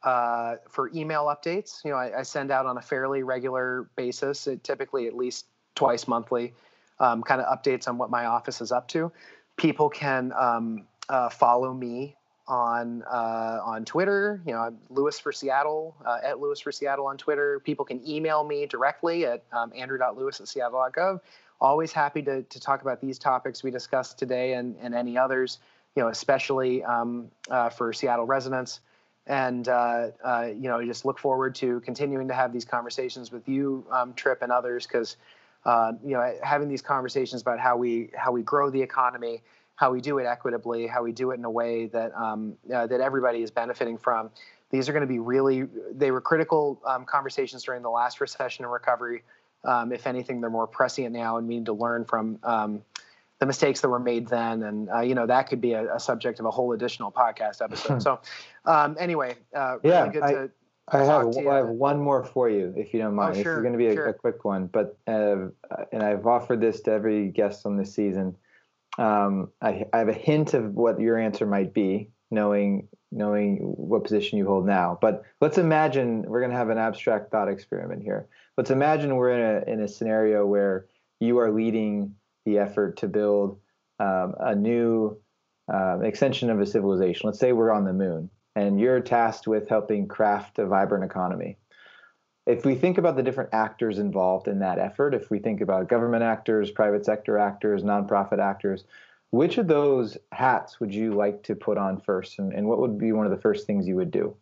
uh, 0.03 0.57
for 0.69 0.91
email 0.95 1.27
updates. 1.27 1.85
You 1.85 1.91
know, 1.91 1.97
I, 1.97 2.21
I, 2.21 2.23
send 2.23 2.51
out 2.51 2.65
on 2.65 2.79
a 2.79 2.83
fairly 2.83 3.23
regular 3.23 3.91
basis, 3.97 4.49
typically 4.63 5.07
at 5.07 5.15
least 5.15 5.47
twice 5.75 6.09
monthly, 6.09 6.55
um, 7.01 7.23
kind 7.23 7.41
of 7.41 7.59
updates 7.59 7.89
on 7.89 7.99
what 7.99 8.11
my 8.11 8.27
office 8.27 8.61
is 8.61 8.71
up 8.71 8.87
to. 8.89 9.11
People 9.57 9.89
can 9.89 10.33
um, 10.39 10.87
uh, 11.09 11.29
follow 11.29 11.75
me 11.75 12.17
on 12.47 13.03
uh, 13.05 13.61
on 13.65 13.85
Twitter. 13.85 14.43
You 14.47 14.53
know, 14.53 14.75
Lewis 14.91 15.19
for 15.19 15.33
Seattle 15.33 15.97
uh, 16.05 16.19
at 16.23 16.41
Lewis 16.41 16.61
for 16.61 16.73
Seattle 16.73 17.07
on 17.07 17.17
Twitter. 17.17 17.61
People 17.61 17.85
can 17.85 18.07
email 18.07 18.45
me 18.45 18.67
directly 18.67 19.25
at 19.25 19.43
um, 19.53 19.73
andrew.lewis 19.75 20.41
at 20.41 20.49
seattle.gov. 20.49 21.21
Always 21.61 21.93
happy 21.93 22.23
to, 22.23 22.43
to 22.43 22.61
talk 22.61 22.83
about 22.83 23.01
these 23.01 23.19
topics 23.19 23.63
we 23.63 23.71
discussed 23.71 24.19
today 24.19 24.55
and, 24.55 24.77
and 24.81 24.95
any 24.95 25.17
others. 25.17 25.59
You 25.97 26.03
know, 26.03 26.09
especially 26.09 26.85
um, 26.85 27.31
uh, 27.51 27.71
for 27.71 27.93
Seattle 27.93 28.27
residents. 28.27 28.81
And 29.27 29.69
uh, 29.69 30.09
uh, 30.25 30.49
you 30.55 30.69
know, 30.69 30.85
just 30.85 31.05
look 31.05 31.19
forward 31.19 31.55
to 31.57 31.81
continuing 31.81 32.29
to 32.29 32.35
have 32.35 32.53
these 32.53 32.65
conversations 32.65 33.31
with 33.31 33.49
you, 33.49 33.87
um, 33.91 34.15
Trip, 34.15 34.43
and 34.43 34.51
others, 34.51 34.87
because 34.87 35.17
uh, 35.65 35.93
you 36.05 36.13
know, 36.13 36.35
having 36.43 36.69
these 36.69 36.83
conversations 36.83 37.43
about 37.43 37.59
how 37.59 37.77
we 37.77 38.11
how 38.17 38.33
we 38.33 38.43
grow 38.43 38.71
the 38.71 38.83
economy 38.83 39.43
how 39.81 39.91
we 39.91 40.03
do 40.03 40.19
it 40.19 40.27
equitably, 40.27 40.87
how 40.87 41.03
we 41.03 41.11
do 41.11 41.31
it 41.31 41.39
in 41.39 41.45
a 41.47 41.51
way 41.51 41.87
that 41.87 42.15
um, 42.15 42.55
uh, 42.73 42.87
that 42.87 43.01
everybody 43.01 43.43
is 43.43 43.51
benefiting 43.51 43.97
from. 43.97 44.29
These 44.71 44.91
are 44.91 44.93
going 44.93 45.01
to 45.01 45.09
be 45.09 45.19
really 45.19 45.67
they 45.91 46.11
were 46.11 46.21
critical 46.21 46.79
um, 46.87 47.07
conversations 47.07 47.65
during 47.65 47.81
the 47.81 47.89
last 47.89 48.21
recession 48.21 48.67
and 48.67 48.73
recovery. 48.73 49.23
Um, 49.65 49.91
if 49.91 50.07
anything, 50.07 50.43
they're 50.43 50.51
more 50.51 50.67
prescient 50.67 51.13
now, 51.13 51.39
and 51.39 51.49
we 51.49 51.57
need 51.57 51.67
to 51.67 51.73
learn 51.73 52.05
from 52.05 52.39
um, 52.43 52.83
the 53.39 53.47
mistakes 53.47 53.81
that 53.81 53.89
were 53.89 53.99
made 53.99 54.29
then. 54.29 54.63
And 54.63 54.91
uh, 54.91 55.01
you 55.01 55.15
know 55.15 55.27
that 55.27 55.49
could 55.49 55.63
be 55.63 55.73
a, 55.73 55.95
a, 55.95 55.99
subject 55.99 56.41
of 56.41 56.45
a 56.45 56.51
whole 56.51 56.73
additional 56.73 57.11
podcast 57.11 57.63
episode. 57.63 58.03
so 58.07 58.21
um, 58.67 58.99
anyway, 59.01 59.35
uh, 59.57 59.79
yeah, 59.83 60.01
really 60.03 60.13
good 60.13 60.23
I, 60.23 60.49
I 60.93 61.05
have 61.05 61.37
I 61.37 61.57
have 61.57 61.69
one 61.69 62.01
more 62.01 62.25
for 62.25 62.49
you, 62.49 62.75
if 62.77 62.93
you 62.93 63.01
don't 63.01 63.15
mind. 63.15 63.37
Oh, 63.37 63.43
sure, 63.43 63.55
it's 63.55 63.63
going 63.63 63.73
to 63.73 63.79
be 63.79 63.87
a, 63.87 63.95
sure. 63.95 64.07
a, 64.09 64.15
quick 64.15 64.45
one, 64.45 64.67
but 64.67 64.99
uh, 65.07 65.49
and 65.93 66.03
I've 66.03 66.27
offered 66.27 66.61
this 66.61 66.81
to 66.83 66.93
every 66.93 67.29
guest 67.29 67.65
on 67.65 67.77
this 67.77 67.95
season 67.95 68.37
um, 68.99 69.51
I, 69.63 69.87
I, 69.93 69.99
have 69.99 70.09
a 70.09 70.15
hint 70.15 70.55
of 70.55 70.75
what 70.75 71.01
your 71.01 71.19
answer 71.19 71.47
might 71.47 71.73
be, 71.73 72.11
knowing 72.31 72.89
knowing 73.13 73.57
what 73.57 74.05
position 74.05 74.39
you 74.39 74.47
hold 74.47 74.67
now. 74.67 74.99
But 75.01 75.25
let's 75.41 75.59
imagine 75.59 76.23
we're 76.23 76.41
going 76.41 76.53
to 76.53 76.57
have 76.57 76.71
an 76.71 76.79
abstract 76.79 77.33
thought 77.33 77.49
experiment 77.49 78.03
here. 78.03 78.29
Let's 78.57 78.71
imagine 78.71 79.17
we're 79.17 79.33
in 79.33 79.41
a 79.41 79.73
in 79.73 79.81
a 79.81 79.89
scenario 79.89 80.45
where 80.45 80.87
you 81.19 81.39
are 81.39 81.51
leading 81.51 82.15
the 82.45 82.59
effort 82.59 82.99
to 82.99 83.09
build 83.09 83.59
um, 83.99 84.35
a 84.39 84.55
new 84.55 85.19
uh, 85.73 86.01
extension 86.01 86.51
of 86.51 86.61
a 86.61 86.67
civilization. 86.67 87.27
Let's 87.27 87.39
say 87.39 87.53
we're 87.53 87.73
on 87.73 87.85
the 87.85 87.93
moon, 87.93 88.29
and 88.57 88.81
you're 88.81 89.01
tasked 89.01 89.47
with 89.47 89.69
helping 89.69 90.09
craft 90.09 90.59
a 90.59 90.67
vibrant 90.67 91.05
economy 91.05 91.57
if 92.47 92.65
we 92.65 92.75
think 92.75 92.99
about 92.99 93.17
the 93.17 93.23
different 93.23 93.51
actors 93.53 93.99
involved 93.99 94.49
in 94.49 94.59
that 94.61 94.79
effort, 94.79 95.15
if 95.15 95.31
we 95.31 95.39
think 95.39 95.61
about 95.61 95.89
government 95.89 96.23
actors, 96.23 96.71
private 96.71 97.05
sector 97.05 97.39
actors, 97.39 97.83
nonprofit 97.83 98.39
actors, 98.39 98.85
which 99.31 99.59
of 99.59 99.69
those 99.69 100.19
hats 100.33 100.81
would 100.81 100.93
you 100.93 101.13
like 101.13 101.43
to 101.45 101.55
put 101.55 101.79
on 101.79 102.01
first, 102.01 102.39
and, 102.39 102.53
and 102.53 102.67
what 102.67 102.81
would 102.81 102.99
be 102.99 103.13
one 103.13 103.27
of 103.27 103.31
the 103.31 103.41
first 103.41 103.67
things 103.67 103.87
you 103.87 103.97
would 103.97 104.11
do? 104.11 104.35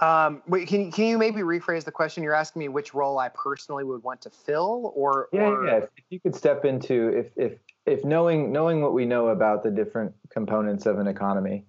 Um, 0.00 0.42
wait, 0.48 0.66
can 0.66 0.90
can 0.90 1.06
you 1.06 1.16
maybe 1.16 1.40
rephrase 1.40 1.84
the 1.84 1.92
question? 1.92 2.24
You're 2.24 2.34
asking 2.34 2.60
me 2.60 2.68
which 2.68 2.94
role 2.94 3.18
I 3.18 3.28
personally 3.28 3.84
would 3.84 4.02
want 4.02 4.20
to 4.22 4.30
fill, 4.30 4.92
or 4.96 5.28
yeah, 5.32 5.42
or... 5.42 5.66
yeah. 5.66 5.76
If 5.76 6.04
you 6.10 6.18
could 6.18 6.34
step 6.34 6.64
into 6.64 7.16
if 7.16 7.26
if 7.36 7.52
if 7.86 8.04
knowing 8.04 8.50
knowing 8.50 8.82
what 8.82 8.92
we 8.92 9.06
know 9.06 9.28
about 9.28 9.62
the 9.62 9.70
different 9.70 10.12
components 10.30 10.84
of 10.86 10.98
an 10.98 11.06
economy, 11.06 11.64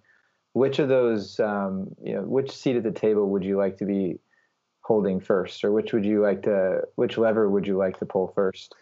which 0.55 0.79
of 0.79 0.87
those 0.87 1.37
um, 1.41 1.93
you 2.01 2.15
know 2.15 2.21
which 2.21 2.49
seat 2.49 2.77
at 2.77 2.83
the 2.83 2.91
table 2.91 3.29
would 3.29 3.43
you 3.43 3.57
like 3.57 3.77
to 3.79 3.85
be 3.85 4.17
holding 4.79 5.19
first, 5.19 5.65
or 5.65 5.73
which 5.73 5.91
would 5.91 6.05
you 6.05 6.21
like 6.21 6.43
to? 6.43 6.81
Which 6.95 7.17
lever 7.17 7.49
would 7.49 7.67
you 7.67 7.75
like 7.75 7.99
to 7.99 8.05
pull 8.05 8.29
first? 8.29 8.73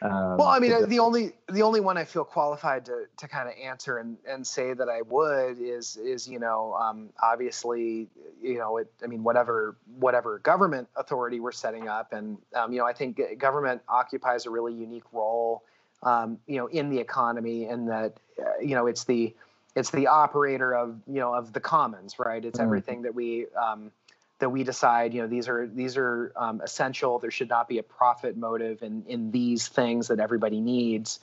Um, 0.00 0.38
well, 0.38 0.48
I 0.48 0.58
mean, 0.58 0.88
the 0.88 1.00
only 1.00 1.32
the 1.50 1.60
only 1.60 1.80
one 1.80 1.98
I 1.98 2.04
feel 2.04 2.24
qualified 2.24 2.86
to 2.86 3.04
to 3.18 3.28
kind 3.28 3.46
of 3.46 3.54
answer 3.62 3.98
and, 3.98 4.16
and 4.26 4.46
say 4.46 4.72
that 4.72 4.88
I 4.88 5.02
would 5.02 5.60
is 5.60 5.98
is 5.98 6.26
you 6.26 6.38
know 6.38 6.72
um, 6.74 7.10
obviously 7.22 8.08
you 8.40 8.56
know 8.56 8.78
it, 8.78 8.90
I 9.04 9.06
mean 9.06 9.22
whatever 9.22 9.76
whatever 9.98 10.38
government 10.38 10.88
authority 10.96 11.40
we're 11.40 11.52
setting 11.52 11.88
up 11.88 12.14
and 12.14 12.38
um, 12.54 12.72
you 12.72 12.78
know 12.78 12.86
I 12.86 12.94
think 12.94 13.20
government 13.36 13.82
occupies 13.86 14.46
a 14.46 14.50
really 14.50 14.72
unique 14.72 15.12
role 15.12 15.62
um, 16.02 16.38
you 16.46 16.56
know 16.56 16.68
in 16.68 16.88
the 16.88 16.98
economy 16.98 17.66
and 17.66 17.86
that 17.88 18.14
uh, 18.40 18.60
you 18.62 18.76
know 18.76 18.86
it's 18.86 19.04
the 19.04 19.34
it's 19.78 19.90
the 19.90 20.08
operator 20.08 20.74
of 20.74 21.00
you 21.06 21.20
know 21.20 21.32
of 21.32 21.52
the 21.52 21.60
commons 21.60 22.18
right 22.18 22.44
it's 22.44 22.58
mm-hmm. 22.58 22.66
everything 22.66 23.02
that 23.02 23.14
we 23.14 23.46
um, 23.54 23.92
that 24.40 24.50
we 24.50 24.64
decide 24.64 25.14
you 25.14 25.22
know 25.22 25.28
these 25.28 25.48
are 25.48 25.66
these 25.66 25.96
are 25.96 26.32
um, 26.36 26.60
essential 26.60 27.18
there 27.18 27.30
should 27.30 27.48
not 27.48 27.68
be 27.68 27.78
a 27.78 27.82
profit 27.82 28.36
motive 28.36 28.82
in 28.82 29.04
in 29.06 29.30
these 29.30 29.68
things 29.68 30.08
that 30.08 30.18
everybody 30.18 30.60
needs 30.60 31.20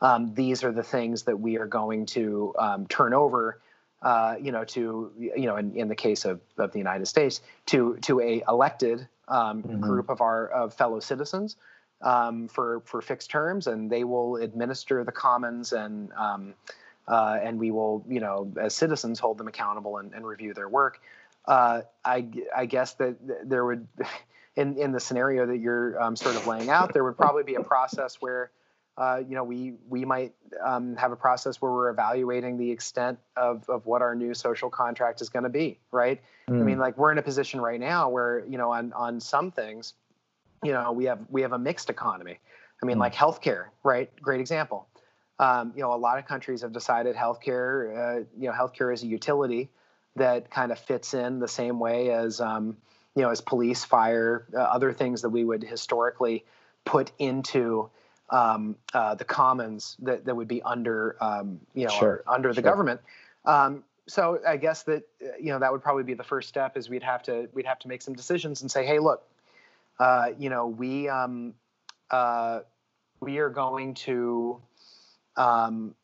um, 0.00 0.32
these 0.34 0.64
are 0.64 0.72
the 0.72 0.82
things 0.82 1.24
that 1.24 1.38
we 1.38 1.58
are 1.58 1.66
going 1.66 2.06
to 2.06 2.54
um, 2.58 2.86
turn 2.86 3.12
over 3.12 3.60
uh, 4.02 4.36
you 4.40 4.52
know 4.52 4.64
to 4.64 5.12
you 5.18 5.46
know 5.46 5.56
in, 5.56 5.76
in 5.76 5.88
the 5.88 5.96
case 5.96 6.24
of, 6.24 6.40
of 6.56 6.72
the 6.72 6.78
united 6.78 7.06
states 7.06 7.42
to 7.66 7.96
to 8.00 8.20
a 8.20 8.42
elected 8.48 9.06
um, 9.28 9.62
mm-hmm. 9.62 9.80
group 9.80 10.08
of 10.08 10.22
our 10.22 10.48
of 10.48 10.72
fellow 10.72 11.00
citizens 11.00 11.56
um, 12.00 12.48
for 12.48 12.80
for 12.86 13.02
fixed 13.02 13.30
terms 13.30 13.66
and 13.66 13.90
they 13.90 14.04
will 14.04 14.36
administer 14.36 15.04
the 15.04 15.12
commons 15.12 15.72
and 15.72 16.10
um, 16.12 16.54
uh, 17.08 17.38
and 17.42 17.58
we 17.58 17.70
will 17.70 18.04
you 18.08 18.20
know 18.20 18.52
as 18.60 18.74
citizens 18.74 19.18
hold 19.18 19.38
them 19.38 19.48
accountable 19.48 19.96
and, 19.96 20.12
and 20.14 20.24
review 20.26 20.54
their 20.54 20.68
work 20.68 21.00
uh, 21.48 21.80
I, 22.04 22.28
I 22.54 22.66
guess 22.66 22.92
that 22.94 23.16
there 23.48 23.64
would, 23.64 23.88
in, 24.56 24.76
in 24.76 24.92
the 24.92 25.00
scenario 25.00 25.46
that 25.46 25.58
you're 25.58 26.00
um, 26.00 26.14
sort 26.14 26.36
of 26.36 26.46
laying 26.46 26.68
out, 26.68 26.92
there 26.92 27.02
would 27.02 27.16
probably 27.16 27.42
be 27.42 27.54
a 27.54 27.62
process 27.62 28.16
where, 28.20 28.50
uh, 28.98 29.22
you 29.26 29.36
know, 29.36 29.44
we 29.44 29.74
we 29.88 30.04
might 30.04 30.34
um, 30.64 30.96
have 30.96 31.12
a 31.12 31.16
process 31.16 31.62
where 31.62 31.70
we're 31.70 31.88
evaluating 31.88 32.58
the 32.58 32.70
extent 32.70 33.18
of, 33.36 33.68
of 33.70 33.86
what 33.86 34.02
our 34.02 34.16
new 34.16 34.34
social 34.34 34.68
contract 34.68 35.20
is 35.20 35.28
going 35.28 35.44
to 35.44 35.48
be, 35.48 35.78
right? 35.92 36.20
Mm. 36.50 36.60
I 36.60 36.64
mean, 36.64 36.78
like 36.78 36.98
we're 36.98 37.12
in 37.12 37.18
a 37.18 37.22
position 37.22 37.60
right 37.60 37.78
now 37.78 38.08
where, 38.08 38.44
you 38.48 38.58
know, 38.58 38.72
on 38.72 38.92
on 38.94 39.20
some 39.20 39.52
things, 39.52 39.94
you 40.64 40.72
know, 40.72 40.90
we 40.90 41.04
have 41.04 41.20
we 41.30 41.42
have 41.42 41.52
a 41.52 41.58
mixed 41.58 41.90
economy. 41.90 42.40
I 42.82 42.86
mean, 42.86 42.96
mm. 42.96 43.00
like 43.00 43.14
healthcare, 43.14 43.66
right? 43.84 44.10
Great 44.20 44.40
example. 44.40 44.88
Um, 45.40 45.72
you 45.76 45.82
know, 45.82 45.94
a 45.94 45.96
lot 45.96 46.18
of 46.18 46.26
countries 46.26 46.62
have 46.62 46.72
decided 46.72 47.14
healthcare, 47.14 47.96
uh, 47.96 48.24
you 48.38 48.48
know, 48.48 48.52
healthcare 48.52 48.92
is 48.92 49.02
a 49.02 49.06
utility 49.06 49.70
that 50.16 50.50
kind 50.50 50.72
of 50.72 50.78
fits 50.78 51.14
in 51.14 51.38
the 51.38 51.46
same 51.48 51.78
way 51.78 52.10
as 52.10 52.40
um, 52.40 52.76
you 53.14 53.22
know, 53.22 53.30
as 53.30 53.40
police, 53.40 53.84
fire, 53.84 54.46
uh, 54.54 54.58
other 54.58 54.92
things 54.92 55.22
that 55.22 55.30
we 55.30 55.44
would 55.44 55.62
historically 55.62 56.44
put 56.84 57.12
into 57.18 57.90
um, 58.30 58.76
uh, 58.94 59.14
the 59.14 59.24
commons 59.24 59.96
that, 60.00 60.24
that 60.24 60.34
would 60.36 60.48
be 60.48 60.62
under 60.62 61.16
um, 61.22 61.60
you 61.74 61.84
know 61.86 61.90
Sure, 61.90 62.22
under 62.26 62.50
the 62.50 62.56
sure. 62.56 62.62
government. 62.62 63.00
Um, 63.44 63.84
so 64.06 64.40
I 64.46 64.56
guess 64.56 64.82
that 64.84 65.02
uh, 65.22 65.36
you 65.40 65.52
know 65.52 65.58
that 65.58 65.72
would 65.72 65.82
probably 65.82 66.04
be 66.04 66.14
the 66.14 66.24
first 66.24 66.48
step 66.48 66.76
is 66.76 66.88
we'd 66.88 67.02
have 67.02 67.22
to 67.24 67.48
we'd 67.52 67.66
have 67.66 67.78
to 67.80 67.88
make 67.88 68.02
some 68.02 68.14
decisions 68.14 68.62
and 68.62 68.70
say, 68.70 68.86
hey, 68.86 68.98
look, 68.98 69.24
uh, 69.98 70.30
you 70.38 70.50
know, 70.50 70.66
we 70.66 71.08
um, 71.08 71.54
uh, 72.10 72.60
we 73.20 73.38
are 73.38 73.50
going 73.50 73.94
to 73.94 74.60
um, 75.38 75.94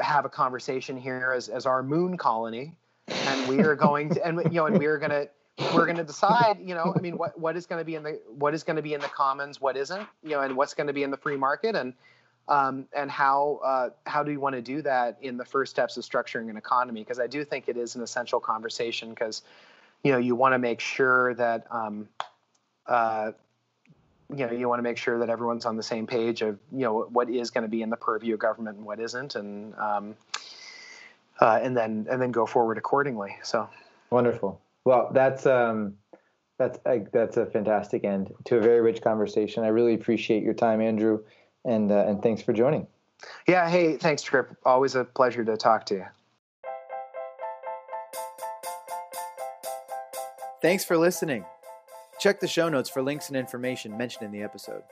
have 0.00 0.24
a 0.24 0.28
conversation 0.28 0.96
here 0.96 1.34
as, 1.36 1.48
as 1.48 1.66
our 1.66 1.82
moon 1.82 2.16
colony, 2.16 2.74
and 3.08 3.48
we 3.48 3.60
are 3.60 3.74
going 3.74 4.08
to 4.14 4.26
and 4.26 4.40
you 4.44 4.50
know 4.52 4.66
and 4.66 4.78
we 4.78 4.86
are 4.86 4.98
going 4.98 5.10
to 5.10 5.28
we're 5.74 5.84
going 5.84 5.96
to 5.96 6.04
decide 6.04 6.56
you 6.64 6.74
know 6.74 6.94
i 6.96 7.00
mean 7.00 7.18
what 7.18 7.38
what 7.38 7.56
is 7.56 7.66
going 7.66 7.78
to 7.78 7.84
be 7.84 7.94
in 7.94 8.02
the 8.02 8.18
what 8.38 8.54
is 8.54 8.62
going 8.62 8.76
to 8.76 8.82
be 8.82 8.94
in 8.94 9.00
the 9.00 9.08
commons 9.08 9.60
what 9.60 9.76
isn't 9.76 10.06
you 10.22 10.30
know 10.30 10.40
and 10.40 10.56
what's 10.56 10.72
going 10.72 10.86
to 10.86 10.92
be 10.92 11.02
in 11.02 11.10
the 11.10 11.16
free 11.16 11.36
market 11.36 11.76
and 11.76 11.92
um, 12.48 12.86
and 12.92 13.10
how 13.10 13.60
uh, 13.64 13.90
how 14.04 14.22
do 14.22 14.30
we 14.30 14.36
want 14.36 14.56
to 14.56 14.62
do 14.62 14.82
that 14.82 15.16
in 15.22 15.36
the 15.36 15.44
first 15.44 15.70
steps 15.70 15.96
of 15.96 16.04
structuring 16.04 16.50
an 16.50 16.56
economy? 16.56 17.00
Because 17.00 17.20
i 17.20 17.26
do 17.26 17.44
think 17.44 17.68
it 17.68 17.76
is 17.76 17.94
an 17.94 18.02
essential 18.02 18.40
conversation 18.40 19.10
because 19.10 19.42
you 20.02 20.12
know 20.12 20.18
you 20.18 20.34
want 20.34 20.52
to 20.54 20.58
make 20.58 20.80
sure 20.80 21.34
that 21.34 21.66
um, 21.70 22.08
uh, 22.86 23.32
you 24.36 24.46
know 24.46 24.52
you 24.52 24.68
want 24.68 24.78
to 24.78 24.82
make 24.82 24.96
sure 24.96 25.18
that 25.18 25.28
everyone's 25.28 25.66
on 25.66 25.76
the 25.76 25.82
same 25.82 26.06
page 26.06 26.42
of 26.42 26.58
you 26.72 26.80
know 26.80 27.02
what 27.12 27.28
is 27.28 27.50
going 27.50 27.62
to 27.62 27.68
be 27.68 27.82
in 27.82 27.90
the 27.90 27.96
purview 27.96 28.34
of 28.34 28.40
government 28.40 28.76
and 28.76 28.86
what 28.86 29.00
isn't 29.00 29.34
and 29.34 29.74
um, 29.76 30.14
uh, 31.40 31.58
and 31.62 31.76
then 31.76 32.06
and 32.10 32.20
then 32.20 32.30
go 32.30 32.46
forward 32.46 32.78
accordingly 32.78 33.36
so 33.42 33.68
Wonderful. 34.10 34.60
Well, 34.84 35.10
that's 35.12 35.46
um, 35.46 35.94
that's 36.58 36.78
a, 36.86 37.02
that's 37.12 37.38
a 37.38 37.46
fantastic 37.46 38.04
end 38.04 38.32
to 38.44 38.58
a 38.58 38.60
very 38.60 38.82
rich 38.82 39.00
conversation. 39.00 39.64
I 39.64 39.68
really 39.68 39.94
appreciate 39.94 40.42
your 40.42 40.52
time, 40.52 40.82
Andrew, 40.82 41.20
and 41.64 41.90
uh, 41.90 42.04
and 42.06 42.22
thanks 42.22 42.42
for 42.42 42.52
joining. 42.52 42.86
yeah 43.46 43.70
hey 43.70 43.96
thanks 43.96 44.20
trip 44.20 44.56
always 44.64 44.94
a 44.96 45.04
pleasure 45.04 45.44
to 45.44 45.56
talk 45.56 45.86
to 45.86 45.94
you 45.94 46.06
Thanks 50.62 50.84
for 50.84 50.96
listening. 50.96 51.44
Check 52.22 52.38
the 52.38 52.46
show 52.46 52.68
notes 52.68 52.88
for 52.88 53.02
links 53.02 53.26
and 53.26 53.36
information 53.36 53.98
mentioned 53.98 54.24
in 54.24 54.30
the 54.30 54.44
episode. 54.44 54.84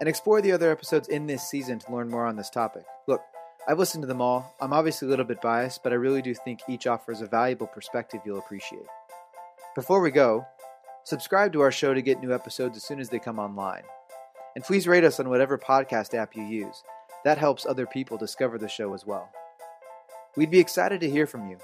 And 0.00 0.06
explore 0.06 0.42
the 0.42 0.52
other 0.52 0.70
episodes 0.70 1.08
in 1.08 1.26
this 1.26 1.48
season 1.48 1.78
to 1.78 1.90
learn 1.90 2.10
more 2.10 2.26
on 2.26 2.36
this 2.36 2.50
topic. 2.50 2.84
Look, 3.06 3.22
I've 3.66 3.78
listened 3.78 4.02
to 4.02 4.06
them 4.06 4.20
all. 4.20 4.54
I'm 4.60 4.74
obviously 4.74 5.08
a 5.08 5.08
little 5.08 5.24
bit 5.24 5.40
biased, 5.40 5.82
but 5.82 5.92
I 5.92 5.96
really 5.96 6.20
do 6.20 6.34
think 6.34 6.60
each 6.68 6.86
offers 6.86 7.22
a 7.22 7.26
valuable 7.26 7.68
perspective 7.68 8.20
you'll 8.22 8.38
appreciate. 8.38 8.84
Before 9.74 10.02
we 10.02 10.10
go, 10.10 10.46
subscribe 11.04 11.54
to 11.54 11.62
our 11.62 11.72
show 11.72 11.94
to 11.94 12.02
get 12.02 12.20
new 12.20 12.34
episodes 12.34 12.76
as 12.76 12.84
soon 12.84 13.00
as 13.00 13.08
they 13.08 13.18
come 13.18 13.38
online. 13.38 13.84
And 14.54 14.62
please 14.62 14.86
rate 14.86 15.04
us 15.04 15.18
on 15.18 15.30
whatever 15.30 15.56
podcast 15.56 16.12
app 16.12 16.36
you 16.36 16.42
use. 16.42 16.82
That 17.24 17.38
helps 17.38 17.64
other 17.64 17.86
people 17.86 18.18
discover 18.18 18.58
the 18.58 18.68
show 18.68 18.92
as 18.92 19.06
well. 19.06 19.30
We'd 20.36 20.50
be 20.50 20.60
excited 20.60 21.00
to 21.00 21.08
hear 21.08 21.26
from 21.26 21.48
you. 21.48 21.56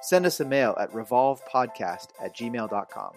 Send 0.00 0.24
us 0.24 0.40
a 0.40 0.46
mail 0.46 0.74
at 0.80 0.90
revolvepodcast 0.92 2.06
at 2.18 2.34
gmail.com. 2.34 3.12